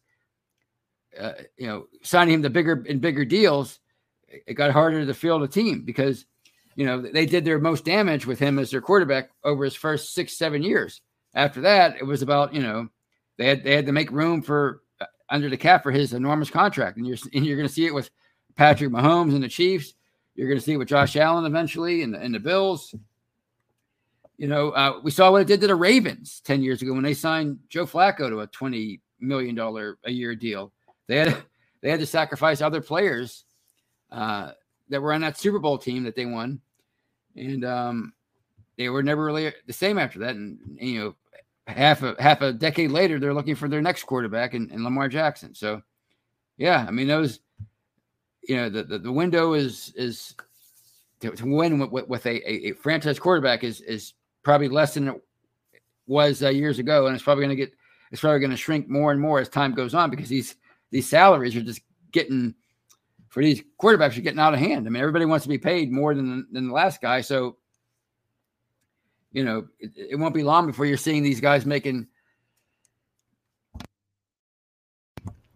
uh, 1.18 1.32
you 1.58 1.66
know, 1.66 1.86
signing 2.02 2.34
him 2.34 2.42
the 2.42 2.50
bigger 2.50 2.84
and 2.88 3.00
bigger 3.00 3.24
deals, 3.24 3.80
it 4.46 4.54
got 4.54 4.70
harder 4.70 5.04
to 5.04 5.14
field 5.14 5.42
a 5.42 5.48
team 5.48 5.82
because 5.82 6.26
you 6.76 6.86
know, 6.86 7.00
they 7.00 7.26
did 7.26 7.44
their 7.44 7.58
most 7.58 7.84
damage 7.84 8.26
with 8.26 8.38
him 8.38 8.58
as 8.58 8.70
their 8.70 8.80
quarterback 8.80 9.30
over 9.44 9.64
his 9.64 9.74
first 9.74 10.12
six, 10.12 10.36
seven 10.36 10.62
years. 10.62 11.00
After 11.34 11.60
that, 11.62 11.96
it 11.98 12.04
was 12.04 12.22
about, 12.22 12.54
you 12.54 12.62
know, 12.62 12.88
they 13.36 13.46
had 13.46 13.64
they 13.64 13.74
had 13.74 13.86
to 13.86 13.92
make 13.92 14.10
room 14.10 14.42
for 14.42 14.82
uh, 15.00 15.06
under 15.28 15.48
the 15.48 15.56
cap 15.56 15.82
for 15.82 15.90
his 15.90 16.12
enormous 16.12 16.50
contract. 16.50 16.96
And 16.96 17.06
you're 17.06 17.16
and 17.34 17.44
you're 17.46 17.56
gonna 17.56 17.68
see 17.68 17.86
it 17.86 17.94
with 17.94 18.10
Patrick 18.56 18.90
Mahomes 18.90 19.34
and 19.34 19.42
the 19.42 19.48
Chiefs. 19.48 19.94
You're 20.34 20.48
gonna 20.48 20.60
see 20.60 20.72
it 20.72 20.78
with 20.78 20.88
Josh 20.88 21.16
Allen 21.16 21.44
eventually 21.44 22.02
and 22.02 22.14
the, 22.14 22.18
and 22.18 22.34
the 22.34 22.40
Bills. 22.40 22.94
You 24.36 24.48
know, 24.48 24.70
uh, 24.70 25.00
we 25.02 25.12
saw 25.12 25.30
what 25.30 25.42
it 25.42 25.46
did 25.46 25.60
to 25.60 25.68
the 25.68 25.76
Ravens 25.76 26.40
10 26.44 26.60
years 26.60 26.82
ago 26.82 26.92
when 26.92 27.04
they 27.04 27.14
signed 27.14 27.60
Joe 27.68 27.86
Flacco 27.86 28.28
to 28.28 28.40
a 28.40 28.48
$20 28.48 29.00
million 29.20 29.56
a 30.04 30.10
year 30.10 30.34
deal. 30.34 30.72
They 31.06 31.18
had 31.18 31.36
they 31.82 31.90
had 31.90 32.00
to 32.00 32.06
sacrifice 32.06 32.60
other 32.60 32.80
players 32.80 33.44
uh, 34.14 34.52
that 34.88 35.02
were 35.02 35.12
on 35.12 35.22
that 35.22 35.36
Super 35.36 35.58
Bowl 35.58 35.76
team 35.76 36.04
that 36.04 36.14
they 36.14 36.24
won, 36.24 36.60
and 37.36 37.64
um, 37.64 38.12
they 38.78 38.88
were 38.88 39.02
never 39.02 39.24
really 39.24 39.52
the 39.66 39.72
same 39.72 39.98
after 39.98 40.20
that. 40.20 40.36
And 40.36 40.78
you 40.80 41.00
know, 41.00 41.14
half 41.66 42.02
a 42.02 42.14
half 42.20 42.40
a 42.40 42.52
decade 42.52 42.92
later, 42.92 43.18
they're 43.18 43.34
looking 43.34 43.56
for 43.56 43.68
their 43.68 43.82
next 43.82 44.04
quarterback 44.04 44.54
in, 44.54 44.70
in 44.70 44.84
Lamar 44.84 45.08
Jackson. 45.08 45.52
So, 45.54 45.82
yeah, 46.56 46.84
I 46.86 46.92
mean 46.92 47.08
those, 47.08 47.40
you 48.42 48.56
know, 48.56 48.68
the 48.68 48.84
the, 48.84 48.98
the 48.98 49.12
window 49.12 49.54
is 49.54 49.92
is 49.96 50.36
to, 51.20 51.30
to 51.32 51.46
win 51.46 51.90
with, 51.90 52.08
with 52.08 52.26
a, 52.26 52.36
a, 52.48 52.68
a, 52.68 52.72
franchise 52.72 53.18
quarterback 53.18 53.64
is 53.64 53.80
is 53.80 54.14
probably 54.44 54.68
less 54.68 54.94
than 54.94 55.08
it 55.08 55.20
was 56.06 56.40
uh, 56.42 56.50
years 56.50 56.78
ago, 56.78 57.06
and 57.06 57.16
it's 57.16 57.24
probably 57.24 57.44
going 57.44 57.56
to 57.56 57.62
get 57.64 57.72
it's 58.12 58.20
probably 58.20 58.38
going 58.38 58.52
to 58.52 58.56
shrink 58.56 58.88
more 58.88 59.10
and 59.10 59.20
more 59.20 59.40
as 59.40 59.48
time 59.48 59.74
goes 59.74 59.92
on 59.92 60.08
because 60.08 60.28
these 60.28 60.54
these 60.92 61.08
salaries 61.08 61.56
are 61.56 61.62
just 61.62 61.80
getting 62.12 62.54
for 63.34 63.42
these 63.42 63.64
quarterbacks 63.82 64.16
are 64.16 64.20
getting 64.20 64.38
out 64.38 64.54
of 64.54 64.60
hand. 64.60 64.86
I 64.86 64.90
mean, 64.90 65.02
everybody 65.02 65.24
wants 65.24 65.42
to 65.42 65.48
be 65.48 65.58
paid 65.58 65.90
more 65.90 66.14
than 66.14 66.46
than 66.52 66.68
the 66.68 66.72
last 66.72 67.02
guy, 67.02 67.20
so 67.20 67.56
you 69.32 69.44
know 69.44 69.66
it, 69.80 69.90
it 70.12 70.16
won't 70.16 70.36
be 70.36 70.44
long 70.44 70.68
before 70.68 70.86
you're 70.86 70.96
seeing 70.96 71.24
these 71.24 71.40
guys 71.40 71.66
making 71.66 72.06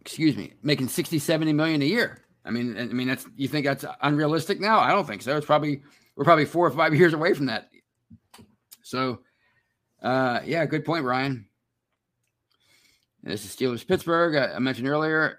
excuse 0.00 0.36
me 0.36 0.54
making 0.60 0.88
60 0.88 1.20
70 1.20 1.52
million 1.52 1.80
a 1.80 1.84
year. 1.84 2.24
I 2.44 2.50
mean 2.50 2.76
i 2.76 2.86
mean 2.86 3.06
that's 3.06 3.24
you 3.36 3.46
think 3.46 3.64
that's 3.64 3.84
unrealistic 4.02 4.58
now? 4.58 4.80
I 4.80 4.90
don't 4.90 5.06
think 5.06 5.22
so. 5.22 5.36
It's 5.36 5.46
probably 5.46 5.82
we're 6.16 6.24
probably 6.24 6.46
four 6.46 6.66
or 6.66 6.72
five 6.72 6.92
years 6.96 7.12
away 7.12 7.32
from 7.32 7.46
that. 7.46 7.68
So 8.82 9.20
uh 10.02 10.40
yeah 10.44 10.66
good 10.66 10.84
point 10.84 11.04
ryan. 11.04 11.46
This 13.22 13.44
is 13.44 13.54
steelers 13.54 13.86
pittsburgh. 13.86 14.34
I, 14.34 14.56
I 14.56 14.58
mentioned 14.58 14.88
earlier 14.88 15.38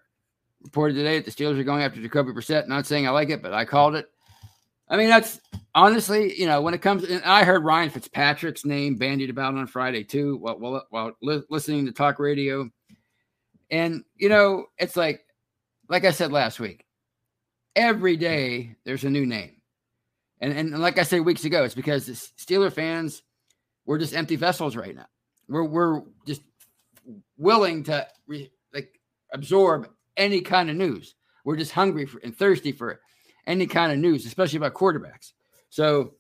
reported 0.62 0.96
today 0.96 1.20
that 1.20 1.26
the 1.26 1.32
Steelers 1.32 1.60
are 1.60 1.64
going 1.64 1.84
after 1.84 2.02
Jacoby 2.02 2.32
Brissett. 2.32 2.68
Not 2.68 2.86
saying 2.86 3.08
I 3.08 3.12
like 3.12 3.30
it, 3.30 3.42
but 3.42 3.54
I 3.54 3.66
called 3.66 3.96
it. 3.96 4.08
I 4.90 4.98
mean, 4.98 5.08
that's 5.10 5.40
honestly, 5.76 6.40
you 6.40 6.48
know, 6.48 6.62
when 6.62 6.74
it 6.74 6.82
comes, 6.82 7.04
and 7.04 7.24
I 7.24 7.44
heard 7.44 7.64
Ryan 7.64 7.92
Fitzpatrick's 7.92 8.66
name 8.66 8.96
bandied 8.96 9.30
about 9.30 9.54
on 9.54 9.68
Friday 9.68 10.04
too, 10.04 10.38
while, 10.38 10.60
while, 10.60 10.86
while 10.90 11.12
li- 11.22 11.44
listening 11.50 11.86
to 11.86 11.92
talk 11.92 12.18
radio. 12.18 12.70
And, 13.70 14.04
you 14.16 14.30
know, 14.30 14.66
it's 14.80 14.96
like, 14.96 15.26
like 15.90 16.06
I 16.06 16.12
said 16.12 16.32
last 16.32 16.60
week, 16.60 16.86
every 17.76 18.18
day 18.18 18.76
there's 18.84 19.04
a 19.04 19.10
new 19.10 19.28
name. 19.28 19.58
And, 20.42 20.54
and 20.54 20.80
like 20.80 20.98
I 20.98 21.04
said 21.04 21.22
weeks 21.22 21.46
ago, 21.46 21.64
it's 21.64 21.76
because 21.76 22.08
the 22.08 22.14
Steeler 22.14 22.74
fans, 22.74 23.22
we're 23.86 24.00
just 24.00 24.16
empty 24.16 24.38
vessels 24.38 24.76
right 24.76 24.96
now. 24.96 25.08
We're, 25.48 25.66
we're 25.66 26.02
just 26.26 26.42
willing 27.38 27.84
to 27.84 28.08
re, 28.26 28.52
like 28.74 29.00
absorb 29.34 29.88
any 30.20 30.42
kind 30.42 30.70
of 30.70 30.76
news. 30.76 31.16
We're 31.44 31.56
just 31.56 31.72
hungry 31.72 32.06
for 32.06 32.20
and 32.20 32.38
thirsty 32.38 32.72
for 32.72 33.00
any 33.48 33.66
kind 33.66 33.92
of 33.92 33.98
news, 33.98 34.26
especially 34.26 34.58
about 34.58 34.74
quarterbacks. 34.74 35.32
So, 35.70 36.14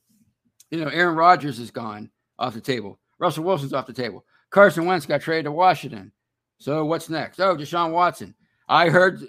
you 0.71 0.79
know, 0.79 0.89
Aaron 0.89 1.15
Rodgers 1.15 1.59
is 1.59 1.69
gone 1.69 2.09
off 2.39 2.53
the 2.53 2.61
table. 2.61 2.99
Russell 3.19 3.43
Wilson's 3.43 3.73
off 3.73 3.85
the 3.85 3.93
table. 3.93 4.25
Carson 4.49 4.85
Wentz 4.85 5.05
got 5.05 5.21
traded 5.21 5.45
to 5.45 5.51
Washington. 5.51 6.11
So 6.57 6.85
what's 6.85 7.09
next? 7.09 7.39
Oh, 7.39 7.55
Deshaun 7.55 7.91
Watson. 7.91 8.33
I 8.67 8.89
heard 8.89 9.21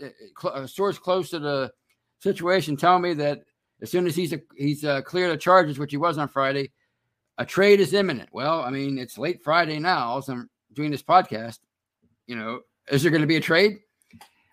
uh, 0.45 0.51
a 0.53 0.68
source 0.68 0.99
close 0.99 1.31
to 1.31 1.39
the 1.39 1.73
situation 2.21 2.77
tell 2.77 2.99
me 2.99 3.14
that 3.14 3.43
as 3.83 3.91
soon 3.91 4.07
as 4.07 4.14
he's 4.14 4.33
a, 4.33 4.41
he's 4.57 4.85
uh, 4.85 5.03
cleared 5.03 5.33
of 5.33 5.41
charges, 5.41 5.79
which 5.79 5.91
he 5.91 5.97
was 5.97 6.18
on 6.18 6.29
Friday, 6.29 6.71
a 7.39 7.47
trade 7.47 7.81
is 7.81 7.95
imminent. 7.95 8.29
Well, 8.33 8.61
I 8.61 8.71
mean, 8.71 8.99
it's 8.99 9.16
late 9.18 9.43
Friday 9.43 9.79
now. 9.79 10.18
As 10.18 10.29
I'm 10.29 10.51
doing 10.73 10.91
this 10.91 11.03
podcast, 11.03 11.59
you 12.27 12.37
know, 12.37 12.61
is 12.91 13.03
there 13.03 13.11
going 13.11 13.23
to 13.23 13.27
be 13.27 13.37
a 13.37 13.41
trade? 13.41 13.79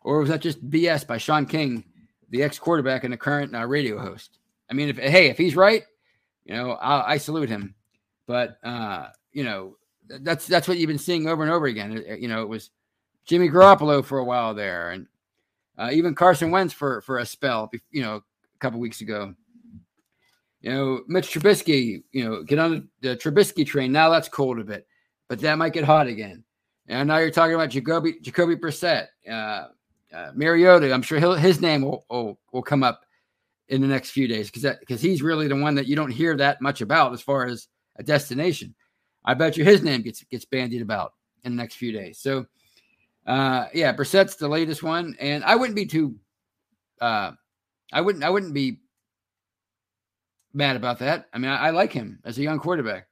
Or 0.04 0.20
was 0.20 0.30
that 0.30 0.41
just 0.41 0.68
BS 0.70 1.06
by 1.06 1.18
Shaun 1.18 1.45
King, 1.45 1.84
the 2.30 2.43
ex 2.43 2.60
quarterback 2.60 3.04
and 3.04 3.14
the 3.14 3.18
current 3.18 3.56
uh, 3.56 3.66
radio 3.66 4.00
host? 4.00 4.39
I 4.70 4.74
mean, 4.74 4.89
if 4.89 4.98
hey, 4.98 5.28
if 5.28 5.38
he's 5.38 5.56
right, 5.56 5.84
you 6.45 6.56
know, 6.56 6.72
I, 6.72 7.14
I 7.14 7.18
salute 7.18 7.50
him. 7.50 7.76
But 8.26 8.58
uh, 8.64 9.08
you 9.32 9.43
know, 9.43 9.78
that's 10.08 10.48
that's 10.48 10.68
what 10.68 10.78
you've 10.78 10.88
been 10.88 10.98
seeing 10.98 11.28
over 11.28 11.43
and 11.43 11.52
over 11.52 11.66
again. 11.66 12.04
You 12.20 12.28
know, 12.28 12.41
it 12.41 12.50
was 12.50 12.72
Jimmy 13.26 13.50
Garoppolo 13.50 14.04
for 14.04 14.20
a 14.20 14.26
while 14.26 14.54
there, 14.54 14.91
and 14.91 15.08
uh, 15.78 15.89
even 15.91 16.16
Carson 16.16 16.52
Wentz 16.52 16.74
for 16.74 17.02
for 17.02 17.20
a 17.20 17.26
spell. 17.26 17.72
You 17.91 18.02
know, 18.02 18.16
a 18.16 18.60
couple 18.60 18.80
weeks 18.80 19.02
ago. 19.02 19.34
You 20.62 20.72
know, 20.72 21.02
Mitch 21.08 21.32
Trubisky. 21.32 22.04
You 22.12 22.26
know, 22.26 22.43
get 22.43 22.60
on 22.60 22.89
the 23.02 23.16
Trubisky 23.16 23.66
train. 23.66 23.91
Now 23.91 24.10
that's 24.10 24.30
cold 24.30 24.60
a 24.60 24.64
bit, 24.64 24.88
but 25.28 25.39
that 25.39 25.58
might 25.58 25.74
get 25.74 25.84
hot 25.84 26.08
again. 26.08 26.43
And 26.88 27.08
now 27.08 27.18
you're 27.18 27.32
talking 27.32 27.56
about 27.56 27.70
Jacoby 27.70 28.20
Jacoby 28.22 28.56
Brissett. 28.56 29.08
Uh, 29.30 29.68
uh, 30.14 30.32
Mariota, 30.34 30.93
I'm 30.93 31.01
sure 31.01 31.20
his 31.38 31.62
name 31.62 31.82
will, 31.82 32.05
will, 32.10 32.39
will 32.51 32.62
come 32.62 32.84
up 32.84 33.03
in 33.70 33.82
the 33.82 33.88
next 33.88 34.12
few 34.12 34.28
days 34.28 34.49
because 34.49 34.76
because 34.80 35.01
he's 35.01 35.22
really 35.22 35.47
the 35.47 35.55
one 35.55 35.76
that 35.76 35.88
you 35.88 35.95
don't 35.95 36.12
hear 36.12 36.38
that 36.38 36.62
much 36.62 36.82
about 36.82 37.14
as 37.14 37.22
far 37.22 37.45
as 37.45 37.68
a 37.97 38.03
destination. 38.03 38.74
I 39.26 39.34
bet 39.34 39.58
you 39.58 39.66
his 39.66 39.84
name 39.84 40.01
gets 40.01 40.24
gets 40.24 40.45
bandied 40.45 40.82
about 40.82 41.14
in 41.43 41.55
the 41.55 41.62
next 41.62 41.76
few 41.76 41.91
days. 41.91 42.20
So, 42.20 42.45
uh, 43.26 43.66
yeah, 43.74 43.91
Brissett's 43.91 44.36
the 44.36 44.47
latest 44.47 44.84
one, 44.84 45.16
and 45.20 45.43
I 45.43 45.55
wouldn't 45.55 45.76
be 45.76 45.86
too, 45.86 46.16
uh, 47.01 47.32
I 47.91 48.01
wouldn't 48.01 48.24
I 48.24 48.30
wouldn't 48.30 48.53
be 48.53 48.80
mad 50.53 50.76
about 50.76 50.99
that. 50.99 51.28
I 51.34 51.38
mean, 51.38 51.51
I, 51.51 51.68
I 51.68 51.70
like 51.72 51.91
him 51.91 52.20
as 52.24 52.38
a 52.38 52.43
young 52.43 52.60
quarterback. 52.60 53.08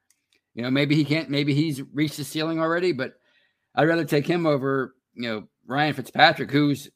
You 0.54 0.64
know, 0.64 0.72
maybe 0.72 0.96
he 0.96 1.04
can't, 1.04 1.30
maybe 1.30 1.54
he's 1.54 1.82
reached 1.94 2.18
the 2.18 2.24
ceiling 2.24 2.60
already, 2.60 2.94
but 2.94 3.16
I'd 3.76 3.88
rather 3.88 4.06
take 4.06 4.26
him 4.26 4.46
over, 4.46 4.96
you 5.14 5.30
know, 5.30 5.48
Ryan 5.68 5.94
Fitzpatrick, 5.94 6.52
who's 6.52 6.90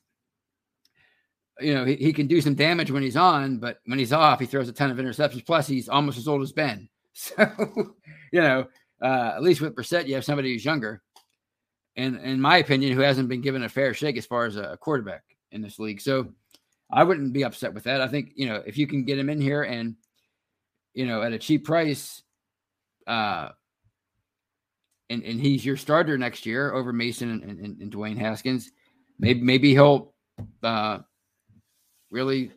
you 1.60 1.74
know, 1.74 1.86
he, 1.86 1.96
he 1.96 2.14
can 2.14 2.28
do 2.28 2.42
some 2.42 2.56
damage 2.56 2.92
when 2.92 3.04
he's 3.04 3.18
on, 3.18 3.58
but 3.58 3.80
when 3.86 4.00
he's 4.00 4.14
off, 4.14 4.40
he 4.40 4.46
throws 4.46 4.70
a 4.70 4.74
ton 4.74 4.92
of 4.92 4.98
interceptions. 4.98 5.46
Plus, 5.46 5.68
he's 5.68 5.90
almost 5.90 6.18
as 6.18 6.28
old 6.28 6.42
as 6.42 6.52
Ben. 6.52 6.90
So, 7.12 7.44
you 8.32 8.40
know, 8.40 8.68
uh, 9.02 9.34
at 9.36 9.44
least 9.44 9.60
with 9.60 9.76
Brissett, 9.76 10.08
you 10.08 10.16
have 10.16 10.24
somebody 10.24 10.54
who's 10.54 10.64
younger. 10.64 11.02
And 11.98 12.18
in 12.18 12.40
my 12.40 12.58
opinion, 12.58 12.94
who 12.94 13.02
hasn't 13.02 13.28
been 13.28 13.42
given 13.42 13.64
a 13.64 13.68
fair 13.68 13.94
shake 13.94 14.16
as 14.16 14.26
far 14.26 14.46
as 14.46 14.56
a 14.56 14.78
quarterback 14.80 15.24
in 15.52 15.62
this 15.62 15.80
league. 15.80 16.00
So 16.00 16.32
I 16.90 17.04
wouldn't 17.04 17.34
be 17.34 17.44
upset 17.44 17.74
with 17.74 17.84
that. 17.86 18.00
I 18.00 18.08
think, 18.08 18.32
you 18.36 18.48
know, 18.48 18.64
if 18.66 18.78
you 18.78 18.88
can 18.88 19.04
get 19.04 19.20
him 19.20 19.30
in 19.30 19.42
here 19.42 19.64
and, 19.64 19.96
you 20.94 21.06
know, 21.06 21.22
at 21.22 21.34
a 21.34 21.40
cheap 21.40 21.66
price, 21.66 22.24
uh, 23.06 23.50
and, 25.10 25.24
and 25.24 25.40
he's 25.40 25.66
your 25.66 25.78
starter 25.78 26.18
next 26.18 26.46
year 26.46 26.74
over 26.74 26.94
Mason 26.94 27.32
and, 27.32 27.44
and, 27.44 27.82
and 27.82 27.92
Dwayne 27.92 28.18
Haskins, 28.18 28.72
maybe 29.20 29.42
maybe 29.42 29.72
he'll 29.72 30.14
uh, 30.64 31.00
really 32.12 32.52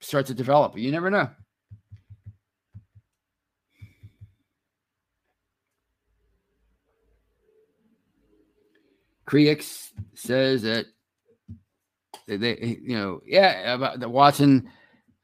start 0.00 0.26
to 0.26 0.34
develop. 0.34 0.76
You 0.76 0.90
never 0.90 1.10
know. 1.10 1.30
Creix 9.26 9.92
says 10.14 10.62
that 10.62 10.86
they, 12.26 12.78
you 12.82 12.96
know, 12.96 13.20
yeah, 13.24 13.74
about 13.74 14.00
the 14.00 14.08
Watson. 14.08 14.68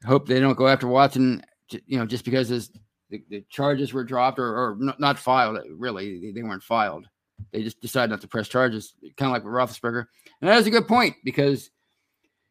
Hope 0.05 0.27
they 0.27 0.39
don't 0.39 0.57
go 0.57 0.67
after 0.67 0.87
Watson, 0.87 1.43
you 1.85 1.99
know, 1.99 2.05
just 2.05 2.25
because 2.25 2.47
his 2.47 2.71
the, 3.09 3.23
the 3.29 3.43
charges 3.49 3.93
were 3.93 4.03
dropped 4.03 4.39
or, 4.39 4.45
or 4.45 4.77
not 4.99 5.17
filed. 5.17 5.59
Really, 5.71 6.31
they, 6.31 6.43
weren't 6.43 6.63
filed. 6.63 7.07
They 7.51 7.63
just 7.63 7.81
decided 7.81 8.11
not 8.11 8.21
to 8.21 8.27
press 8.27 8.47
charges, 8.47 8.93
kind 9.17 9.29
of 9.29 9.33
like 9.33 9.43
with 9.43 9.53
Roethlisberger. 9.53 10.05
And 10.41 10.49
that 10.49 10.57
is 10.57 10.67
a 10.67 10.71
good 10.71 10.87
point 10.87 11.15
because, 11.23 11.69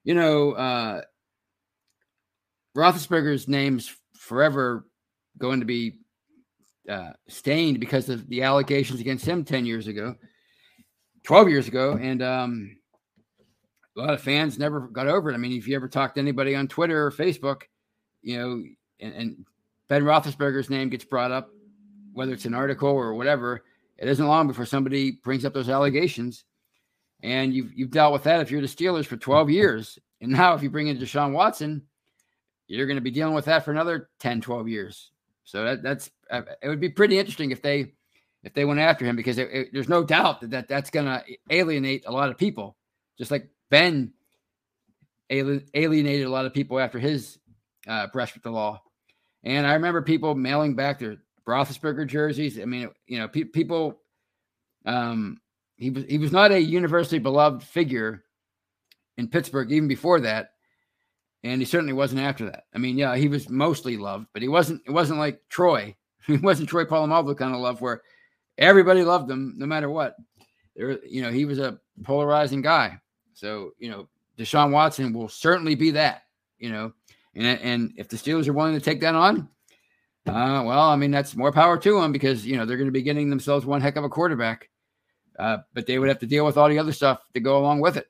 you 0.05 0.15
know, 0.15 0.53
uh, 0.53 1.03
Roethlisberger's 2.77 3.49
name's 3.49 3.95
forever 4.15 4.85
going 5.39 5.61
to 5.61 5.67
be 5.67 5.99
uh, 6.89 7.13
stained 7.29 7.81
because 7.81 8.09
of 8.09 8.29
the 8.29 8.43
allegations 8.43 9.01
against 9.01 9.27
him 9.27 9.45
10 9.45 9.67
years 9.67 9.87
ago, 9.87 10.17
12 11.25 11.49
years 11.49 11.69
ago. 11.69 11.99
And 12.01 12.23
um, 12.23 12.77
a 13.97 14.01
lot 14.01 14.15
of 14.15 14.21
fans 14.21 14.59
never 14.59 14.81
got 14.81 15.07
over 15.07 15.31
it. 15.31 15.35
I 15.35 15.39
mean, 15.39 15.53
if 15.53 15.69
you 15.69 15.77
ever 15.77 15.89
talk 15.89 16.15
to 16.15 16.21
anybody 16.21 16.57
on 16.57 16.67
Twitter 16.67 17.07
or 17.07 17.13
Facebook, 17.13 17.63
you 18.23 18.39
know, 18.39 18.63
and, 19.01 19.15
and 19.15 19.47
Ben 19.89 20.03
Roethlisberger's 20.03 20.71
name 20.71 20.91
gets 20.91 21.05
brought 21.05 21.33
up, 21.33 21.51
whether 22.13 22.33
it's 22.33 22.45
an 22.45 22.55
article 22.55 22.91
or 22.91 23.15
whatever, 23.15 23.65
it 23.97 24.09
isn't 24.09 24.27
long 24.27 24.47
before 24.47 24.67
somebody 24.67 25.13
brings 25.13 25.45
up 25.45 25.55
those 25.55 25.69
allegations. 25.69 26.45
And 27.21 27.53
you've 27.53 27.73
you've 27.75 27.91
dealt 27.91 28.13
with 28.13 28.25
that 28.25 28.41
if 28.41 28.51
you're 28.51 28.61
the 28.61 28.69
Steelers 28.69 29.07
for 29.07 29.17
12 29.17 29.51
years. 29.51 29.99
And 30.21 30.33
now 30.33 30.55
if 30.55 30.63
you 30.63 30.71
bring 30.71 30.87
in 30.87 30.99
Deshaun 30.99 31.33
Watson, 31.33 31.83
you're 32.69 32.87
going 32.87 32.97
to 32.97 33.03
be 33.03 33.11
dealing 33.11 33.35
with 33.35 33.47
that 33.47 33.65
for 33.65 33.73
another 33.73 34.09
10, 34.21 34.41
12 34.41 34.69
years. 34.69 35.11
So 35.45 35.65
that, 35.65 35.83
that's 35.83 36.11
uh, 36.31 36.43
it 36.63 36.69
would 36.69 36.81
be 36.81 36.91
pretty 36.91 37.19
interesting 37.19 37.51
if 37.51 37.63
they 37.63 37.93
if 38.45 38.55
they 38.55 38.65
went 38.65 38.81
after 38.81 39.05
him 39.05 39.17
because 39.17 39.39
it, 39.39 39.49
it, 39.51 39.69
there's 39.73 39.89
no 39.89 40.05
doubt 40.05 40.43
that, 40.43 40.51
that 40.51 40.69
that's 40.69 40.91
going 40.91 41.07
to 41.07 41.25
alienate 41.51 42.05
a 42.07 42.13
lot 42.13 42.29
of 42.29 42.39
people, 42.39 42.77
just 43.17 43.31
like 43.31 43.49
Ben 43.71 44.13
alienated 45.31 46.27
a 46.27 46.31
lot 46.31 46.47
of 46.47 46.55
people 46.55 46.79
after 46.79 46.99
his 46.99 47.39
uh, 47.87 48.07
brush 48.09 48.35
with 48.35 48.43
the 48.43 48.51
law. 48.51 48.81
And 49.49 49.67
I 49.67 49.73
remember 49.73 50.03
people 50.03 50.35
mailing 50.35 50.75
back 50.75 50.99
their 50.99 51.17
Roethlisberger 51.47 52.07
jerseys. 52.07 52.61
I 52.61 52.67
mean, 52.67 52.91
you 53.07 53.19
know, 53.19 53.29
pe- 53.29 53.45
people. 53.45 53.99
Um, 54.85 55.41
he 55.77 55.89
was 55.89 56.05
he 56.05 56.19
was 56.19 56.33
not 56.33 56.53
a 56.53 56.61
universally 56.61 57.19
beloved 57.19 57.63
figure 57.63 58.25
in 59.17 59.27
Pittsburgh 59.27 59.73
even 59.73 59.89
before 59.89 60.21
that, 60.21 60.51
and 61.45 61.63
he 61.63 61.65
certainly 61.65 61.95
wasn't 61.95 62.21
after 62.21 62.45
that. 62.45 62.65
I 62.75 62.79
mean, 62.79 62.99
yeah, 62.99 63.17
he 63.17 63.27
was 63.27 63.49
mostly 63.49 63.97
loved, 63.97 64.27
but 64.35 64.43
he 64.43 64.49
wasn't. 64.49 64.83
It 64.87 64.91
wasn't 64.91 65.19
like 65.19 65.41
Troy. 65.49 65.97
He 66.27 66.37
wasn't 66.37 66.69
Troy 66.69 66.85
Polamalu 66.85 67.39
kind 67.39 67.55
of 67.55 67.63
love 67.63 67.81
where 67.81 68.03
everybody 68.59 69.03
loved 69.03 69.31
him 69.31 69.55
no 69.57 69.65
matter 69.65 69.89
what. 69.89 70.15
There, 70.77 71.03
you 71.07 71.23
know, 71.23 71.31
he 71.31 71.47
was 71.47 71.59
a 71.59 71.81
polarizing 72.03 72.61
guy. 72.61 73.01
So 73.33 73.71
you 73.79 73.91
know, 73.91 74.09
Deshaun 74.37 74.71
Watson 74.71 75.15
will 75.15 75.31
certainly 75.31 75.75
be 75.75 75.93
that. 75.93 76.25
You 76.59 76.71
know, 76.71 76.93
and 77.39 77.61
and 77.61 77.93
if 77.97 78.09
the 78.09 78.17
Steelers 78.17 78.49
are 78.49 78.53
willing 78.53 78.75
to 78.75 78.81
take 78.81 79.01
that 79.01 79.15
on, 79.15 79.49
uh, 80.27 80.63
well, 80.67 80.91
I 80.91 80.97
mean 80.97 81.11
that's 81.11 81.37
more 81.37 81.53
power 81.53 81.79
to 81.79 82.01
them 82.01 82.13
because 82.13 82.45
you 82.45 82.57
know 82.57 82.67
they're 82.67 82.77
going 82.77 82.89
to 82.89 82.93
be 82.93 83.03
getting 83.03 83.31
themselves 83.31 83.65
one 83.65 83.81
heck 83.81 83.97
of 83.97 84.05
a 84.05 84.09
quarterback. 84.09 84.69
Uh, 85.39 85.59
but 85.73 85.87
they 85.87 85.99
would 86.01 86.09
have 86.09 86.19
to 86.19 86.27
deal 86.27 86.45
with 86.45 86.57
all 86.57 86.69
the 86.69 86.81
other 86.81 86.93
stuff 86.93 87.21
to 87.33 87.39
go 87.39 87.59
along 87.59 87.81
with 87.81 87.97
it. 87.97 88.09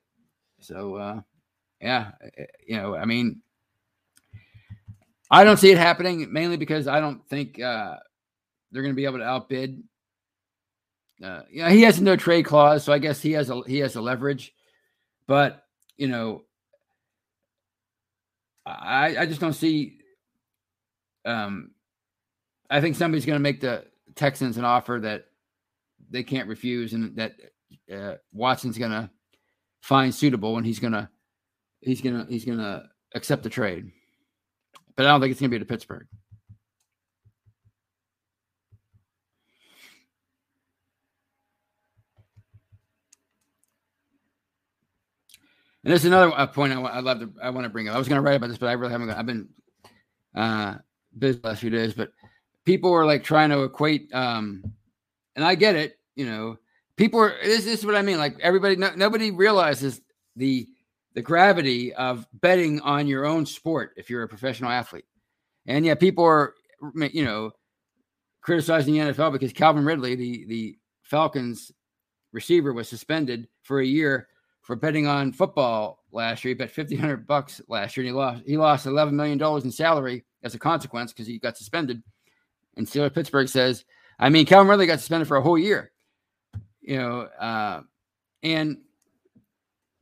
So, 0.61 0.95
uh, 0.95 1.20
yeah, 1.79 2.12
eh, 2.39 2.47
you 2.66 2.76
know, 2.79 2.97
I 2.97 3.05
mean, 3.05 3.43
I 5.31 5.45
don't 5.45 5.59
see 5.59 5.70
it 5.70 5.76
happening 5.76 6.33
mainly 6.33 6.57
because 6.57 6.89
I 6.89 7.01
don't 7.01 7.22
think 7.29 7.61
uh, 7.61 7.97
they're 8.72 8.83
going 8.83 8.95
to 8.95 8.97
be 8.97 9.05
able 9.05 9.18
to 9.18 9.24
outbid. 9.24 9.83
Uh, 11.22 11.43
he 11.51 11.83
has 11.83 12.01
no 12.01 12.16
trade 12.16 12.45
clause, 12.45 12.83
so 12.83 12.95
I 12.95 12.99
guess 12.99 13.20
he 13.20 13.33
has 13.33 13.51
a 13.51 13.61
he 13.66 13.79
has 13.81 13.97
a 13.97 14.01
leverage. 14.01 14.55
But 15.26 15.64
you 15.99 16.09
know, 16.09 16.45
I 18.69 19.16
I 19.21 19.27
just 19.27 19.41
don't 19.41 19.53
see. 19.55 19.99
Um, 21.25 21.73
I 22.71 22.81
think 22.81 22.97
somebody's 22.97 23.27
going 23.27 23.37
to 23.37 23.43
make 23.43 23.61
the 23.61 23.87
Texans 24.14 24.57
an 24.57 24.64
offer 24.64 24.99
that 25.03 25.25
they 26.11 26.23
can't 26.23 26.49
refuse, 26.49 26.93
and 26.93 27.16
that 27.16 27.33
uh, 27.93 28.14
Watson's 28.33 28.79
going 28.79 28.91
to 28.91 29.11
find 29.81 30.14
suitable, 30.14 30.57
and 30.57 30.66
he's 30.66 30.79
going 30.79 30.93
to 30.93 31.09
he's 31.81 32.01
going 32.01 32.25
to 32.25 32.31
he's 32.31 32.45
going 32.45 32.59
to 32.59 32.85
accept 33.14 33.43
the 33.43 33.51
trade. 33.51 33.91
But 34.97 35.07
I 35.07 35.11
don't 35.11 35.21
think 35.21 35.33
it's 35.33 35.41
going 35.41 35.51
to 35.51 35.55
be 35.55 35.61
to 35.61 35.69
Pittsburgh. 35.69 36.07
And 45.89 45.93
there's 45.93 46.05
another 46.05 46.30
uh, 46.36 46.47
point 46.47 46.74
I, 46.74 46.80
I 46.82 47.01
love 47.01 47.20
to 47.20 47.32
I 47.43 47.49
want 47.49 47.64
to 47.64 47.70
bring 47.70 47.89
up. 47.89 47.95
I 47.95 47.99
was 47.99 48.09
going 48.09 48.18
to 48.18 48.22
write 48.22 48.36
about 48.36 48.49
this, 48.49 48.59
but 48.59 48.66
I 48.68 48.72
really 48.72 48.93
haven't. 48.93 49.09
I've 49.09 49.24
been 49.24 49.49
uh, 50.34 50.74
busy 51.18 51.41
last 51.43 51.61
few 51.61 51.70
days, 51.70 51.95
but 51.95 52.12
people 52.66 52.93
are 52.93 53.07
like 53.07 53.24
trying 53.24 53.49
to 53.49 53.62
equate, 53.62 54.12
um, 54.12 54.62
and 55.34 55.43
I 55.43 55.55
get 55.55 55.76
it 55.76 55.99
you 56.18 56.26
know, 56.26 56.59
people 56.97 57.20
are 57.20 57.32
this, 57.43 57.64
this 57.64 57.78
is 57.78 57.86
what 57.86 57.95
I 57.95 58.03
mean. 58.03 58.18
Like 58.18 58.39
everybody, 58.41 58.76
no, 58.76 58.91
nobody 58.97 59.30
realizes 59.30 60.03
the 60.36 60.66
the 61.14 61.22
gravity 61.22 61.95
of 61.95 62.26
betting 62.34 62.80
on 62.80 63.07
your 63.07 63.24
own 63.24 63.47
sport 63.47 63.93
if 63.97 64.11
you're 64.11 64.24
a 64.24 64.28
professional 64.28 64.70
athlete. 64.70 65.07
And 65.66 65.86
yeah, 65.86 65.95
people 65.95 66.24
are 66.24 66.55
you 67.12 67.24
know 67.24 67.53
criticizing 68.43 68.95
the 68.95 69.01
NFL 69.01 69.32
because 69.32 69.53
Calvin 69.53 69.84
Ridley, 69.84 70.16
the 70.16 70.45
the 70.49 70.78
Falcons 71.05 71.70
receiver, 72.32 72.72
was 72.72 72.89
suspended 72.89 73.47
for 73.62 73.80
a 73.80 73.86
year 73.86 74.26
for 74.69 74.77
betting 74.77 75.09
on 75.09 75.33
football 75.33 76.05
last 76.12 76.45
year. 76.45 76.51
He 76.51 76.55
bet 76.55 76.71
fifteen 76.71 76.99
hundred 76.99 77.27
bucks 77.27 77.61
last 77.66 77.97
year, 77.97 78.07
and 78.07 78.14
he 78.14 78.16
lost 78.16 78.43
he 78.47 78.57
lost 78.57 78.87
eleven 78.87 79.16
million 79.16 79.39
dollars 79.39 79.64
in 79.64 79.73
salary 79.73 80.25
as 80.45 80.55
a 80.55 80.59
consequence 80.59 81.12
because 81.12 81.27
he 81.27 81.41
got 81.41 81.57
suspended. 81.57 82.05
And 82.77 82.87
Steelers 82.87 83.14
Pittsburgh 83.14 83.49
says, 83.49 83.85
I 84.21 84.29
mean, 84.29 84.47
Calvin 84.47 84.69
Ridley 84.69 84.87
got 84.87 85.01
suspended 85.01 85.27
for 85.27 85.39
a 85.39 85.43
whole 85.43 85.59
year 85.59 85.91
you 86.89 86.97
know, 86.97 87.21
uh, 87.39 87.83
and 88.43 88.79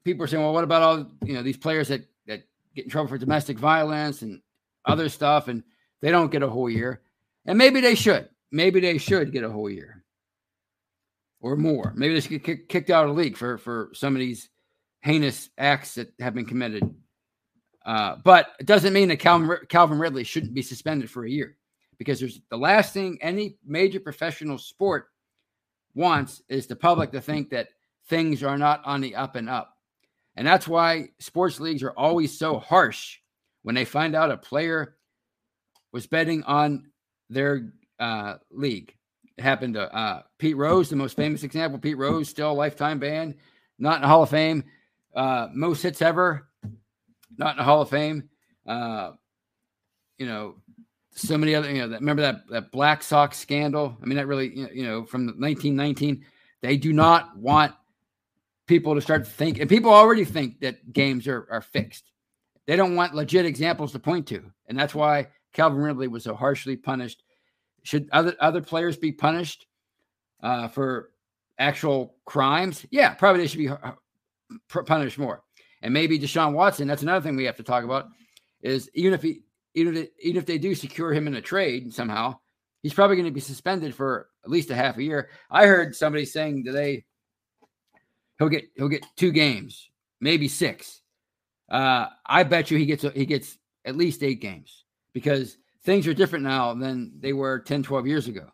people 0.05 0.23
are 0.23 0.29
saying, 0.29 0.43
well, 0.43 0.53
what 0.53 0.63
about 0.63 0.83
all 0.83 1.07
you 1.25 1.35
know 1.35 1.43
these 1.43 1.57
players 1.57 1.89
that 1.89 2.03
that 2.29 2.45
get 2.77 2.85
in 2.85 2.91
trouble 2.91 3.09
for 3.09 3.19
domestic 3.19 3.59
violence 3.59 4.23
and 4.23 4.41
other 4.85 5.09
stuff, 5.09 5.49
and 5.49 5.65
they 6.01 6.13
don't 6.13 6.31
get 6.31 6.45
a 6.45 6.49
whole 6.49 6.71
year, 6.71 7.03
and 7.45 7.59
maybe 7.59 7.81
they 7.81 7.97
should, 7.97 8.29
maybe 8.53 8.79
they 8.79 8.99
should 8.99 9.33
get 9.33 9.43
a 9.43 9.51
whole 9.51 9.69
year 9.69 10.05
or 11.41 11.57
more. 11.57 11.93
Maybe 11.97 12.15
they 12.15 12.21
should 12.21 12.45
get 12.45 12.69
kicked 12.69 12.91
out 12.91 13.09
of 13.09 13.17
the 13.17 13.21
league 13.21 13.37
for 13.37 13.59
for 13.59 13.91
some 13.93 14.15
of 14.15 14.21
these 14.21 14.49
heinous 15.07 15.51
acts 15.57 15.95
that 15.95 16.13
have 16.19 16.35
been 16.35 16.45
committed. 16.45 16.83
Uh, 17.87 18.17
but 18.25 18.49
it 18.59 18.67
doesn't 18.67 18.93
mean 18.93 19.07
that 19.07 19.19
Calvin, 19.19 19.57
Calvin 19.69 20.01
Ridley 20.01 20.25
shouldn't 20.25 20.53
be 20.53 20.63
suspended 20.63 21.09
for 21.09 21.25
a 21.25 21.31
year 21.31 21.57
because 21.97 22.19
there's 22.19 22.41
the 22.51 22.59
last 22.59 22.93
thing 22.93 23.17
any 23.21 23.57
major 23.65 24.01
professional 24.01 24.59
sport 24.59 25.07
wants 25.95 26.43
is 26.49 26.67
the 26.67 26.75
public 26.75 27.13
to 27.13 27.21
think 27.21 27.51
that 27.51 27.69
things 28.09 28.43
are 28.43 28.59
not 28.59 28.83
on 28.85 29.01
the 29.01 29.15
up 29.15 29.37
and 29.37 29.49
up. 29.49 29.77
And 30.35 30.45
that's 30.45 30.67
why 30.67 31.11
sports 31.21 31.61
leagues 31.61 31.85
are 31.85 31.93
always 31.93 32.37
so 32.37 32.59
harsh 32.59 33.19
when 33.63 33.77
they 33.77 33.85
find 33.85 34.17
out 34.17 34.33
a 34.33 34.37
player 34.37 34.97
was 35.93 36.09
betting 36.09 36.43
on 36.43 36.91
their 37.31 37.73
uh, 38.01 38.35
league. 38.51 38.93
It 39.39 39.45
happened 39.45 39.75
to 39.75 39.95
uh, 39.95 40.23
Pete 40.39 40.57
Rose, 40.57 40.91
the 40.91 40.97
most 40.97 41.15
famous 41.15 41.45
example. 41.45 41.79
Pete 41.79 41.97
Rose, 41.97 42.29
still 42.29 42.51
a 42.51 42.53
lifetime 42.53 42.99
ban, 42.99 43.37
not 43.79 43.97
in 43.97 44.03
the 44.03 44.09
Hall 44.09 44.25
of 44.25 44.31
Fame. 44.31 44.65
Uh, 45.17 45.49
most 45.55 45.83
hits 45.83 46.03
ever, 46.03 46.47
not 47.39 47.53
in 47.53 47.57
the 47.57 47.65
Hall 47.65 47.81
of 47.81 47.89
Fame. 47.89 48.29
Uh, 48.67 49.13
you 50.19 50.27
know, 50.27 50.57
so 51.13 51.39
many 51.39 51.55
other, 51.55 51.71
you 51.71 51.81
know, 51.81 51.89
that, 51.89 52.01
remember 52.01 52.23
that, 52.23 52.47
that 52.51 52.71
Black 52.71 53.03
Sox 53.03 53.39
scandal? 53.39 53.97
I 54.03 54.07
mean, 54.07 54.19
that 54.19 54.27
really, 54.27 54.55
you 54.55 54.85
know, 54.85 55.05
from 55.07 55.27
1919, 55.27 56.25
they 56.61 56.77
do 56.77 56.93
not 56.93 57.37
want 57.37 57.75
people 58.67 58.95
to 58.95 59.01
start 59.01 59.25
to 59.25 59.31
think, 59.31 59.59
and 59.59 59.71
people 59.71 59.91
already 59.91 60.25
think 60.25 60.61
that 60.61 60.93
games 60.93 61.27
are, 61.27 61.49
are 61.51 61.63
fixed. 61.63 62.13
They 62.67 62.77
don't 62.77 62.97
want 62.97 63.15
legit 63.15 63.47
examples 63.47 63.93
to 63.93 63.99
point 63.99 64.27
to. 64.29 64.51
And 64.69 64.79
that's 64.79 64.95
why 64.95 65.29
Calvin 65.53 65.81
Ridley 65.81 66.09
was 66.09 66.25
so 66.25 66.35
harshly 66.35 66.77
punished. 66.77 67.23
Should 67.85 68.09
other, 68.13 68.35
other 68.41 68.61
players 68.61 68.97
be 68.97 69.13
punished 69.13 69.67
uh, 70.43 70.69
for 70.69 71.11
actual 71.59 72.17
crimes? 72.25 72.85
Yeah, 72.91 73.15
probably 73.15 73.43
they 73.43 73.47
should 73.47 73.59
be 73.59 73.71
punished 74.69 75.19
more. 75.19 75.43
And 75.83 75.93
maybe 75.93 76.19
Deshaun 76.19 76.53
Watson, 76.53 76.89
that's 76.89 77.03
another 77.03 77.23
thing 77.23 77.37
we 77.37 77.45
have 77.45 77.57
to 77.57 77.63
talk 77.63 77.85
about, 77.85 78.07
is 78.63 78.91
even 78.95 79.13
if 79.13 79.23
he 79.23 79.43
even 79.75 79.97
if, 79.97 80.09
even 80.21 80.39
if 80.39 80.47
they 80.47 80.59
do 80.59 80.75
secure 80.75 81.13
him 81.13 81.27
in 81.27 81.35
a 81.35 81.43
trade 81.43 81.93
somehow, 81.93 82.39
he's 82.83 82.95
probably 82.95 83.17
going 83.17 83.27
to 83.27 83.33
be 83.33 83.41
suspended 83.41 83.95
for 83.95 84.29
at 84.45 84.51
least 84.51 84.71
a 84.71 84.75
half 84.75 84.97
a 84.97 85.03
year. 85.03 85.29
I 85.51 85.67
heard 85.67 85.95
somebody 85.95 86.25
saying 86.25 86.65
today 86.65 87.05
he'll 88.39 88.49
get 88.49 88.65
he'll 88.77 88.89
get 88.89 89.07
two 89.17 89.33
games, 89.33 89.91
maybe 90.21 90.49
six. 90.49 91.03
Uh, 91.71 92.07
I 92.25 92.45
bet 92.45 92.71
you 92.71 92.79
he 92.79 92.87
gets 92.87 93.05
he 93.15 93.27
gets 93.27 93.59
at 93.85 93.97
least 93.97 94.23
eight 94.23 94.41
games 94.41 94.85
because 95.13 95.57
things 95.85 96.07
are 96.07 96.15
different 96.15 96.45
now 96.45 96.75
than 96.75 97.13
they 97.21 97.33
were 97.33 97.61
10, 97.61 97.83
12 97.83 98.07
years 98.07 98.29
ago. 98.29 98.49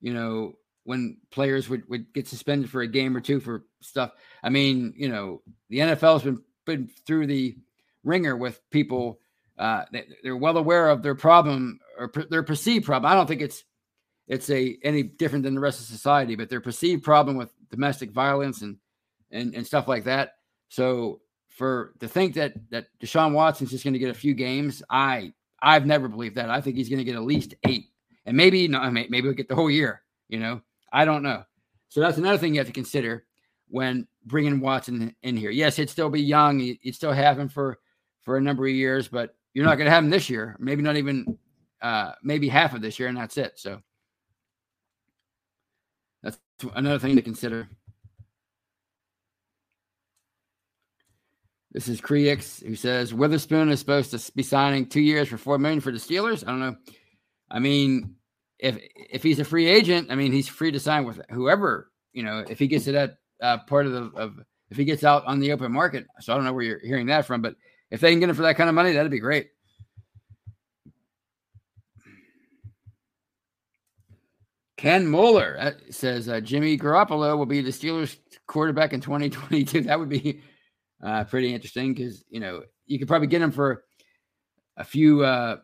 You 0.00 0.12
know, 0.12 0.54
when 0.86 1.18
players 1.30 1.68
would, 1.68 1.88
would 1.88 2.12
get 2.14 2.26
suspended 2.26 2.70
for 2.70 2.80
a 2.80 2.86
game 2.86 3.16
or 3.16 3.20
two 3.20 3.40
for 3.40 3.64
stuff. 3.82 4.12
I 4.42 4.48
mean, 4.48 4.94
you 4.96 5.08
know, 5.08 5.42
the 5.68 5.80
NFL's 5.80 6.22
been 6.22 6.42
been 6.64 6.88
through 7.06 7.26
the 7.26 7.56
ringer 8.02 8.36
with 8.36 8.60
people 8.70 9.20
uh, 9.58 9.84
they, 9.90 10.04
are 10.28 10.36
well 10.36 10.56
aware 10.56 10.88
of 10.88 11.02
their 11.02 11.14
problem 11.14 11.80
or 11.98 12.10
their 12.30 12.42
perceived 12.42 12.84
problem. 12.84 13.10
I 13.10 13.14
don't 13.14 13.26
think 13.26 13.40
it's 13.40 13.64
it's 14.28 14.50
a 14.50 14.76
any 14.82 15.02
different 15.02 15.44
than 15.44 15.54
the 15.54 15.60
rest 15.60 15.80
of 15.80 15.86
society, 15.86 16.36
but 16.36 16.48
their 16.48 16.60
perceived 16.60 17.02
problem 17.02 17.36
with 17.36 17.50
domestic 17.70 18.10
violence 18.10 18.62
and 18.62 18.76
and, 19.30 19.54
and 19.54 19.66
stuff 19.66 19.88
like 19.88 20.04
that. 20.04 20.34
So 20.68 21.20
for 21.48 21.94
to 22.00 22.08
think 22.08 22.34
that 22.34 22.54
that 22.70 22.86
Deshaun 23.00 23.32
Watson's 23.32 23.70
just 23.70 23.84
going 23.84 23.94
to 23.94 23.98
get 24.00 24.10
a 24.10 24.14
few 24.14 24.34
games, 24.34 24.82
I 24.90 25.32
I've 25.62 25.86
never 25.86 26.08
believed 26.08 26.36
that. 26.36 26.50
I 26.50 26.60
think 26.60 26.76
he's 26.76 26.88
going 26.88 26.98
to 26.98 27.04
get 27.04 27.16
at 27.16 27.22
least 27.22 27.54
eight, 27.66 27.86
and 28.26 28.36
maybe 28.36 28.68
no, 28.68 28.90
maybe 28.90 29.22
he'll 29.22 29.32
get 29.32 29.48
the 29.48 29.54
whole 29.54 29.70
year. 29.70 30.02
You 30.28 30.40
know, 30.40 30.60
I 30.92 31.04
don't 31.04 31.22
know. 31.22 31.44
So 31.88 32.00
that's 32.00 32.18
another 32.18 32.38
thing 32.38 32.54
you 32.54 32.60
have 32.60 32.66
to 32.66 32.72
consider 32.72 33.24
when 33.68 34.06
bringing 34.24 34.60
Watson 34.60 35.14
in 35.22 35.36
here. 35.36 35.50
Yes, 35.50 35.76
he'd 35.76 35.90
still 35.90 36.10
be 36.10 36.20
young. 36.20 36.60
You'd 36.60 36.94
still 36.94 37.12
have 37.12 37.38
him 37.38 37.48
for 37.48 37.78
for 38.22 38.36
a 38.36 38.40
number 38.40 38.66
of 38.66 38.72
years, 38.72 39.08
but 39.08 39.36
you're 39.54 39.64
not 39.64 39.76
going 39.76 39.86
to 39.86 39.90
have 39.90 40.02
them 40.02 40.10
this 40.10 40.28
year. 40.28 40.56
Maybe 40.58 40.82
not 40.82 40.96
even, 40.96 41.38
uh, 41.80 42.12
maybe 42.22 42.48
half 42.48 42.74
of 42.74 42.82
this 42.82 42.98
year, 42.98 43.08
and 43.08 43.16
that's 43.16 43.38
it. 43.38 43.52
So 43.56 43.80
that's 46.22 46.38
another 46.74 46.98
thing 46.98 47.16
to 47.16 47.22
consider. 47.22 47.68
This 51.70 51.88
is 51.88 52.00
Creix 52.00 52.66
who 52.66 52.74
says 52.74 53.14
Witherspoon 53.14 53.68
is 53.68 53.78
supposed 53.80 54.10
to 54.10 54.32
be 54.32 54.42
signing 54.42 54.86
two 54.86 55.00
years 55.00 55.28
for 55.28 55.36
four 55.36 55.58
million 55.58 55.80
for 55.80 55.92
the 55.92 55.98
Steelers. 55.98 56.42
I 56.42 56.50
don't 56.50 56.60
know. 56.60 56.76
I 57.50 57.58
mean, 57.58 58.16
if 58.58 58.78
if 58.96 59.22
he's 59.22 59.38
a 59.38 59.44
free 59.44 59.66
agent, 59.66 60.10
I 60.10 60.14
mean 60.14 60.32
he's 60.32 60.48
free 60.48 60.70
to 60.70 60.80
sign 60.80 61.04
with 61.04 61.20
whoever. 61.30 61.90
You 62.12 62.22
know, 62.22 62.44
if 62.48 62.58
he 62.58 62.66
gets 62.66 62.84
to 62.86 62.92
that 62.92 63.18
uh, 63.42 63.58
part 63.58 63.86
of 63.86 63.92
the 63.92 64.20
of 64.20 64.40
if 64.70 64.76
he 64.76 64.84
gets 64.84 65.04
out 65.04 65.24
on 65.26 65.40
the 65.40 65.52
open 65.52 65.72
market. 65.72 66.06
So 66.20 66.32
I 66.32 66.36
don't 66.36 66.44
know 66.44 66.52
where 66.52 66.64
you're 66.64 66.80
hearing 66.80 67.06
that 67.06 67.26
from, 67.26 67.42
but 67.42 67.54
if 67.90 68.00
they 68.00 68.10
can 68.10 68.20
get 68.20 68.28
him 68.28 68.36
for 68.36 68.42
that 68.42 68.56
kind 68.56 68.68
of 68.68 68.74
money, 68.74 68.92
that'd 68.92 69.10
be 69.10 69.20
great. 69.20 69.48
Ken 74.76 75.06
Muller 75.06 75.56
uh, 75.58 75.72
says 75.90 76.28
uh, 76.28 76.40
Jimmy 76.40 76.76
Garoppolo 76.76 77.36
will 77.38 77.46
be 77.46 77.62
the 77.62 77.70
Steelers 77.70 78.16
quarterback 78.46 78.92
in 78.92 79.00
2022. 79.00 79.82
That 79.82 79.98
would 79.98 80.08
be 80.08 80.42
uh, 81.02 81.24
pretty 81.24 81.54
interesting 81.54 81.94
because 81.94 82.24
you 82.28 82.40
know 82.40 82.62
you 82.86 82.98
could 82.98 83.08
probably 83.08 83.28
get 83.28 83.42
him 83.42 83.50
for 83.50 83.84
a 84.76 84.84
few, 84.84 85.24
uh, 85.24 85.56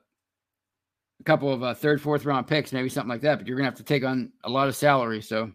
a 1.23 1.25
couple 1.25 1.53
of 1.53 1.63
uh, 1.63 1.75
third, 1.75 2.03
fourth 2.03 2.25
round 2.25 2.47
picks, 2.47 2.73
maybe 2.73 2.89
something 2.89 3.09
like 3.09 3.23
that. 3.23 3.39
But 3.39 3.47
you're 3.47 3.57
gonna 3.57 3.69
have 3.69 3.79
to 3.79 3.85
take 3.85 4.05
on 4.05 4.33
a 4.45 4.51
lot 4.51 4.69
of 4.69 4.77
salary, 4.77 5.23
so 5.23 5.51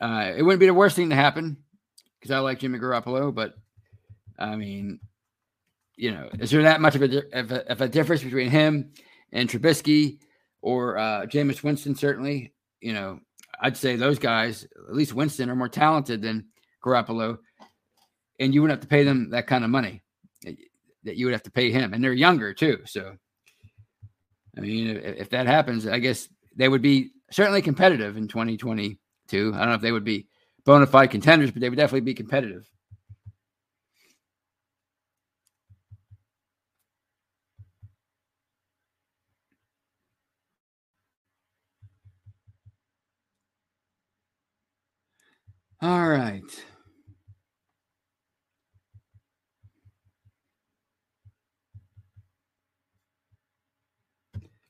uh, 0.00 0.32
it 0.36 0.42
wouldn't 0.42 0.60
be 0.60 0.66
the 0.66 0.74
worst 0.74 0.94
thing 0.94 1.10
to 1.10 1.16
happen 1.16 1.56
because 2.20 2.30
I 2.30 2.38
like 2.38 2.60
Jimmy 2.60 2.78
Garoppolo. 2.78 3.34
But 3.34 3.54
I 4.38 4.54
mean, 4.56 5.00
you 5.96 6.12
know, 6.12 6.28
is 6.38 6.50
there 6.50 6.62
that 6.62 6.80
much 6.80 6.94
of 6.94 7.02
a, 7.02 7.38
of 7.38 7.52
a, 7.52 7.70
of 7.70 7.80
a 7.80 7.88
difference 7.88 8.22
between 8.22 8.50
him 8.50 8.92
and 9.32 9.48
Trubisky? 9.48 10.18
or 10.66 10.98
uh, 10.98 11.26
Jameis 11.26 11.62
Winston, 11.62 11.94
certainly. 11.94 12.52
You 12.80 12.92
know, 12.92 13.20
I'd 13.60 13.76
say 13.76 13.94
those 13.94 14.18
guys, 14.18 14.64
at 14.88 14.94
least 14.94 15.14
Winston, 15.14 15.48
are 15.48 15.54
more 15.54 15.68
talented 15.68 16.22
than 16.22 16.46
Garoppolo, 16.84 17.38
and 18.40 18.52
you 18.52 18.62
wouldn't 18.62 18.76
have 18.80 18.88
to 18.88 18.92
pay 18.92 19.04
them 19.04 19.30
that 19.30 19.46
kind 19.46 19.62
of 19.62 19.70
money 19.70 20.02
that 21.04 21.16
you 21.16 21.26
would 21.26 21.32
have 21.34 21.44
to 21.44 21.52
pay 21.52 21.70
him, 21.70 21.94
and 21.94 22.02
they're 22.02 22.12
younger 22.12 22.52
too. 22.52 22.80
So, 22.84 23.16
I 24.56 24.60
mean, 24.60 24.88
if, 24.88 25.16
if 25.16 25.30
that 25.30 25.46
happens, 25.46 25.86
I 25.86 25.98
guess 25.98 26.28
they 26.56 26.68
would 26.68 26.82
be 26.82 27.10
certainly 27.30 27.62
competitive 27.62 28.16
in 28.16 28.28
2022. 28.28 29.52
I 29.54 29.58
don't 29.58 29.68
know 29.68 29.74
if 29.74 29.80
they 29.80 29.92
would 29.92 30.04
be 30.04 30.26
bona 30.64 30.86
fide 30.86 31.10
contenders, 31.10 31.50
but 31.50 31.60
they 31.60 31.68
would 31.68 31.78
definitely 31.78 32.00
be 32.00 32.14
competitive. 32.14 32.68
All 45.82 46.08
right. 46.08 46.42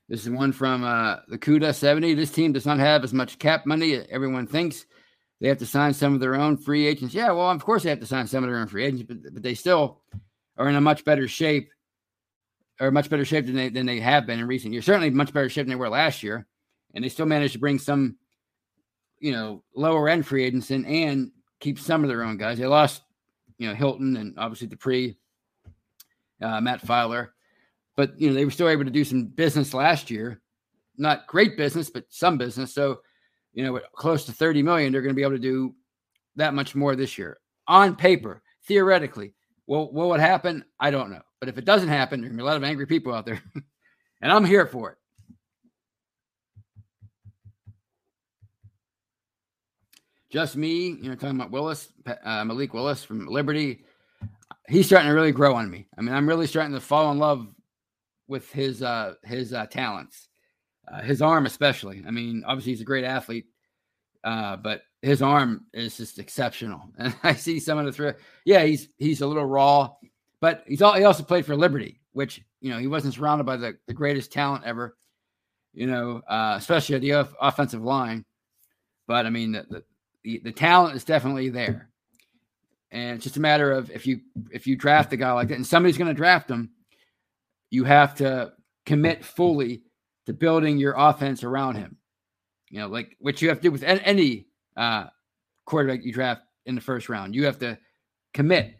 This 0.09 0.23
is 0.23 0.31
one 0.31 0.53
from 0.53 0.85
uh, 0.85 1.17
the 1.29 1.39
CUDA 1.39 1.75
70. 1.75 2.15
This 2.15 2.31
team 2.31 2.53
does 2.53 2.67
not 2.67 2.79
have 2.79 3.03
as 3.03 3.13
much 3.13 3.39
cap 3.39 3.67
money 3.67 3.95
as 3.95 4.07
everyone 4.11 4.47
thinks. 4.47 4.87
They 5.41 5.49
have 5.49 5.59
to 5.59 5.67
sign 5.67 5.93
some 5.95 6.15
of 6.15 6.21
their 6.21 6.37
own 6.37 6.57
free 6.57 6.87
agents. 6.87 7.15
Yeah, 7.15 7.33
well, 7.33 7.51
of 7.51 7.65
course 7.65 7.83
they 7.83 7.91
have 7.91 8.01
to 8.01 8.07
sign 8.07 8.27
some 8.27 8.45
of 8.45 8.49
their 8.51 8.59
own 8.59 8.69
free 8.69 8.85
agents, 8.85 9.05
but, 9.07 9.35
but 9.35 9.43
they 9.43 9.55
still 9.55 10.01
are 10.57 10.69
in 10.69 10.77
a 10.77 10.81
much 10.81 11.05
better 11.05 11.29
shape 11.29 11.71
or 12.81 12.91
much 12.91 13.11
better 13.11 13.25
shape 13.25 13.47
than 13.47 13.57
they 13.57 13.69
than 13.69 13.87
they 13.87 14.01
have 14.01 14.27
been 14.27 14.39
in 14.39 14.47
recent 14.47 14.73
years. 14.73 14.87
Certainly 14.87 15.11
much 15.11 15.33
better 15.33 15.49
shape 15.49 15.67
than 15.67 15.71
they 15.71 15.77
were 15.77 15.89
last 15.89 16.23
year. 16.23 16.47
And 16.95 17.05
they 17.05 17.09
still 17.11 17.27
managed 17.27 17.53
to 17.55 17.59
bring 17.59 17.79
some 17.79 18.17
you 19.19 19.33
know, 19.33 19.63
lower 19.75 20.09
end 20.09 20.27
free 20.27 20.45
agents 20.45 20.71
in 20.71 20.85
and 20.85 21.31
keep 21.61 21.79
some 21.79 22.03
of 22.03 22.09
their 22.09 22.23
own 22.23 22.37
guys. 22.37 22.59
They 22.59 22.67
lost, 22.67 23.03
you 23.59 23.69
know, 23.69 23.75
Hilton 23.75 24.17
and 24.17 24.39
obviously 24.39 24.67
Dupree, 24.67 25.17
uh, 26.41 26.61
Matt 26.61 26.83
Feiler, 26.83 27.29
but 27.97 28.19
you 28.21 28.29
know 28.29 28.35
they 28.35 28.45
were 28.45 28.51
still 28.51 28.69
able 28.69 28.85
to 28.85 28.91
do 28.91 29.05
some 29.05 29.27
business 29.27 29.75
last 29.75 30.11
year. 30.11 30.41
Not 30.99 31.27
great 31.27 31.57
business, 31.57 31.91
but 31.91 32.05
some 32.09 32.39
business. 32.39 32.73
So, 32.73 33.01
you 33.53 33.65
know, 33.65 33.79
close 33.95 34.25
to 34.25 34.33
30 34.33 34.63
million, 34.63 34.93
they're 34.93 35.03
going 35.03 35.15
to 35.15 35.17
be 35.17 35.23
able 35.23 35.33
to 35.33 35.39
do 35.39 35.75
that 36.37 36.55
much 36.55 36.75
more 36.75 36.97
this 36.97 37.19
year. 37.19 37.39
On 37.69 37.95
paper, 37.95 38.43
theoretically, 38.67 39.35
well, 39.67 39.93
what 39.93 40.09
would 40.09 40.21
happen? 40.21 40.65
I 40.81 40.91
don't 40.91 41.11
know. 41.11 41.21
But 41.39 41.51
if 41.51 41.59
it 41.59 41.67
doesn't 41.67 41.91
happen, 41.91 42.21
there's 42.21 42.31
going 42.31 42.39
to 42.39 42.43
be 42.43 42.47
a 42.47 42.51
lot 42.51 42.57
of 42.57 42.65
angry 42.65 42.87
people 42.87 43.13
out 43.13 43.27
there. 43.27 43.43
and 44.23 44.33
I'm 44.33 44.45
here 44.45 44.67
for 44.67 44.93
it. 44.93 44.99
just 50.37 50.55
me, 50.55 50.89
you 50.89 51.09
know, 51.09 51.15
talking 51.15 51.37
about 51.37 51.51
Willis, 51.51 51.89
uh, 52.25 52.45
Malik 52.45 52.75
Willis 52.75 53.03
from 53.03 53.27
Liberty. 53.27 53.85
He's 54.69 54.85
starting 54.85 55.09
to 55.09 55.15
really 55.15 55.33
grow 55.33 55.55
on 55.55 55.71
me. 55.71 55.87
I 55.97 56.03
mean, 56.03 56.15
I'm 56.15 56.29
really 56.29 56.47
starting 56.47 56.75
to 56.75 56.81
fall 56.81 57.11
in 57.11 57.19
love 57.19 57.47
with 58.29 58.51
his 58.51 58.83
uh, 58.83 59.15
his 59.25 59.53
uh, 59.53 59.67
talents, 59.67 60.29
uh, 60.89 61.03
his 61.03 61.23
arm 61.23 61.47
especially. 61.47 62.03
I 62.07 62.11
mean, 62.11 62.45
obviously 62.47 62.73
he's 62.73 62.81
a 62.81 62.85
great 62.85 63.05
athlete, 63.05 63.47
uh, 64.25 64.57
but 64.57 64.83
his 65.03 65.23
arm 65.23 65.67
is 65.73 65.97
just 65.97 66.19
exceptional. 66.19 66.83
And 66.99 67.15
I 67.23 67.35
see 67.35 67.61
some 67.61 67.79
of 67.79 67.87
the 67.87 67.93
throw. 67.93 68.13
Yeah, 68.45 68.65
he's 68.65 68.89
he's 68.99 69.21
a 69.21 69.27
little 69.27 69.47
raw, 69.47 69.93
but 70.41 70.65
he's 70.67 70.83
all, 70.83 70.95
he 70.95 71.05
also 71.05 71.23
played 71.23 71.47
for 71.47 71.57
Liberty, 71.57 72.01
which 72.13 72.43
you 72.61 72.71
know 72.71 72.79
he 72.79 72.87
wasn't 72.87 73.15
surrounded 73.15 73.45
by 73.45 73.57
the, 73.57 73.77
the 73.87 73.95
greatest 73.95 74.33
talent 74.33 74.65
ever. 74.65 74.97
You 75.73 75.87
know, 75.87 76.23
uh, 76.29 76.55
especially 76.57 76.97
at 76.97 77.03
the 77.03 77.13
off- 77.13 77.35
offensive 77.41 77.83
line. 77.83 78.25
But 79.07 79.27
I 79.27 79.31
mean, 79.31 79.53
the 79.53 79.85
the, 80.25 80.39
the 80.39 80.53
talent 80.53 80.97
is 80.97 81.05
definitely 81.05 81.51
there. 81.51 81.89
And 82.91 83.17
it's 83.17 83.25
just 83.25 83.37
a 83.37 83.41
matter 83.41 83.73
of 83.73 83.91
if 83.91 84.07
you 84.07 84.21
if 84.51 84.67
you 84.67 84.77
draft 84.77 85.13
a 85.13 85.17
guy 85.17 85.33
like 85.33 85.49
that 85.49 85.57
and 85.57 85.67
somebody's 85.67 85.99
going 85.99 86.09
to 86.09 86.15
draft 86.15 86.51
him, 86.51 86.71
you 87.77 87.85
have 87.85 88.15
to 88.15 88.53
commit 88.87 89.23
fully 89.23 89.83
to 90.25 90.33
building 90.33 90.79
your 90.79 90.95
offense 90.97 91.45
around 91.45 91.77
him. 91.77 91.99
You 92.71 92.81
know, 92.81 92.89
like 92.89 93.17
what 93.21 93.43
you 93.43 93.51
have 93.51 93.59
to 93.59 93.63
do 93.63 93.71
with 93.71 93.83
any 93.85 94.47
uh, 94.77 95.05
quarterback 95.67 96.05
you 96.05 96.13
draft 96.13 96.41
in 96.65 96.75
the 96.75 96.81
first 96.81 97.11
round. 97.11 97.35
You 97.35 97.45
have 97.45 97.59
to 97.59 97.79
commit. 98.33 98.77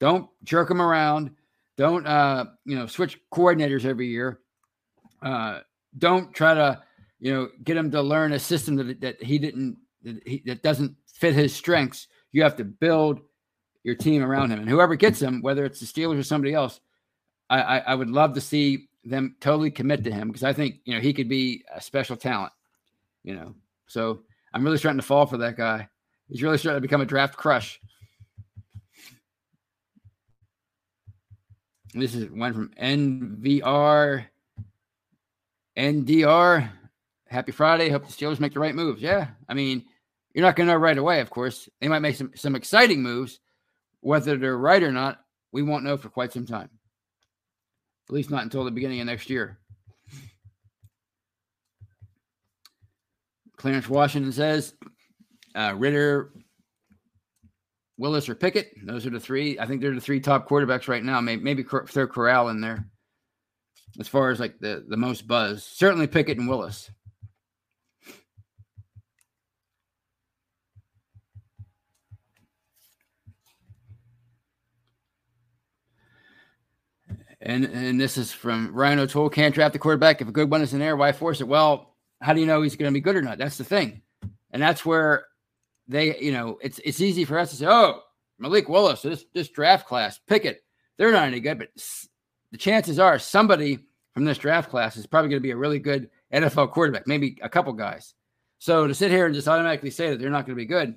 Don't 0.00 0.28
jerk 0.42 0.68
him 0.68 0.82
around. 0.82 1.30
Don't 1.76 2.04
uh, 2.04 2.46
you 2.64 2.76
know 2.76 2.86
switch 2.86 3.18
coordinators 3.32 3.84
every 3.84 4.08
year. 4.08 4.40
Uh, 5.22 5.60
don't 5.96 6.34
try 6.34 6.52
to 6.54 6.82
you 7.20 7.32
know 7.32 7.48
get 7.62 7.76
him 7.76 7.92
to 7.92 8.02
learn 8.02 8.32
a 8.32 8.38
system 8.40 8.74
that, 8.76 9.00
that 9.00 9.22
he 9.22 9.38
didn't 9.38 9.76
that, 10.02 10.20
he, 10.26 10.42
that 10.46 10.64
doesn't 10.64 10.96
fit 11.06 11.34
his 11.34 11.54
strengths, 11.54 12.08
you 12.32 12.42
have 12.42 12.56
to 12.56 12.64
build 12.64 13.20
your 13.84 13.94
team 13.94 14.22
around 14.22 14.50
him. 14.50 14.58
And 14.58 14.68
whoever 14.68 14.96
gets 14.96 15.22
him, 15.22 15.40
whether 15.42 15.64
it's 15.64 15.78
the 15.78 15.86
Steelers 15.86 16.18
or 16.18 16.24
somebody 16.24 16.52
else, 16.52 16.80
I, 17.52 17.60
I, 17.60 17.78
I 17.78 17.94
would 17.94 18.10
love 18.10 18.34
to 18.34 18.40
see 18.40 18.88
them 19.04 19.36
totally 19.40 19.70
commit 19.70 20.04
to 20.04 20.12
him 20.12 20.28
because 20.28 20.44
I 20.44 20.52
think 20.52 20.76
you 20.84 20.94
know 20.94 21.00
he 21.00 21.12
could 21.12 21.28
be 21.28 21.64
a 21.74 21.80
special 21.80 22.16
talent. 22.16 22.52
You 23.24 23.34
know, 23.34 23.54
so 23.86 24.22
I'm 24.54 24.64
really 24.64 24.78
starting 24.78 25.00
to 25.00 25.06
fall 25.06 25.26
for 25.26 25.36
that 25.38 25.56
guy. 25.56 25.88
He's 26.28 26.42
really 26.42 26.58
starting 26.58 26.78
to 26.78 26.80
become 26.80 27.02
a 27.02 27.06
draft 27.06 27.36
crush. 27.36 27.78
This 31.94 32.14
is 32.14 32.30
one 32.30 32.54
from 32.54 32.70
NVR 32.80 34.24
NDR. 35.76 36.70
Happy 37.28 37.52
Friday. 37.52 37.88
Hope 37.88 38.06
the 38.06 38.12
Steelers 38.12 38.40
make 38.40 38.54
the 38.54 38.60
right 38.60 38.74
moves. 38.74 39.00
Yeah. 39.00 39.28
I 39.48 39.54
mean, 39.54 39.84
you're 40.34 40.44
not 40.44 40.56
going 40.56 40.66
to 40.66 40.74
know 40.74 40.78
right 40.78 40.98
away, 40.98 41.20
of 41.20 41.30
course. 41.30 41.68
They 41.80 41.88
might 41.88 42.00
make 42.00 42.16
some, 42.16 42.32
some 42.34 42.54
exciting 42.54 43.02
moves. 43.02 43.40
Whether 44.00 44.36
they're 44.36 44.58
right 44.58 44.82
or 44.82 44.92
not, 44.92 45.20
we 45.52 45.62
won't 45.62 45.84
know 45.84 45.96
for 45.96 46.08
quite 46.08 46.32
some 46.32 46.46
time. 46.46 46.70
At 48.08 48.14
least 48.14 48.30
not 48.30 48.42
until 48.42 48.64
the 48.64 48.70
beginning 48.70 49.00
of 49.00 49.06
next 49.06 49.30
year. 49.30 49.58
Clarence 53.56 53.88
Washington 53.88 54.32
says 54.32 54.74
uh, 55.54 55.74
Ridder, 55.76 56.32
Willis, 57.96 58.28
or 58.28 58.34
Pickett. 58.34 58.72
Those 58.84 59.06
are 59.06 59.10
the 59.10 59.20
three. 59.20 59.58
I 59.58 59.66
think 59.66 59.80
they're 59.80 59.94
the 59.94 60.00
three 60.00 60.20
top 60.20 60.48
quarterbacks 60.48 60.88
right 60.88 61.04
now. 61.04 61.20
Maybe, 61.20 61.42
maybe 61.42 61.62
throw 61.62 62.06
Corral 62.06 62.48
in 62.48 62.60
there 62.60 62.88
as 64.00 64.08
far 64.08 64.30
as 64.30 64.40
like 64.40 64.58
the, 64.58 64.84
the 64.88 64.96
most 64.96 65.28
buzz. 65.28 65.64
Certainly 65.64 66.08
Pickett 66.08 66.38
and 66.38 66.48
Willis. 66.48 66.90
And 77.42 77.64
and 77.64 78.00
this 78.00 78.16
is 78.16 78.30
from 78.30 78.72
Ryan 78.72 79.00
O'Toole. 79.00 79.28
Can't 79.28 79.54
draft 79.54 79.72
the 79.72 79.78
quarterback 79.78 80.20
if 80.20 80.28
a 80.28 80.32
good 80.32 80.50
one 80.50 80.62
is 80.62 80.72
in 80.72 80.78
there. 80.78 80.96
Why 80.96 81.10
force 81.10 81.40
it? 81.40 81.48
Well, 81.48 81.94
how 82.20 82.32
do 82.32 82.40
you 82.40 82.46
know 82.46 82.62
he's 82.62 82.76
going 82.76 82.90
to 82.90 82.94
be 82.94 83.00
good 83.00 83.16
or 83.16 83.22
not? 83.22 83.36
That's 83.36 83.58
the 83.58 83.64
thing, 83.64 84.00
and 84.52 84.62
that's 84.62 84.86
where 84.86 85.26
they, 85.88 86.18
you 86.20 86.30
know, 86.30 86.58
it's 86.62 86.78
it's 86.84 87.00
easy 87.00 87.24
for 87.24 87.38
us 87.38 87.50
to 87.50 87.56
say, 87.56 87.66
oh, 87.66 88.02
Malik 88.38 88.68
Willis, 88.68 89.02
this 89.02 89.24
this 89.34 89.48
draft 89.48 89.88
class, 89.88 90.20
Pickett, 90.28 90.62
they're 90.96 91.10
not 91.10 91.26
any 91.26 91.40
good, 91.40 91.58
but 91.58 91.70
the 92.52 92.58
chances 92.58 93.00
are 93.00 93.18
somebody 93.18 93.80
from 94.14 94.24
this 94.24 94.38
draft 94.38 94.70
class 94.70 94.96
is 94.96 95.06
probably 95.06 95.30
going 95.30 95.40
to 95.40 95.46
be 95.46 95.50
a 95.50 95.56
really 95.56 95.80
good 95.80 96.10
NFL 96.32 96.70
quarterback, 96.70 97.08
maybe 97.08 97.38
a 97.42 97.48
couple 97.48 97.72
guys. 97.72 98.14
So 98.58 98.86
to 98.86 98.94
sit 98.94 99.10
here 99.10 99.26
and 99.26 99.34
just 99.34 99.48
automatically 99.48 99.90
say 99.90 100.10
that 100.10 100.20
they're 100.20 100.30
not 100.30 100.46
going 100.46 100.56
to 100.56 100.62
be 100.62 100.66
good, 100.66 100.96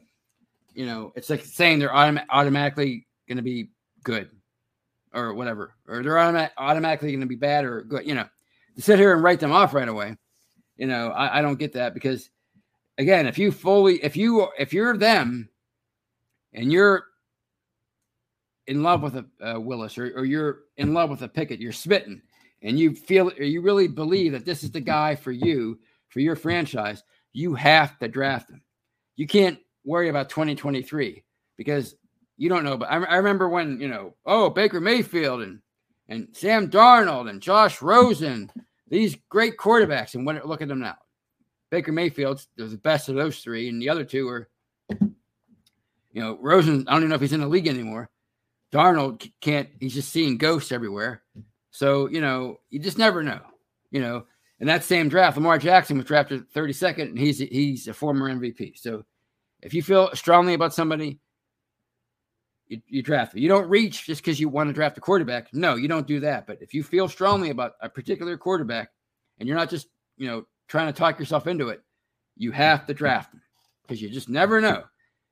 you 0.76 0.86
know, 0.86 1.12
it's 1.16 1.32
like 1.32 1.44
saying 1.44 1.80
they're 1.80 1.90
autom- 1.90 2.26
automatically 2.30 3.08
going 3.28 3.38
to 3.38 3.44
be 3.44 3.70
good 4.04 4.30
or 5.16 5.34
whatever, 5.34 5.74
or 5.88 6.04
they're 6.04 6.14
automa- 6.14 6.52
automatically 6.58 7.10
going 7.10 7.22
to 7.22 7.26
be 7.26 7.36
bad 7.36 7.66
or 7.66 7.82
good. 7.82 8.06
You 8.06 8.16
know, 8.16 8.28
to 8.76 8.82
sit 8.82 9.00
here 9.00 9.14
and 9.14 9.24
write 9.24 9.40
them 9.40 9.52
off 9.52 9.74
right 9.74 9.88
away, 9.88 10.18
you 10.78 10.88
know, 10.88 11.10
I, 11.10 11.40
I 11.40 11.42
don't 11.42 11.60
get 11.60 11.74
that 11.74 11.94
because 11.94 12.30
again, 12.98 13.26
if 13.26 13.38
you 13.38 13.52
fully, 13.52 14.04
if 14.04 14.16
you, 14.16 14.48
if 14.58 14.74
you're 14.74 14.98
them 14.98 15.50
and 16.54 16.72
you're 16.72 17.06
in 18.68 18.84
love 18.84 19.02
with 19.02 19.16
a, 19.16 19.26
a 19.42 19.60
Willis 19.60 19.98
or, 19.98 20.12
or 20.16 20.26
you're 20.26 20.60
in 20.78 20.94
love 20.94 21.10
with 21.10 21.22
a 21.22 21.28
Pickett, 21.28 21.60
you're 21.60 21.72
smitten 21.72 22.22
and 22.62 22.80
you 22.80 22.96
feel, 22.96 23.30
or 23.30 23.44
you 23.44 23.62
really 23.62 23.88
believe 23.88 24.32
that 24.32 24.46
this 24.46 24.64
is 24.64 24.72
the 24.72 24.82
guy 24.82 25.16
for 25.16 25.32
you, 25.32 25.80
for 26.10 26.20
your 26.20 26.36
franchise, 26.36 27.04
you 27.34 27.54
have 27.54 27.98
to 28.00 28.08
draft 28.08 28.50
him. 28.50 28.62
You 29.16 29.28
can't 29.28 29.60
worry 29.84 30.10
about 30.10 30.30
2023 30.30 31.24
because 31.58 31.96
you 32.38 32.50
don't 32.50 32.64
know. 32.64 32.78
But 32.78 32.92
I, 32.92 32.96
I 32.96 33.16
remember 33.16 33.50
when, 33.50 33.80
you 33.80 33.88
know, 33.88 34.16
oh, 34.26 34.50
Baker 34.50 34.82
Mayfield 34.82 35.42
and, 35.42 35.60
and 36.08 36.28
Sam 36.34 36.70
Darnold 36.70 37.30
and 37.30 37.42
Josh 37.42 37.82
Rosen, 37.82 38.52
these 38.90 39.18
great 39.30 39.58
quarterbacks. 39.58 40.16
And 40.16 40.26
when 40.26 40.40
look 40.44 40.62
at 40.62 40.68
them 40.68 40.80
now. 40.80 40.96
Baker 41.72 41.92
Mayfield 41.92 42.46
was 42.58 42.72
the 42.72 42.78
best 42.78 43.10
of 43.10 43.16
those 43.16 43.40
three, 43.40 43.70
and 43.70 43.82
the 43.82 43.90
other 43.90 44.06
two 44.06 44.30
are, 44.30 44.50
you 45.02 46.22
know, 46.22 46.38
Rosen. 46.40 46.86
I 46.88 46.92
don't 46.92 47.02
even 47.02 47.10
know 47.10 47.16
if 47.16 47.22
he's 47.22 47.34
in 47.34 47.42
the 47.42 47.48
league 47.48 47.68
anymore. 47.68 48.10
Darnold 48.72 49.30
can't. 49.42 49.70
He's 49.80 49.94
just 49.94 50.12
seeing 50.12 50.38
ghosts 50.38 50.72
everywhere. 50.72 51.24
So 51.72 52.08
you 52.08 52.22
know, 52.22 52.58
you 52.70 52.80
just 52.80 52.98
never 52.98 53.24
know. 53.24 53.42
You 53.92 54.02
know, 54.02 54.26
in 54.60 54.68
that 54.68 54.84
same 54.84 55.10
draft, 55.10 55.38
Lamar 55.38 55.58
Jackson 55.58 55.98
was 55.98 56.06
drafted 56.06 56.50
32nd, 56.52 57.02
and 57.02 57.20
he's 57.20 57.40
he's 57.40 57.88
a 57.88 57.94
former 57.94 58.34
MVP. 58.34 58.78
So 58.78 59.04
if 59.62 59.74
you 59.74 59.82
feel 59.82 60.12
strongly 60.14 60.54
about 60.54 60.74
somebody, 60.74 61.20
you, 62.68 62.82
you 62.88 63.02
draft. 63.02 63.36
You 63.36 63.48
don't 63.48 63.70
reach 63.70 64.06
just 64.06 64.22
because 64.22 64.40
you 64.40 64.50
want 64.50 64.70
to 64.70 64.74
draft 64.74 64.98
a 64.98 65.02
quarterback. 65.02 65.54
No, 65.54 65.76
you 65.76 65.88
don't 65.88 66.08
do 66.08 66.20
that. 66.22 66.48
But 66.48 66.62
if 66.62 66.74
you 66.74 66.84
feel 66.84 67.08
strongly 67.08 67.50
about 67.50 67.74
a 67.82 67.90
particular 67.90 68.38
quarterback, 68.38 68.90
and 69.40 69.48
you're 69.48 69.58
not 69.58 69.70
just 69.70 69.88
you 70.18 70.28
know 70.28 70.46
trying 70.68 70.88
to 70.92 70.98
talk 70.98 71.20
yourself 71.20 71.48
into 71.48 71.70
it, 71.70 71.82
you 72.38 72.52
have 72.52 72.86
to 72.88 72.94
draft 72.94 73.32
them 73.32 73.42
because 73.84 74.02
you 74.02 74.10
just 74.10 74.30
never 74.30 74.62
know. 74.62 74.84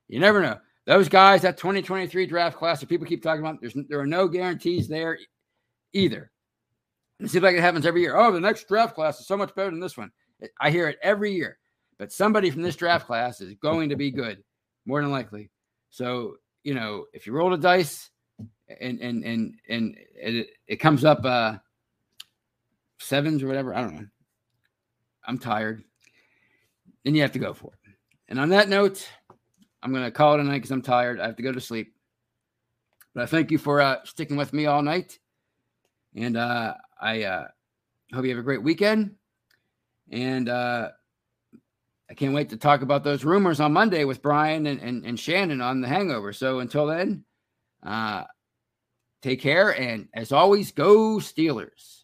You 0.08 0.20
never 0.20 0.42
know. 0.42 0.58
Those 0.86 1.08
guys, 1.08 1.42
that 1.42 1.56
2023 1.56 2.26
draft 2.26 2.56
class 2.56 2.80
that 2.80 2.88
people 2.88 3.06
keep 3.06 3.22
talking 3.22 3.40
about, 3.40 3.60
there's 3.60 3.74
there 3.88 4.00
are 4.00 4.06
no 4.06 4.28
guarantees 4.28 4.86
there 4.86 5.18
either. 5.92 6.30
It 7.20 7.30
seems 7.30 7.42
like 7.42 7.56
it 7.56 7.60
happens 7.60 7.86
every 7.86 8.02
year. 8.02 8.16
Oh, 8.16 8.32
the 8.32 8.40
next 8.40 8.68
draft 8.68 8.94
class 8.94 9.18
is 9.20 9.26
so 9.26 9.36
much 9.36 9.54
better 9.54 9.70
than 9.70 9.80
this 9.80 9.96
one. 9.96 10.10
I 10.60 10.70
hear 10.70 10.88
it 10.88 10.98
every 11.02 11.32
year. 11.32 11.58
But 11.98 12.12
somebody 12.12 12.50
from 12.50 12.62
this 12.62 12.76
draft 12.76 13.06
class 13.06 13.40
is 13.40 13.54
going 13.54 13.88
to 13.90 13.96
be 13.96 14.10
good, 14.10 14.42
more 14.84 15.00
than 15.00 15.12
likely. 15.12 15.50
So, 15.90 16.36
you 16.64 16.74
know, 16.74 17.06
if 17.12 17.26
you 17.26 17.32
roll 17.32 17.50
the 17.50 17.56
dice 17.56 18.10
and 18.80 18.98
and 19.00 19.22
and 19.24 19.54
and 19.68 19.96
it, 20.16 20.48
it 20.66 20.76
comes 20.76 21.04
up 21.04 21.24
uh 21.24 21.58
sevens 22.98 23.42
or 23.42 23.46
whatever, 23.46 23.74
I 23.74 23.82
don't 23.82 23.94
know. 23.94 24.06
I'm 25.26 25.38
tired. 25.38 25.84
Then 27.04 27.14
you 27.14 27.22
have 27.22 27.32
to 27.32 27.38
go 27.38 27.52
for 27.52 27.72
it. 27.72 27.92
And 28.28 28.40
on 28.40 28.48
that 28.48 28.68
note, 28.68 29.06
I'm 29.82 29.94
to 29.94 30.10
call 30.10 30.34
it 30.34 30.40
a 30.40 30.44
night 30.44 30.54
because 30.54 30.70
I'm 30.70 30.82
tired. 30.82 31.20
I 31.20 31.26
have 31.26 31.36
to 31.36 31.42
go 31.42 31.52
to 31.52 31.60
sleep. 31.60 31.94
But 33.14 33.24
I 33.24 33.26
thank 33.26 33.50
you 33.50 33.58
for 33.58 33.80
uh, 33.80 33.98
sticking 34.04 34.36
with 34.36 34.52
me 34.52 34.66
all 34.66 34.82
night. 34.82 35.18
And 36.16 36.36
uh, 36.36 36.74
I 37.00 37.24
uh, 37.24 37.48
hope 38.12 38.24
you 38.24 38.30
have 38.30 38.38
a 38.38 38.42
great 38.42 38.62
weekend. 38.62 39.14
And 40.10 40.48
uh, 40.48 40.90
I 42.10 42.14
can't 42.14 42.34
wait 42.34 42.50
to 42.50 42.56
talk 42.56 42.82
about 42.82 43.02
those 43.02 43.24
rumors 43.24 43.60
on 43.60 43.72
Monday 43.72 44.04
with 44.04 44.22
Brian 44.22 44.66
and, 44.66 44.80
and, 44.80 45.04
and 45.04 45.18
Shannon 45.18 45.60
on 45.60 45.80
the 45.80 45.88
hangover. 45.88 46.32
So 46.32 46.58
until 46.60 46.86
then, 46.86 47.24
uh, 47.82 48.24
take 49.22 49.40
care. 49.40 49.70
And 49.70 50.08
as 50.14 50.30
always, 50.30 50.72
go 50.72 51.16
Steelers. 51.16 52.03